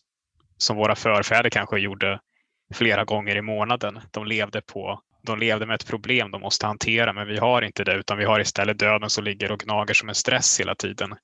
som 0.58 0.78
våra 0.78 0.96
förfäder 0.96 1.50
kanske 1.50 1.80
gjorde 1.80 2.20
flera 2.74 3.06
gånger 3.06 3.36
i 3.36 3.42
månaden. 3.42 4.00
De 4.12 4.26
levde, 4.26 4.62
på, 4.62 5.02
de 5.24 5.40
levde 5.40 5.66
med 5.66 5.76
ett 5.76 5.88
problem 5.88 6.32
de 6.32 6.42
måste 6.42 6.66
hantera 6.66 7.14
men 7.14 7.28
vi 7.28 7.38
har 7.38 7.62
inte 7.62 7.84
det 7.84 7.94
utan 7.94 8.18
vi 8.18 8.26
har 8.26 8.40
istället 8.40 8.80
döden 8.80 9.10
som 9.10 9.24
ligger 9.24 9.52
och 9.52 9.60
gnager 9.60 9.94
som 9.94 10.10
en 10.10 10.16
stress 10.16 10.60
hela 10.60 10.76
tiden. 10.76 11.16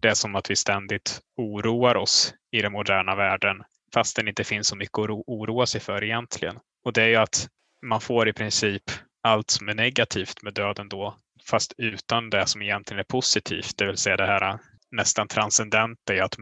Det 0.00 0.08
är 0.08 0.14
som 0.14 0.34
att 0.34 0.50
vi 0.50 0.56
ständigt 0.56 1.20
oroar 1.36 1.96
oss 1.96 2.34
i 2.50 2.62
den 2.62 2.72
moderna 2.72 3.14
världen 3.14 3.62
fast 3.94 4.16
det 4.16 4.28
inte 4.28 4.44
finns 4.44 4.68
så 4.68 4.76
mycket 4.76 4.98
att 4.98 5.10
oroa 5.10 5.66
sig 5.66 5.80
för 5.80 6.04
egentligen. 6.04 6.58
Och 6.84 6.92
det 6.92 7.02
är 7.02 7.08
ju 7.08 7.16
att 7.16 7.48
man 7.82 8.00
får 8.00 8.28
i 8.28 8.32
princip 8.32 8.82
allt 9.22 9.50
som 9.50 9.68
är 9.68 9.74
negativt 9.74 10.42
med 10.42 10.54
döden 10.54 10.88
då, 10.88 11.16
fast 11.44 11.74
utan 11.78 12.30
det 12.30 12.46
som 12.46 12.62
egentligen 12.62 13.00
är 13.00 13.04
positivt, 13.04 13.78
det 13.78 13.86
vill 13.86 13.96
säga 13.96 14.16
det 14.16 14.26
här 14.26 14.50
äh, 14.50 14.56
nästan 14.90 15.28
transcendenta 15.28 16.14
i 16.14 16.20
att 16.20 16.36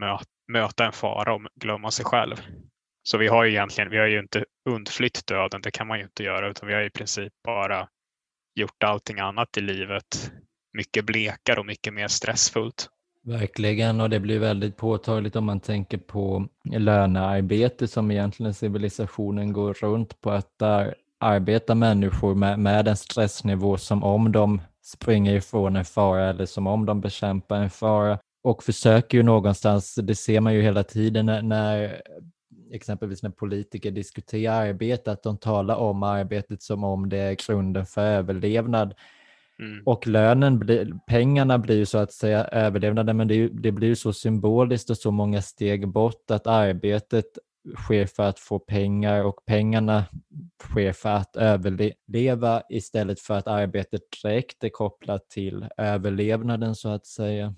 möta 0.53 0.87
en 0.87 0.93
fara 0.93 1.35
och 1.35 1.43
glömma 1.55 1.91
sig 1.91 2.05
själv. 2.05 2.37
Så 3.03 3.19
vi 3.19 3.29
har 3.29 3.45
ju 3.45 3.51
egentligen, 3.51 3.91
vi 3.91 3.99
har 3.99 4.07
ju 4.07 4.19
inte 4.19 4.45
undflytt 4.71 5.27
döden, 5.27 5.61
det 5.63 5.71
kan 5.71 5.87
man 5.87 5.99
ju 5.99 6.05
inte 6.05 6.23
göra, 6.23 6.51
utan 6.51 6.69
vi 6.69 6.75
har 6.75 6.83
i 6.83 6.91
princip 6.91 7.33
bara 7.45 7.89
gjort 8.55 8.83
allting 8.83 9.19
annat 9.19 9.57
i 9.57 9.61
livet 9.61 10.33
mycket 10.73 11.05
blekare 11.05 11.61
och 11.61 11.67
mycket 11.67 11.95
mer 11.95 12.09
stressfullt. 12.09 12.89
Verkligen, 13.23 14.01
och 14.01 14.11
det 14.11 14.21
blir 14.21 14.39
väldigt 14.39 14.77
påtagligt 14.77 15.37
om 15.37 15.45
man 15.45 15.61
tänker 15.61 15.99
på 15.99 16.49
lönearbete 16.65 17.89
som 17.89 18.11
egentligen 18.11 18.55
civilisationen 18.55 19.53
går 19.53 19.75
runt 19.75 20.21
på 20.21 20.31
att 20.31 20.59
där 20.59 20.95
arbetar 21.21 21.75
människor 21.75 22.35
med, 22.35 22.59
med 22.59 22.89
en 22.89 22.97
stressnivå 22.97 23.77
som 23.77 24.05
om 24.05 24.33
de 24.33 24.61
springer 24.85 25.35
ifrån 25.35 25.77
en 25.77 25.85
fara 25.85 26.31
eller 26.31 26.47
som 26.47 26.67
om 26.67 26.87
de 26.87 27.01
bekämpar 27.01 27.57
en 27.57 27.71
fara 27.71 28.19
och 28.43 28.63
försöker 28.63 29.19
ju 29.19 29.23
någonstans, 29.23 29.95
det 29.95 30.15
ser 30.15 30.41
man 30.41 30.55
ju 30.55 30.63
hela 30.63 30.83
tiden 30.83 31.27
när, 31.27 31.43
när 31.43 32.03
exempelvis 32.73 33.23
när 33.23 33.31
politiker 33.31 33.91
diskuterar 33.91 34.69
arbete, 34.69 35.13
att 35.13 35.23
de 35.23 35.39
talar 35.39 35.77
om 35.77 36.03
arbetet 36.03 36.63
som 36.63 36.85
om 36.85 37.09
det 37.09 37.19
är 37.19 37.47
grunden 37.47 37.87
för 37.87 38.03
överlevnad. 38.03 38.95
Mm. 39.59 39.83
Och 39.87 40.07
lönen, 40.07 40.59
blir, 40.59 40.93
pengarna 41.07 41.59
blir 41.59 41.77
ju 41.77 41.87
så 41.87 41.99
att 41.99 42.13
säga 42.13 42.45
överlevnaden, 42.45 43.17
men 43.17 43.29
det, 43.29 43.49
det 43.49 43.73
blir 43.73 43.89
ju 43.89 43.97
så 43.97 44.13
symboliskt 44.13 44.91
och 44.91 44.97
så 44.97 45.11
många 45.11 45.43
steg 45.43 45.89
bort 45.89 46.31
att 46.31 46.47
arbetet 46.47 47.39
sker 47.77 48.07
för 48.07 48.23
att 48.23 48.39
få 48.39 48.59
pengar 48.59 49.25
och 49.25 49.45
pengarna 49.47 50.05
sker 50.63 50.93
för 50.93 51.09
att 51.09 51.37
överleva 51.37 52.63
istället 52.69 53.21
för 53.21 53.35
att 53.35 53.47
arbetet 53.47 54.03
direkt 54.23 54.65
är 54.65 54.69
kopplat 54.69 55.31
till 55.31 55.69
överlevnaden 55.77 56.75
så 56.75 56.89
att 56.89 57.07
säga. 57.07 57.55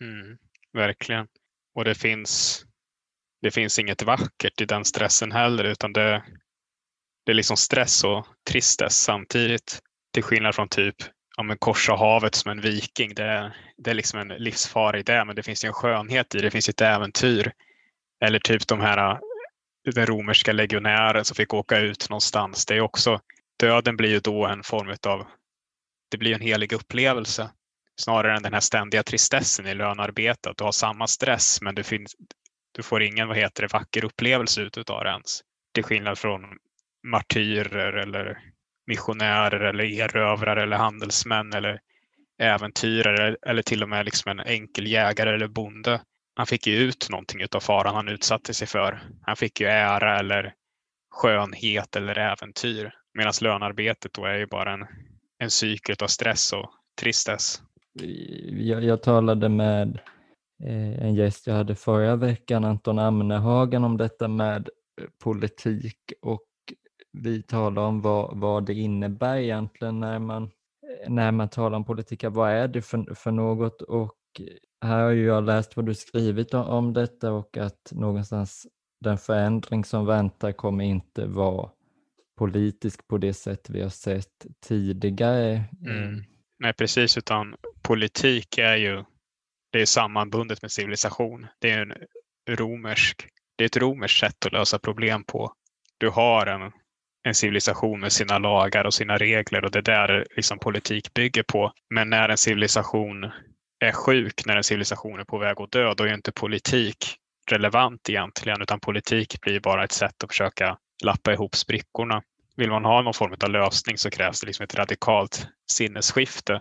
Mm, 0.00 0.38
verkligen. 0.72 1.26
Och 1.74 1.84
det 1.84 1.94
finns, 1.94 2.64
det 3.42 3.50
finns 3.50 3.78
inget 3.78 4.02
vackert 4.02 4.60
i 4.60 4.64
den 4.64 4.84
stressen 4.84 5.32
heller 5.32 5.64
utan 5.64 5.92
det, 5.92 6.22
det 7.26 7.32
är 7.32 7.36
liksom 7.36 7.56
stress 7.56 8.04
och 8.04 8.26
tristess 8.50 9.02
samtidigt. 9.02 9.80
Till 10.14 10.22
skillnad 10.22 10.54
från 10.54 10.68
typ 10.68 10.96
ja, 11.36 11.42
men 11.42 11.58
korsa 11.58 11.92
havet 11.92 12.34
som 12.34 12.50
en 12.50 12.60
viking. 12.60 13.14
Det, 13.14 13.54
det 13.76 13.90
är 13.90 13.94
liksom 13.94 14.20
en 14.20 14.28
livsfara 14.28 14.98
i 14.98 15.02
det 15.02 15.24
men 15.24 15.36
det 15.36 15.42
finns 15.42 15.64
ju 15.64 15.66
en 15.66 15.72
skönhet 15.72 16.34
i 16.34 16.38
det. 16.38 16.44
Det 16.44 16.50
finns 16.50 16.68
ett 16.68 16.80
äventyr. 16.80 17.52
Eller 18.24 18.38
typ 18.38 18.68
de 18.68 18.80
här 18.80 19.18
den 19.94 20.06
romerska 20.06 20.52
legionären 20.52 21.24
som 21.24 21.34
fick 21.34 21.54
åka 21.54 21.78
ut 21.78 22.10
någonstans. 22.10 22.66
Det 22.66 22.76
är 22.76 22.80
också, 22.80 23.20
döden 23.60 23.96
blir 23.96 24.10
ju 24.10 24.20
då 24.20 24.46
en 24.46 24.62
form 24.62 24.96
av, 25.06 25.26
det 26.10 26.18
blir 26.18 26.34
en 26.34 26.40
helig 26.40 26.72
upplevelse 26.72 27.50
snarare 28.00 28.36
än 28.36 28.42
den 28.42 28.52
här 28.52 28.60
ständiga 28.60 29.02
tristessen 29.02 29.66
i 29.66 29.74
lönearbetet. 29.74 30.56
Du 30.56 30.64
har 30.64 30.72
samma 30.72 31.06
stress 31.06 31.62
men 31.62 31.74
du, 31.74 31.82
finns, 31.82 32.16
du 32.72 32.82
får 32.82 33.02
ingen 33.02 33.28
vad 33.28 33.36
heter 33.36 33.62
det, 33.62 33.72
vacker 33.72 34.04
upplevelse 34.04 34.62
utav 34.62 35.04
det 35.04 35.10
ens. 35.10 35.40
Till 35.74 35.84
skillnad 35.84 36.18
från 36.18 36.42
martyrer 37.06 37.92
eller 37.92 38.38
missionärer 38.86 39.60
eller 39.60 39.84
erövrare 39.84 40.62
eller 40.62 40.76
handelsmän 40.76 41.52
eller 41.52 41.80
äventyrare 42.42 43.36
eller 43.46 43.62
till 43.62 43.82
och 43.82 43.88
med 43.88 44.04
liksom 44.04 44.30
en 44.30 44.40
enkel 44.40 44.86
jägare 44.86 45.34
eller 45.34 45.48
bonde 45.48 46.00
han 46.38 46.46
fick 46.46 46.66
ju 46.66 46.76
ut 46.76 47.10
någonting 47.10 47.40
av 47.54 47.60
faran 47.60 47.94
han 47.94 48.08
utsatte 48.08 48.54
sig 48.54 48.66
för. 48.66 49.02
Han 49.22 49.36
fick 49.36 49.60
ju 49.60 49.66
ära 49.66 50.18
eller 50.18 50.54
skönhet 51.10 51.96
eller 51.96 52.18
äventyr. 52.18 52.94
Medan 53.14 53.32
lönarbetet 53.40 54.12
då 54.12 54.24
är 54.24 54.34
ju 54.34 54.46
bara 54.46 54.72
en, 54.72 54.86
en 55.38 55.50
cykel 55.50 55.96
av 56.02 56.06
stress 56.06 56.52
och 56.52 56.70
tristess. 57.00 57.62
Jag, 58.50 58.84
jag 58.84 59.02
talade 59.02 59.48
med 59.48 59.98
eh, 60.64 61.02
en 61.04 61.14
gäst 61.14 61.46
jag 61.46 61.54
hade 61.54 61.74
förra 61.74 62.16
veckan, 62.16 62.64
Anton 62.64 62.98
Amnehagen, 62.98 63.84
om 63.84 63.96
detta 63.96 64.28
med 64.28 64.68
eh, 65.00 65.06
politik 65.24 66.12
och 66.22 66.46
vi 67.12 67.42
talade 67.42 67.86
om 67.86 68.00
vad, 68.00 68.38
vad 68.38 68.66
det 68.66 68.74
innebär 68.74 69.36
egentligen 69.36 70.00
när 70.00 70.18
man, 70.18 70.42
eh, 70.42 71.10
när 71.10 71.32
man 71.32 71.48
talar 71.48 71.76
om 71.76 71.84
politik. 71.84 72.24
Vad 72.24 72.50
är 72.50 72.68
det 72.68 72.82
för, 72.82 73.14
för 73.14 73.30
något? 73.30 73.82
Och 73.82 74.14
här 74.84 75.02
har 75.02 75.10
jag 75.10 75.44
läst 75.44 75.76
vad 75.76 75.86
du 75.86 75.94
skrivit 75.94 76.54
om, 76.54 76.66
om 76.66 76.92
detta 76.92 77.32
och 77.32 77.56
att 77.56 77.92
någonstans 77.92 78.66
den 79.00 79.18
förändring 79.18 79.84
som 79.84 80.06
väntar 80.06 80.52
kommer 80.52 80.84
inte 80.84 81.26
vara 81.26 81.70
politisk 82.38 83.08
på 83.08 83.18
det 83.18 83.34
sätt 83.34 83.70
vi 83.70 83.82
har 83.82 83.90
sett 83.90 84.46
tidigare. 84.66 85.64
Mm. 85.86 86.24
Nej, 86.58 86.72
precis, 86.72 87.18
utan 87.18 87.54
politik 87.82 88.58
är 88.58 88.76
ju 88.76 89.04
det 89.72 89.80
är 89.80 89.86
sammanbundet 89.86 90.62
med 90.62 90.70
civilisation. 90.70 91.46
Det 91.58 91.70
är 91.70 91.82
en 91.82 91.94
romersk, 92.56 93.28
det 93.56 93.64
är 93.64 93.66
ett 93.66 93.76
romerskt 93.76 94.20
sätt 94.20 94.46
att 94.46 94.52
lösa 94.52 94.78
problem 94.78 95.24
på. 95.24 95.52
Du 95.98 96.08
har 96.08 96.46
en, 96.46 96.72
en 97.22 97.34
civilisation 97.34 98.00
med 98.00 98.12
sina 98.12 98.38
lagar 98.38 98.84
och 98.84 98.94
sina 98.94 99.16
regler 99.16 99.64
och 99.64 99.70
det 99.70 99.78
är 99.78 99.82
där 99.82 100.26
liksom 100.36 100.58
politik 100.58 101.14
bygger 101.14 101.42
på. 101.42 101.72
Men 101.94 102.10
när 102.10 102.28
en 102.28 102.36
civilisation 102.36 103.30
är 103.80 103.92
sjuk, 103.92 104.46
när 104.46 104.56
en 104.56 104.64
civilisation 104.64 105.20
är 105.20 105.24
på 105.24 105.38
väg 105.38 105.60
att 105.60 105.72
dö, 105.72 105.94
då 105.94 106.04
är 106.04 106.14
inte 106.14 106.32
politik 106.32 107.16
relevant 107.50 108.08
egentligen, 108.08 108.62
utan 108.62 108.80
politik 108.80 109.40
blir 109.40 109.60
bara 109.60 109.84
ett 109.84 109.92
sätt 109.92 110.24
att 110.24 110.30
försöka 110.30 110.78
lappa 111.04 111.32
ihop 111.32 111.56
sprickorna. 111.56 112.22
Vill 112.56 112.70
man 112.70 112.84
ha 112.84 113.02
någon 113.02 113.14
form 113.14 113.34
av 113.44 113.50
lösning 113.50 113.98
så 113.98 114.10
krävs 114.10 114.40
det 114.40 114.46
liksom 114.46 114.64
ett 114.64 114.74
radikalt 114.74 115.46
sinnesskifte. 115.70 116.60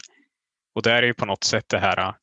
Och 0.76 0.82
där 0.82 1.04
är 1.04 1.08
ju 1.08 1.14
på 1.14 1.26
något 1.26 1.44
sätt 1.44 1.66
det 1.68 1.80
här 1.80 2.00
äh, 2.00 2.14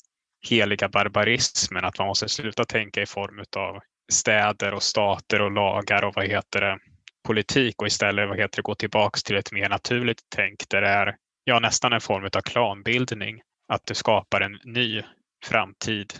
heliga 0.49 0.89
barbarismen, 0.89 1.85
att 1.85 1.99
man 1.99 2.09
måste 2.09 2.29
sluta 2.29 2.65
tänka 2.65 3.03
i 3.03 3.07
form 3.07 3.45
av 3.57 3.81
städer 4.13 4.75
och 4.75 4.83
stater 4.83 5.41
och 5.41 5.53
lagar 5.53 6.05
och 6.05 6.15
vad 6.15 6.27
heter 6.27 6.61
det, 6.61 6.79
politik 7.27 7.83
och 7.83 7.87
istället 7.87 8.29
vad 8.29 8.39
heter 8.39 8.57
det, 8.57 8.63
gå 8.63 8.75
tillbaks 8.75 9.23
till 9.23 9.37
ett 9.37 9.53
mer 9.53 9.69
naturligt 9.69 10.21
tänk 10.29 10.69
där 10.69 10.81
det 10.81 10.89
är 10.89 11.17
ja, 11.45 11.61
nästan 11.61 11.93
en 11.93 12.01
form 12.01 12.25
av 12.25 12.41
klanbildning. 12.41 13.41
Att 13.69 13.87
du 13.87 13.95
skapar 13.95 14.41
en 14.41 14.59
ny 14.65 15.03
framtid 15.45 16.13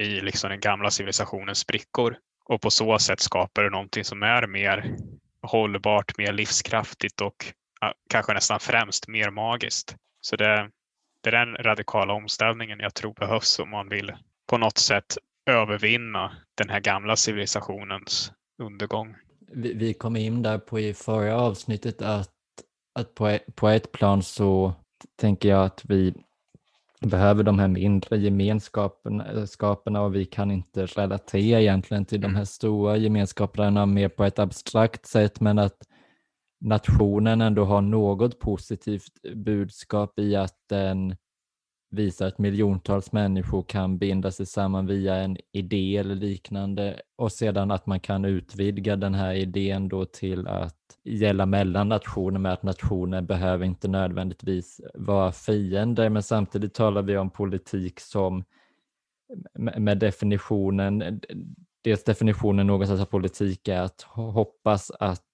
i 0.00 0.20
liksom 0.20 0.50
den 0.50 0.60
gamla 0.60 0.90
civilisationens 0.90 1.58
sprickor 1.58 2.16
och 2.44 2.60
på 2.60 2.70
så 2.70 2.98
sätt 2.98 3.20
skapar 3.20 3.62
du 3.62 3.70
någonting 3.70 4.04
som 4.04 4.22
är 4.22 4.46
mer 4.46 4.96
hållbart, 5.42 6.18
mer 6.18 6.32
livskraftigt 6.32 7.20
och 7.20 7.52
kanske 8.10 8.34
nästan 8.34 8.60
främst 8.60 9.08
mer 9.08 9.30
magiskt. 9.30 9.96
Så 10.20 10.36
det, 10.36 10.70
det 11.22 11.30
är 11.30 11.46
den 11.46 11.56
radikala 11.56 12.12
omställningen 12.12 12.80
jag 12.80 12.94
tror 12.94 13.14
behövs 13.14 13.58
om 13.58 13.70
man 13.70 13.88
vill 13.88 14.12
på 14.46 14.58
något 14.58 14.78
sätt 14.78 15.18
övervinna 15.50 16.36
den 16.54 16.68
här 16.68 16.80
gamla 16.80 17.16
civilisationens 17.16 18.32
undergång. 18.62 19.16
Vi, 19.52 19.74
vi 19.74 19.94
kom 19.94 20.16
in 20.16 20.42
där 20.42 20.58
på 20.58 20.80
i 20.80 20.94
förra 20.94 21.36
avsnittet 21.36 22.02
att, 22.02 22.32
att 22.94 23.14
på, 23.14 23.26
ett, 23.26 23.56
på 23.56 23.68
ett 23.68 23.92
plan 23.92 24.22
så 24.22 24.74
tänker 25.20 25.48
jag 25.48 25.64
att 25.64 25.84
vi 25.84 26.14
behöver 27.00 27.42
de 27.42 27.58
här 27.58 27.68
mindre 27.68 28.18
gemenskaperna 28.18 30.02
och 30.02 30.14
vi 30.14 30.24
kan 30.24 30.50
inte 30.50 30.86
relatera 30.86 31.60
egentligen 31.60 32.04
till 32.04 32.20
de 32.20 32.34
här 32.34 32.44
stora 32.44 32.96
gemenskaperna 32.96 33.86
mer 33.86 34.08
på 34.08 34.24
ett 34.24 34.38
abstrakt 34.38 35.06
sätt 35.06 35.40
men 35.40 35.58
att 35.58 35.78
nationen 36.60 37.40
ändå 37.40 37.64
har 37.64 37.80
något 37.80 38.38
positivt 38.38 39.22
budskap 39.34 40.18
i 40.18 40.36
att 40.36 40.56
den 40.68 41.16
visar 41.90 42.26
att 42.26 42.38
miljontals 42.38 43.12
människor 43.12 43.62
kan 43.62 43.98
binda 43.98 44.30
sig 44.30 44.46
samman 44.46 44.86
via 44.86 45.14
en 45.14 45.36
idé 45.52 45.96
eller 45.96 46.14
liknande 46.14 47.00
och 47.16 47.32
sedan 47.32 47.70
att 47.70 47.86
man 47.86 48.00
kan 48.00 48.24
utvidga 48.24 48.96
den 48.96 49.14
här 49.14 49.34
idén 49.34 49.88
då 49.88 50.04
till 50.04 50.46
att 50.46 50.74
gälla 51.04 51.46
mellan 51.46 51.88
nationer 51.88 52.38
med 52.38 52.52
att 52.52 52.62
nationer 52.62 53.22
behöver 53.22 53.64
inte 53.66 53.88
nödvändigtvis 53.88 54.80
vara 54.94 55.32
fiender. 55.32 56.08
Men 56.08 56.22
samtidigt 56.22 56.74
talar 56.74 57.02
vi 57.02 57.16
om 57.16 57.30
politik 57.30 58.00
som 58.00 58.44
med 59.54 59.98
definitionen, 59.98 61.20
dels 61.84 62.04
definitionen 62.04 62.66
någonstans 62.66 63.00
av 63.00 63.04
politik 63.04 63.68
är 63.68 63.80
att 63.80 64.02
hoppas 64.02 64.90
att 64.90 65.27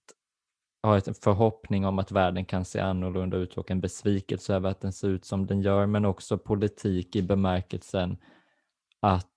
har 0.86 1.08
en 1.08 1.14
förhoppning 1.14 1.86
om 1.86 1.98
att 1.98 2.12
världen 2.12 2.44
kan 2.44 2.64
se 2.64 2.80
annorlunda 2.80 3.36
ut 3.36 3.58
och 3.58 3.70
en 3.70 3.80
besvikelse 3.80 4.54
över 4.54 4.70
att 4.70 4.80
den 4.80 4.92
ser 4.92 5.08
ut 5.08 5.24
som 5.24 5.46
den 5.46 5.60
gör, 5.60 5.86
men 5.86 6.04
också 6.04 6.38
politik 6.38 7.16
i 7.16 7.22
bemärkelsen 7.22 8.16
att 9.00 9.30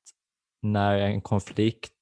när 0.62 0.98
en 0.98 1.22
konflikt 1.22 1.94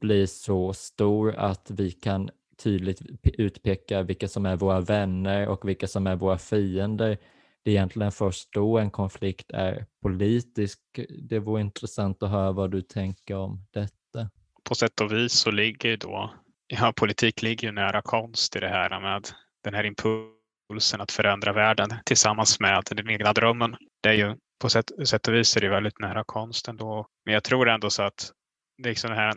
blir 0.00 0.26
så 0.26 0.72
stor 0.72 1.34
att 1.34 1.70
vi 1.70 1.90
kan 1.90 2.30
tydligt 2.62 3.02
utpeka 3.24 4.02
vilka 4.02 4.28
som 4.28 4.46
är 4.46 4.56
våra 4.56 4.80
vänner 4.80 5.48
och 5.48 5.68
vilka 5.68 5.86
som 5.86 6.06
är 6.06 6.16
våra 6.16 6.38
fiender. 6.38 7.18
Det 7.62 7.70
är 7.70 7.74
egentligen 7.74 8.12
först 8.12 8.52
då 8.52 8.78
en 8.78 8.90
konflikt 8.90 9.50
är 9.50 9.86
politisk. 10.02 10.80
Det 11.22 11.38
vore 11.38 11.60
intressant 11.60 12.22
att 12.22 12.30
höra 12.30 12.52
vad 12.52 12.70
du 12.70 12.82
tänker 12.82 13.36
om 13.36 13.66
detta. 13.70 14.30
På 14.64 14.74
sätt 14.74 15.00
och 15.00 15.12
vis 15.12 15.32
så 15.32 15.50
ligger 15.50 15.96
då 15.96 16.30
ja, 16.66 16.92
politik 16.96 17.42
ligger 17.42 17.68
ju 17.68 17.72
nära 17.72 18.02
konst 18.02 18.56
i 18.56 18.60
det 18.60 18.68
här 18.68 19.00
med 19.00 19.28
den 19.64 19.74
här 19.74 19.84
impulsen 19.84 21.00
att 21.00 21.12
förändra 21.12 21.52
världen 21.52 21.88
tillsammans 22.04 22.60
med 22.60 22.82
den 22.90 23.10
egna 23.10 23.32
drömmen. 23.32 23.76
Det 24.02 24.08
är 24.08 24.14
ju 24.14 24.36
på 24.60 24.68
sätt, 24.68 24.90
sätt 25.08 25.28
och 25.28 25.34
vis 25.34 25.56
är 25.56 25.60
det 25.60 25.68
väldigt 25.68 26.00
nära 26.00 26.24
konsten 26.24 26.76
då. 26.76 27.06
Men 27.24 27.34
jag 27.34 27.44
tror 27.44 27.68
ändå 27.68 27.90
så 27.90 28.02
att 28.02 28.32
det 28.82 28.88
liksom 28.88 29.10
den 29.10 29.18
här, 29.18 29.34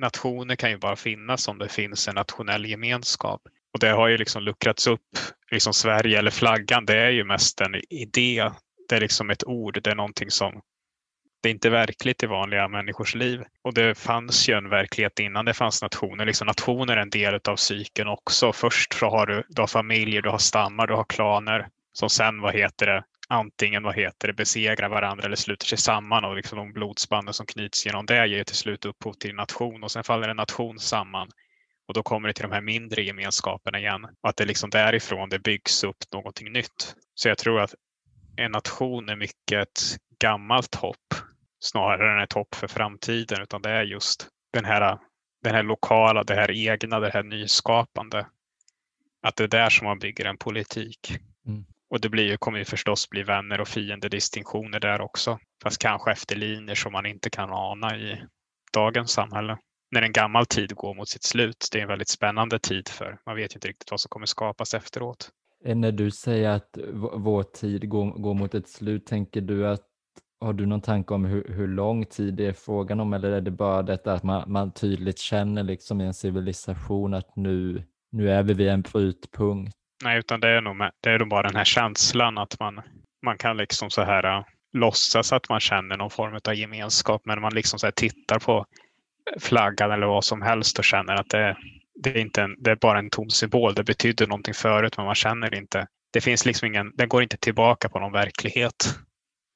nationer 0.00 0.56
kan 0.56 0.70
ju 0.70 0.78
bara 0.78 0.96
finnas 0.96 1.48
om 1.48 1.58
det 1.58 1.68
finns 1.68 2.08
en 2.08 2.14
nationell 2.14 2.66
gemenskap. 2.66 3.42
Och 3.72 3.80
det 3.80 3.88
har 3.88 4.08
ju 4.08 4.16
liksom 4.16 4.42
luckrats 4.42 4.86
upp. 4.86 5.08
Liksom 5.50 5.72
Sverige 5.72 6.18
eller 6.18 6.30
flaggan, 6.30 6.86
det 6.86 6.98
är 6.98 7.10
ju 7.10 7.24
mest 7.24 7.60
en 7.60 7.74
idé. 7.90 8.50
Det 8.88 8.96
är 8.96 9.00
liksom 9.00 9.30
ett 9.30 9.44
ord, 9.44 9.82
det 9.82 9.90
är 9.90 9.94
någonting 9.94 10.30
som 10.30 10.60
det 11.42 11.48
är 11.48 11.52
inte 11.52 11.70
verkligt 11.70 12.22
i 12.22 12.26
vanliga 12.26 12.68
människors 12.68 13.14
liv. 13.14 13.44
Och 13.62 13.74
det 13.74 13.98
fanns 13.98 14.48
ju 14.48 14.54
en 14.54 14.68
verklighet 14.68 15.18
innan 15.18 15.44
det 15.44 15.54
fanns 15.54 15.82
nationer. 15.82 16.26
Liksom 16.26 16.46
nationer 16.46 16.96
är 16.96 17.00
en 17.00 17.10
del 17.10 17.34
av 17.34 17.56
psyken 17.56 18.08
också. 18.08 18.52
Först 18.52 18.92
så 18.92 19.10
har 19.10 19.26
du, 19.26 19.42
du 19.48 19.62
har 19.62 19.66
familjer, 19.66 20.22
du 20.22 20.30
har 20.30 20.38
stammar, 20.38 20.86
du 20.86 20.94
har 20.94 21.04
klaner 21.04 21.68
som 21.92 22.10
sen, 22.10 22.40
vad 22.40 22.54
heter 22.54 22.86
det, 22.86 23.04
antingen 23.28 23.82
vad 23.82 23.94
heter 23.94 24.28
det, 24.28 24.34
besegrar 24.34 24.88
varandra 24.88 25.24
eller 25.24 25.36
sluter 25.36 25.66
sig 25.66 25.78
samman 25.78 26.24
och 26.24 26.36
liksom 26.36 26.58
de 26.58 26.72
blodsbanden 26.72 27.34
som 27.34 27.46
knyts 27.46 27.86
genom 27.86 28.06
det 28.06 28.26
ger 28.26 28.44
till 28.44 28.56
slut 28.56 28.84
upphov 28.84 29.12
till 29.12 29.34
nation 29.34 29.82
och 29.82 29.90
sen 29.90 30.04
faller 30.04 30.28
en 30.28 30.36
nation 30.36 30.78
samman 30.78 31.28
och 31.88 31.94
då 31.94 32.02
kommer 32.02 32.28
det 32.28 32.34
till 32.34 32.42
de 32.42 32.52
här 32.52 32.60
mindre 32.60 33.02
gemenskaperna 33.02 33.78
igen 33.78 34.04
och 34.04 34.28
att 34.28 34.36
det 34.36 34.44
liksom 34.44 34.70
därifrån 34.70 35.28
det 35.28 35.38
byggs 35.38 35.84
upp 35.84 35.96
någonting 36.12 36.52
nytt. 36.52 36.94
Så 37.14 37.28
jag 37.28 37.38
tror 37.38 37.60
att 37.60 37.74
en 38.36 38.52
nation 38.52 39.08
är 39.08 39.16
mycket 39.16 39.62
ett 39.62 39.80
gammalt 40.20 40.74
hopp 40.74 41.14
snarare 41.60 42.16
än 42.16 42.24
ett 42.24 42.32
hopp 42.32 42.54
för 42.54 42.68
framtiden 42.68 43.42
utan 43.42 43.62
det 43.62 43.70
är 43.70 43.82
just 43.82 44.28
den 44.52 44.64
här, 44.64 44.98
den 45.42 45.54
här 45.54 45.62
lokala, 45.62 46.24
det 46.24 46.34
här 46.34 46.50
egna, 46.50 47.00
det 47.00 47.10
här 47.10 47.22
nyskapande. 47.22 48.26
Att 49.22 49.36
det 49.36 49.44
är 49.44 49.48
där 49.48 49.70
som 49.70 49.86
man 49.86 49.98
bygger 49.98 50.24
en 50.24 50.36
politik. 50.36 51.18
Mm. 51.46 51.64
Och 51.90 52.00
det 52.00 52.08
blir, 52.08 52.36
kommer 52.36 52.58
ju 52.58 52.64
förstås 52.64 53.10
bli 53.10 53.22
vänner 53.22 53.60
och 53.60 53.68
fiendedistinktioner 53.68 54.80
där 54.80 55.00
också. 55.00 55.38
Fast 55.62 55.78
kanske 55.78 56.12
efter 56.12 56.36
linjer 56.36 56.74
som 56.74 56.92
man 56.92 57.06
inte 57.06 57.30
kan 57.30 57.50
ana 57.52 57.96
i 57.96 58.22
dagens 58.72 59.10
samhälle. 59.10 59.58
När 59.90 60.02
en 60.02 60.12
gammal 60.12 60.46
tid 60.46 60.74
går 60.74 60.94
mot 60.94 61.08
sitt 61.08 61.24
slut. 61.24 61.68
Det 61.72 61.78
är 61.78 61.82
en 61.82 61.88
väldigt 61.88 62.08
spännande 62.08 62.58
tid 62.58 62.88
för 62.88 63.18
man 63.26 63.36
vet 63.36 63.54
inte 63.54 63.68
riktigt 63.68 63.90
vad 63.90 64.00
som 64.00 64.08
kommer 64.08 64.26
skapas 64.26 64.74
efteråt. 64.74 65.30
När 65.64 65.92
du 65.92 66.10
säger 66.10 66.50
att 66.50 66.78
vår 67.14 67.42
tid 67.42 67.88
går, 67.88 68.10
går 68.10 68.34
mot 68.34 68.54
ett 68.54 68.68
slut, 68.68 69.06
tänker 69.06 69.40
du 69.40 69.68
att 69.68 69.89
har 70.40 70.52
du 70.52 70.66
någon 70.66 70.80
tanke 70.80 71.14
om 71.14 71.24
hur, 71.24 71.44
hur 71.48 71.68
lång 71.68 72.06
tid 72.06 72.34
det 72.34 72.46
är 72.46 72.52
frågan 72.52 73.00
om 73.00 73.12
eller 73.12 73.32
är 73.32 73.40
det 73.40 73.50
bara 73.50 73.82
detta 73.82 74.12
att 74.12 74.22
man, 74.22 74.52
man 74.52 74.72
tydligt 74.72 75.18
känner 75.18 75.62
liksom 75.62 76.00
i 76.00 76.04
en 76.04 76.14
civilisation 76.14 77.14
att 77.14 77.36
nu, 77.36 77.82
nu 78.12 78.30
är 78.30 78.42
vi 78.42 78.54
vid 78.54 78.68
en 78.68 78.82
brytpunkt? 78.82 79.72
Nej, 80.04 80.18
utan 80.18 80.40
det 80.40 80.48
är 80.48 80.60
nog, 80.60 80.76
det 81.00 81.10
är 81.10 81.18
nog 81.18 81.28
bara 81.28 81.42
den 81.42 81.56
här 81.56 81.64
känslan 81.64 82.38
att 82.38 82.60
man, 82.60 82.80
man 83.22 83.38
kan 83.38 83.56
liksom 83.56 83.90
så 83.90 84.02
här 84.02 84.38
äh, 84.38 84.44
låtsas 84.72 85.32
att 85.32 85.48
man 85.48 85.60
känner 85.60 85.96
någon 85.96 86.10
form 86.10 86.38
av 86.48 86.54
gemenskap 86.54 87.22
men 87.24 87.40
man 87.40 87.54
liksom 87.54 87.78
så 87.78 87.86
här 87.86 87.92
tittar 87.92 88.38
på 88.38 88.66
flaggan 89.38 89.90
eller 89.90 90.06
vad 90.06 90.24
som 90.24 90.42
helst 90.42 90.78
och 90.78 90.84
känner 90.84 91.14
att 91.14 91.28
det, 91.28 91.56
det, 92.02 92.10
är, 92.10 92.18
inte 92.18 92.42
en, 92.42 92.56
det 92.58 92.70
är 92.70 92.76
bara 92.76 92.98
en 92.98 93.10
tom 93.10 93.30
symbol. 93.30 93.74
Det 93.74 93.84
betyder 93.84 94.26
någonting 94.26 94.54
förut 94.54 94.96
men 94.96 95.06
man 95.06 95.14
känner 95.14 95.54
inte. 95.54 95.86
Det 96.12 96.20
finns 96.20 96.46
liksom 96.46 96.66
ingen, 96.66 96.92
den 96.94 97.08
går 97.08 97.22
inte 97.22 97.36
tillbaka 97.36 97.88
på 97.88 97.98
någon 97.98 98.12
verklighet. 98.12 98.98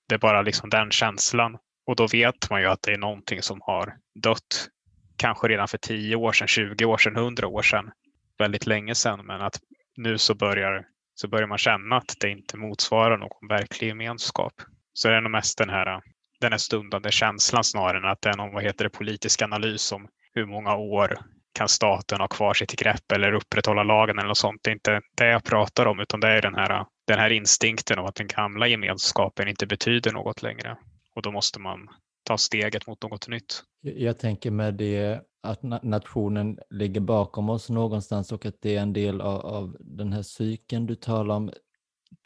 Det 0.08 0.14
är 0.14 0.18
bara 0.18 0.42
liksom 0.42 0.70
den 0.70 0.90
känslan. 0.90 1.56
Och 1.86 1.96
då 1.96 2.06
vet 2.06 2.50
man 2.50 2.60
ju 2.60 2.66
att 2.66 2.82
det 2.82 2.92
är 2.92 2.98
någonting 2.98 3.42
som 3.42 3.60
har 3.62 3.94
dött. 4.22 4.68
Kanske 5.16 5.48
redan 5.48 5.68
för 5.68 5.78
10 5.78 6.16
år 6.16 6.32
sedan, 6.32 6.48
20 6.48 6.84
år 6.84 6.98
sedan, 6.98 7.16
100 7.16 7.48
år 7.48 7.62
sedan. 7.62 7.90
Väldigt 8.38 8.66
länge 8.66 8.94
sedan. 8.94 9.26
Men 9.26 9.40
att 9.40 9.60
nu 9.96 10.18
så 10.18 10.34
börjar, 10.34 10.84
så 11.14 11.28
börjar 11.28 11.46
man 11.46 11.58
känna 11.58 11.96
att 11.96 12.16
det 12.20 12.30
inte 12.30 12.56
motsvarar 12.56 13.18
någon 13.18 13.48
verklig 13.48 13.88
gemenskap. 13.88 14.52
Så 14.92 15.08
det 15.08 15.16
är 15.16 15.20
nog 15.20 15.30
mest 15.30 15.58
den 15.58 15.70
här, 15.70 16.00
den 16.40 16.52
här 16.52 16.58
stundande 16.58 17.10
känslan 17.10 17.64
snarare 17.64 17.98
än 17.98 18.04
att 18.04 18.22
det 18.22 18.28
är 18.28 18.36
någon 18.36 18.54
vad 18.54 18.62
heter 18.62 18.84
det, 18.84 18.90
politisk 18.90 19.42
analys 19.42 19.92
om 19.92 20.08
hur 20.34 20.46
många 20.46 20.76
år 20.76 21.18
kan 21.52 21.68
staten 21.68 22.20
ha 22.20 22.28
kvar 22.28 22.54
sitt 22.54 22.72
grepp 22.72 23.12
eller 23.12 23.32
upprätthålla 23.32 23.82
lagen 23.82 24.18
eller 24.18 24.28
något 24.28 24.38
sånt. 24.38 24.60
Det 24.62 24.70
är 24.70 24.74
inte 24.74 25.00
det 25.16 25.26
jag 25.26 25.44
pratar 25.44 25.86
om 25.86 26.00
utan 26.00 26.20
det 26.20 26.28
är 26.28 26.42
den 26.42 26.54
här, 26.54 26.84
den 27.06 27.18
här 27.18 27.30
instinkten 27.30 27.98
av 27.98 28.06
att 28.06 28.14
den 28.14 28.26
gamla 28.26 28.68
gemenskapen 28.68 29.48
inte 29.48 29.66
betyder 29.66 30.12
något 30.12 30.42
längre. 30.42 30.76
Och 31.14 31.22
då 31.22 31.30
måste 31.30 31.60
man 31.60 31.88
ta 32.24 32.38
steget 32.38 32.86
mot 32.86 33.02
något 33.02 33.28
nytt. 33.28 33.62
Jag 33.80 34.18
tänker 34.18 34.50
med 34.50 34.74
det 34.74 35.20
att 35.42 35.62
nationen 35.82 36.58
ligger 36.70 37.00
bakom 37.00 37.50
oss 37.50 37.70
någonstans 37.70 38.32
och 38.32 38.46
att 38.46 38.62
det 38.62 38.76
är 38.76 38.80
en 38.80 38.92
del 38.92 39.20
av, 39.20 39.46
av 39.46 39.76
den 39.80 40.12
här 40.12 40.22
cykeln 40.22 40.86
du 40.86 40.94
talar 40.94 41.34
om. 41.34 41.52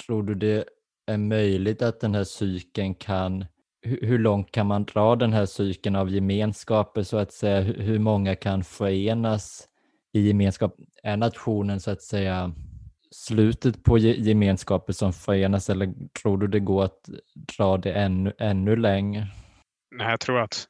Tror 0.07 0.23
du 0.23 0.35
det 0.35 0.65
är 1.07 1.17
möjligt 1.17 1.83
att 1.83 2.01
den 2.01 2.15
här 2.15 2.25
cykeln 2.25 2.95
kan 2.95 3.45
hur 3.83 4.19
långt 4.19 4.53
kan 4.53 4.67
man 4.67 4.85
dra 4.85 5.17
den 5.17 5.33
här 5.33 5.47
cykeln 5.47 5.97
av 5.97 6.11
gemenskaper 6.11 7.03
så 7.03 7.17
att 7.17 7.33
säga? 7.33 7.61
Hur 7.61 7.99
många 7.99 8.37
kan 8.37 8.65
förenas 8.65 9.69
i 10.13 10.29
gemenskap? 10.29 10.77
Är 11.03 11.17
nationen 11.17 11.81
så 11.81 11.91
att 11.91 12.03
säga 12.03 12.55
slutet 13.11 13.85
på 13.85 13.99
gemenskaper 13.99 14.93
som 14.93 15.13
förenas 15.13 15.71
eller 15.71 15.95
tror 16.23 16.39
du 16.39 16.47
det 16.47 16.61
går 16.61 16.85
att 16.85 17.09
dra 17.57 17.77
det 17.77 17.93
ännu, 17.93 18.33
ännu 18.39 18.77
längre? 18.77 19.27
Nej, 19.97 20.11
jag 20.11 20.21
tror 20.21 20.41
att 20.41 20.67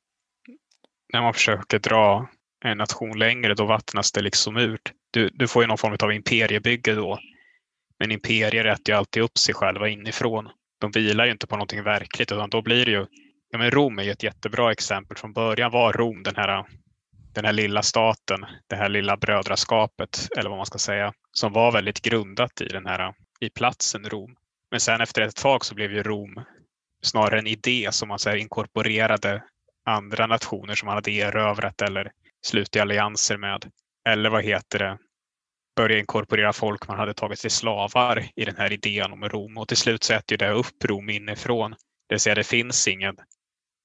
när 1.13 1.23
man 1.23 1.35
försöker 1.35 1.79
dra 1.79 2.29
en 2.65 2.79
nation 2.79 3.19
längre 3.19 3.55
då 3.55 3.65
vattnas 3.65 4.13
det 4.13 4.21
liksom 4.21 4.57
ut. 4.57 4.93
Du, 5.11 5.29
du 5.33 5.49
får 5.49 5.63
ju 5.63 5.67
någon 5.67 5.79
form 5.79 5.97
av 6.03 6.13
imperiebygge 6.13 6.95
då. 6.95 7.19
Men 7.99 8.13
imperier 8.13 8.65
äter 8.65 8.95
ju 8.95 8.99
alltid 8.99 9.23
upp 9.23 9.39
sig 9.39 9.55
själva 9.55 9.89
inifrån 9.89 10.49
de 10.79 10.91
vilar 10.91 11.25
ju 11.25 11.33
inte 11.33 11.47
på 11.47 11.57
någonting 11.57 11.83
verkligt 11.83 12.33
utan 12.33 12.51
då 12.51 12.63
blir 12.63 12.85
det 12.85 12.91
ju, 12.91 13.07
ja 13.51 13.59
men 13.59 13.71
Rom 13.71 13.99
är 13.99 14.03
ju 14.03 14.11
ett 14.11 14.23
jättebra 14.23 14.73
exempel. 14.73 15.17
Från 15.17 15.33
början 15.33 15.71
var 15.71 15.93
Rom 15.93 16.23
den 16.23 16.37
här, 16.37 16.65
den 17.33 17.45
här 17.45 17.53
lilla 17.53 17.83
staten, 17.83 18.47
det 18.67 18.77
här 18.77 18.89
lilla 18.89 19.17
brödraskapet 19.17 20.29
eller 20.39 20.51
vad 20.51 20.59
man 20.59 20.67
ska 20.67 20.79
säga, 20.79 21.13
som 21.33 21.53
var 21.53 21.73
väldigt 21.73 22.03
grundat 22.03 22.61
i 22.61 22.69
den 22.69 22.87
här, 22.87 23.15
i 23.41 23.51
platsen 23.51 24.05
Rom. 24.05 24.37
Men 24.71 24.81
sen 24.81 25.01
efter 25.01 25.23
ett 25.23 25.37
tag 25.37 25.65
så 25.65 25.75
blev 25.75 25.93
ju 25.93 26.03
Rom 26.03 26.45
snarare 27.03 27.39
en 27.39 27.47
idé 27.47 27.89
som 27.91 28.09
man 28.09 28.19
så 28.19 28.35
inkorporerade 28.35 29.43
andra 29.85 30.27
nationer 30.27 30.75
som 30.75 30.87
man 30.87 30.95
hade 30.95 31.11
erövrat 31.11 31.83
eller 31.83 32.13
slutit 32.47 32.83
allianser 32.83 33.37
med. 33.37 33.71
Eller 34.09 34.31
vad 34.31 34.45
heter 34.45 34.79
det, 34.79 34.99
börja 35.77 35.99
inkorporera 35.99 36.53
folk 36.53 36.89
man 36.89 36.99
hade 36.99 37.15
tagit 37.15 37.39
till 37.39 37.51
slavar 37.51 38.27
i 38.37 38.45
den 38.45 38.57
här 38.57 38.73
idén 38.73 39.13
om 39.13 39.29
Rom 39.29 39.59
och 39.59 39.69
till 39.69 39.77
slut 39.77 40.05
så 40.05 40.15
äter 40.15 40.37
det 40.37 40.51
upp 40.51 40.85
Rom 40.85 41.11
inifrån. 41.11 41.71
Det 41.71 42.15
vill 42.15 42.21
säga 42.21 42.35
det 42.35 42.45
finns 42.45 42.89
ingen 42.89 43.17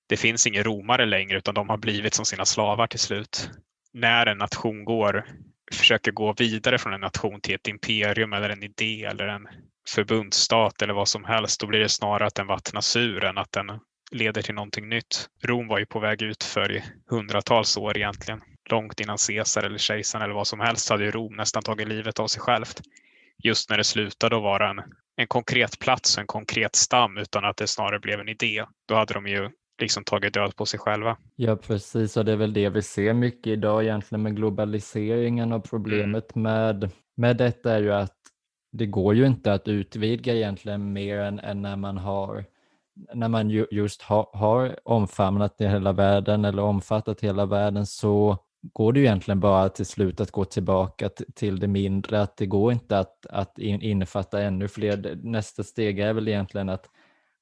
det 0.07 0.17
finns 0.17 0.47
ingen 0.47 0.63
romare 0.63 1.05
längre 1.05 1.37
utan 1.37 1.55
de 1.55 1.69
har 1.69 1.77
blivit 1.77 2.13
som 2.13 2.25
sina 2.25 2.45
slavar 2.45 2.87
till 2.87 2.99
slut. 2.99 3.49
När 3.93 4.25
en 4.25 4.37
nation 4.37 4.85
går, 4.85 5.25
försöker 5.71 6.11
gå 6.11 6.33
vidare 6.33 6.77
från 6.77 6.93
en 6.93 7.01
nation 7.01 7.41
till 7.41 7.55
ett 7.55 7.67
imperium 7.67 8.33
eller 8.33 8.49
en 8.49 8.63
idé 8.63 9.03
eller 9.03 9.27
en 9.27 9.47
förbundsstat 9.89 10.81
eller 10.81 10.93
vad 10.93 11.07
som 11.07 11.23
helst, 11.23 11.59
då 11.59 11.67
blir 11.67 11.79
det 11.79 11.89
snarare 11.89 12.27
att 12.27 12.35
den 12.35 12.47
vattnas 12.47 12.95
ur 12.95 13.23
än 13.23 13.37
att 13.37 13.51
den 13.51 13.79
leder 14.11 14.41
till 14.41 14.55
någonting 14.55 14.89
nytt. 14.89 15.29
Rom 15.43 15.67
var 15.67 15.79
ju 15.79 15.85
på 15.85 15.99
väg 15.99 16.21
ut 16.21 16.43
för 16.43 16.83
hundratals 17.09 17.77
år 17.77 17.97
egentligen 17.97 18.41
långt 18.69 18.99
innan 18.99 19.17
Caesar 19.27 19.63
eller 19.63 19.77
kejsaren 19.77 20.23
eller 20.23 20.33
vad 20.33 20.47
som 20.47 20.59
helst 20.59 20.89
hade 20.89 21.03
ju 21.03 21.11
Rom 21.11 21.35
nästan 21.35 21.63
tagit 21.63 21.87
livet 21.87 22.19
av 22.19 22.27
sig 22.27 22.41
självt. 22.41 22.81
Just 23.43 23.69
när 23.69 23.77
det 23.77 23.83
slutade 23.83 24.35
att 24.35 24.43
vara 24.43 24.69
en, 24.69 24.81
en 25.15 25.27
konkret 25.27 25.79
plats 25.79 26.15
och 26.17 26.21
en 26.21 26.27
konkret 26.27 26.75
stam 26.75 27.17
utan 27.17 27.45
att 27.45 27.57
det 27.57 27.67
snarare 27.67 27.99
blev 27.99 28.19
en 28.19 28.29
idé. 28.29 28.65
Då 28.87 28.95
hade 28.95 29.13
de 29.13 29.27
ju 29.27 29.49
liksom 29.81 30.03
tagit 30.03 30.33
död 30.33 30.55
på 30.55 30.65
sig 30.65 30.79
själva. 30.79 31.17
Ja, 31.35 31.55
precis. 31.55 32.17
Och 32.17 32.25
det 32.25 32.31
är 32.31 32.35
väl 32.35 32.53
det 32.53 32.69
vi 32.69 32.81
ser 32.81 33.13
mycket 33.13 33.47
idag 33.47 33.83
egentligen 33.83 34.21
med 34.21 34.35
globaliseringen 34.35 35.51
och 35.51 35.69
problemet 35.69 36.35
mm. 36.35 36.43
med, 36.43 36.91
med 37.15 37.37
detta 37.37 37.71
är 37.71 37.81
ju 37.81 37.93
att 37.93 38.17
det 38.71 38.85
går 38.85 39.15
ju 39.15 39.25
inte 39.25 39.53
att 39.53 39.67
utvidga 39.67 40.35
egentligen 40.35 40.93
mer 40.93 41.19
än, 41.19 41.39
än 41.39 41.61
när 41.61 41.75
man 41.75 41.97
har 41.97 42.45
när 43.13 43.27
man 43.27 43.49
ju, 43.49 43.65
just 43.71 44.01
har, 44.01 44.29
har 44.33 44.79
omfamnat 44.83 45.55
hela 45.59 45.91
världen 45.91 46.45
eller 46.45 46.63
omfattat 46.63 47.21
hela 47.21 47.45
världen 47.45 47.85
så 47.85 48.37
går 48.73 48.93
det 48.93 48.99
ju 48.99 49.05
egentligen 49.05 49.39
bara 49.39 49.69
till 49.69 49.85
slut 49.85 50.21
att 50.21 50.31
gå 50.31 50.45
tillbaka 50.45 51.09
till 51.09 51.59
det 51.59 51.67
mindre, 51.67 52.21
att 52.21 52.37
det 52.37 52.45
går 52.45 52.71
inte 52.71 52.99
att, 52.99 53.25
att 53.25 53.59
innefatta 53.59 54.41
ännu 54.41 54.67
fler. 54.67 55.19
Nästa 55.23 55.63
steg 55.63 55.99
är 55.99 56.13
väl 56.13 56.27
egentligen 56.27 56.69
att 56.69 56.89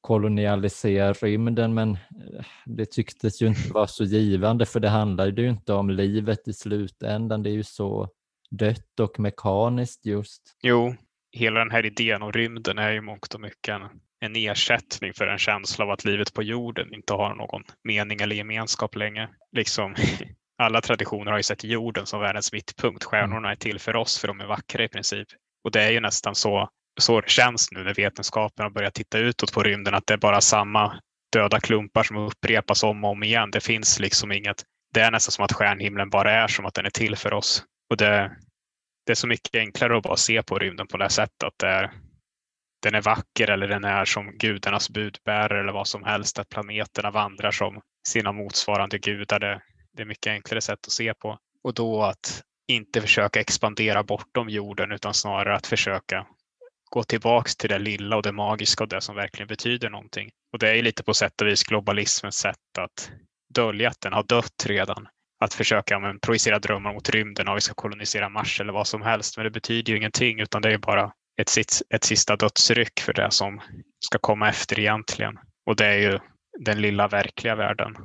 kolonialisera 0.02 1.14
rymden, 1.14 1.74
men 1.74 1.92
eh, 1.92 2.46
det 2.66 2.86
tycktes 2.86 3.42
ju 3.42 3.48
inte 3.48 3.74
vara 3.74 3.88
så 3.88 4.04
givande, 4.04 4.66
för 4.66 4.80
det 4.80 4.90
handlade 4.90 5.42
ju 5.42 5.50
inte 5.50 5.74
om 5.74 5.90
livet 5.90 6.48
i 6.48 6.54
slutändan, 6.54 7.44
det 7.44 7.50
är 7.50 7.54
ju 7.54 7.64
så 7.64 8.10
dött 8.52 9.00
och 9.00 9.20
mekaniskt 9.20 10.06
just. 10.06 10.42
Jo, 10.64 10.96
hela 11.32 11.60
den 11.60 11.72
här 11.72 11.86
idén 11.86 12.22
om 12.22 12.32
rymden 12.32 12.78
är 12.78 12.92
ju 12.92 13.02
mångt 13.02 13.34
och 13.34 13.42
mycket 13.42 13.76
en, 13.76 13.82
en 14.20 14.36
ersättning 14.36 15.14
för 15.14 15.28
en 15.28 15.38
känsla 15.38 15.86
av 15.86 15.92
att 15.92 16.06
livet 16.06 16.34
på 16.34 16.44
jorden 16.44 16.94
inte 16.94 17.14
har 17.14 17.36
någon 17.36 17.64
mening 17.84 18.22
eller 18.22 18.36
gemenskap 18.36 18.96
längre. 18.96 19.30
Liksom 19.52 19.96
alla 20.58 20.82
traditioner 20.82 21.32
har 21.32 21.40
ju 21.40 21.44
sett 21.44 21.64
jorden 21.64 22.06
som 22.06 22.20
världens 22.20 22.54
mittpunkt. 22.54 23.04
Stjärnorna 23.04 23.52
är 23.52 23.56
till 23.56 23.80
för 23.80 23.96
oss 23.96 24.20
för 24.20 24.28
de 24.28 24.40
är 24.40 24.48
vackra 24.48 24.84
i 24.84 24.88
princip. 24.88 25.28
Och 25.64 25.72
det 25.72 25.84
är 25.84 25.92
ju 25.92 26.00
nästan 26.00 26.36
så, 26.36 26.70
så 27.00 27.22
det 27.22 27.30
känns 27.30 27.72
nu 27.72 27.84
när 27.84 27.94
vetenskapen 27.94 28.64
har 28.64 28.70
börjat 28.70 28.94
titta 28.94 29.18
utåt 29.18 29.54
på 29.54 29.64
rymden 29.64 29.94
att 29.94 30.08
det 30.08 30.14
är 30.14 30.18
bara 30.18 30.42
samma 30.42 31.00
döda 31.32 31.60
klumpar 31.60 32.04
som 32.04 32.18
upprepas 32.18 32.84
om 32.84 33.04
och 33.04 33.12
om 33.12 33.24
igen. 33.24 33.52
Det 33.52 33.62
finns 33.62 34.00
liksom 34.00 34.32
inget. 34.32 34.64
Det 34.94 35.02
är 35.02 35.12
nästan 35.12 35.32
som 35.32 35.46
att 35.46 35.54
stjärnhimlen 35.54 36.10
bara 36.10 36.32
är 36.32 36.48
som 36.48 36.66
att 36.66 36.74
den 36.74 36.86
är 36.86 36.90
till 36.90 37.16
för 37.16 37.34
oss. 37.34 37.64
Och 37.90 37.98
det, 37.98 38.32
det 39.06 39.12
är 39.12 39.16
så 39.16 39.28
mycket 39.28 39.56
enklare 39.56 39.98
att 39.98 40.04
bara 40.04 40.18
se 40.18 40.44
på 40.44 40.60
rymden 40.60 40.88
på 40.88 40.98
det 40.98 41.04
här 41.04 41.10
sättet. 41.10 41.44
Att 41.44 41.58
det 41.58 41.68
är, 41.68 41.92
den 42.82 42.96
är 42.96 43.02
vacker 43.02 43.50
eller 43.50 43.68
den 43.68 43.84
är 43.84 44.06
som 44.06 44.38
gudarnas 44.38 44.90
budbärare 44.90 45.60
eller 45.60 45.74
vad 45.74 45.88
som 45.88 46.04
helst. 46.04 46.40
Att 46.40 46.50
planeterna 46.50 47.12
vandrar 47.12 47.52
som 47.52 47.82
sina 48.08 48.32
motsvarande 48.32 48.98
gudar. 48.98 49.40
Det, 49.40 49.62
det 49.94 50.02
är 50.02 50.06
mycket 50.06 50.32
enklare 50.32 50.62
sätt 50.62 50.80
att 50.88 50.92
se 50.92 51.14
på. 51.14 51.38
Och 51.64 51.74
då 51.74 52.04
att 52.04 52.44
inte 52.68 53.02
försöka 53.02 53.40
expandera 53.40 54.04
bortom 54.04 54.50
jorden 54.50 54.92
utan 54.92 55.14
snarare 55.14 55.56
att 55.56 55.68
försöka 55.68 56.28
gå 56.92 57.04
tillbaks 57.04 57.56
till 57.56 57.70
det 57.70 57.80
lilla 57.80 58.16
och 58.16 58.24
det 58.24 58.32
magiska 58.32 58.84
och 58.84 58.90
det 58.90 59.02
som 59.02 59.16
verkligen 59.16 59.48
betyder 59.48 59.90
någonting. 59.90 60.30
Och 60.54 60.60
det 60.60 60.70
är 60.70 60.82
lite 60.82 61.04
på 61.04 61.14
sätt 61.14 61.42
och 61.42 61.48
vis 61.48 61.64
globalismens 61.64 62.36
sätt 62.36 62.78
att 62.80 63.12
dölja 63.56 63.90
att 63.90 64.02
den 64.02 64.14
har 64.14 64.24
dött 64.24 64.66
redan. 64.66 65.08
Att 65.44 65.54
försöka 65.54 66.00
men, 66.00 66.20
projicera 66.20 66.60
drömmar 66.60 66.94
mot 66.94 67.10
rymden 67.10 67.48
och 67.48 67.58
vi 67.58 67.62
ska 67.62 67.74
kolonisera 67.74 68.30
Mars 68.30 68.62
eller 68.62 68.74
vad 68.74 68.88
som 68.88 69.02
helst. 69.02 69.38
Men 69.38 69.44
det 69.44 69.52
betyder 69.52 69.92
ju 69.92 69.98
ingenting 69.98 70.40
utan 70.40 70.62
det 70.62 70.74
är 70.74 70.78
bara 70.78 71.12
ett, 71.42 71.52
ett 71.94 72.04
sista 72.04 72.36
dödsryck 72.36 73.00
för 73.00 73.14
det 73.14 73.32
som 73.32 73.62
ska 74.00 74.18
komma 74.18 74.50
efter 74.50 74.80
egentligen. 74.80 75.40
Och 75.66 75.76
det 75.76 75.86
är 75.86 75.98
ju 75.98 76.20
den 76.60 76.82
lilla 76.82 77.08
verkliga 77.08 77.56
världen 77.56 77.96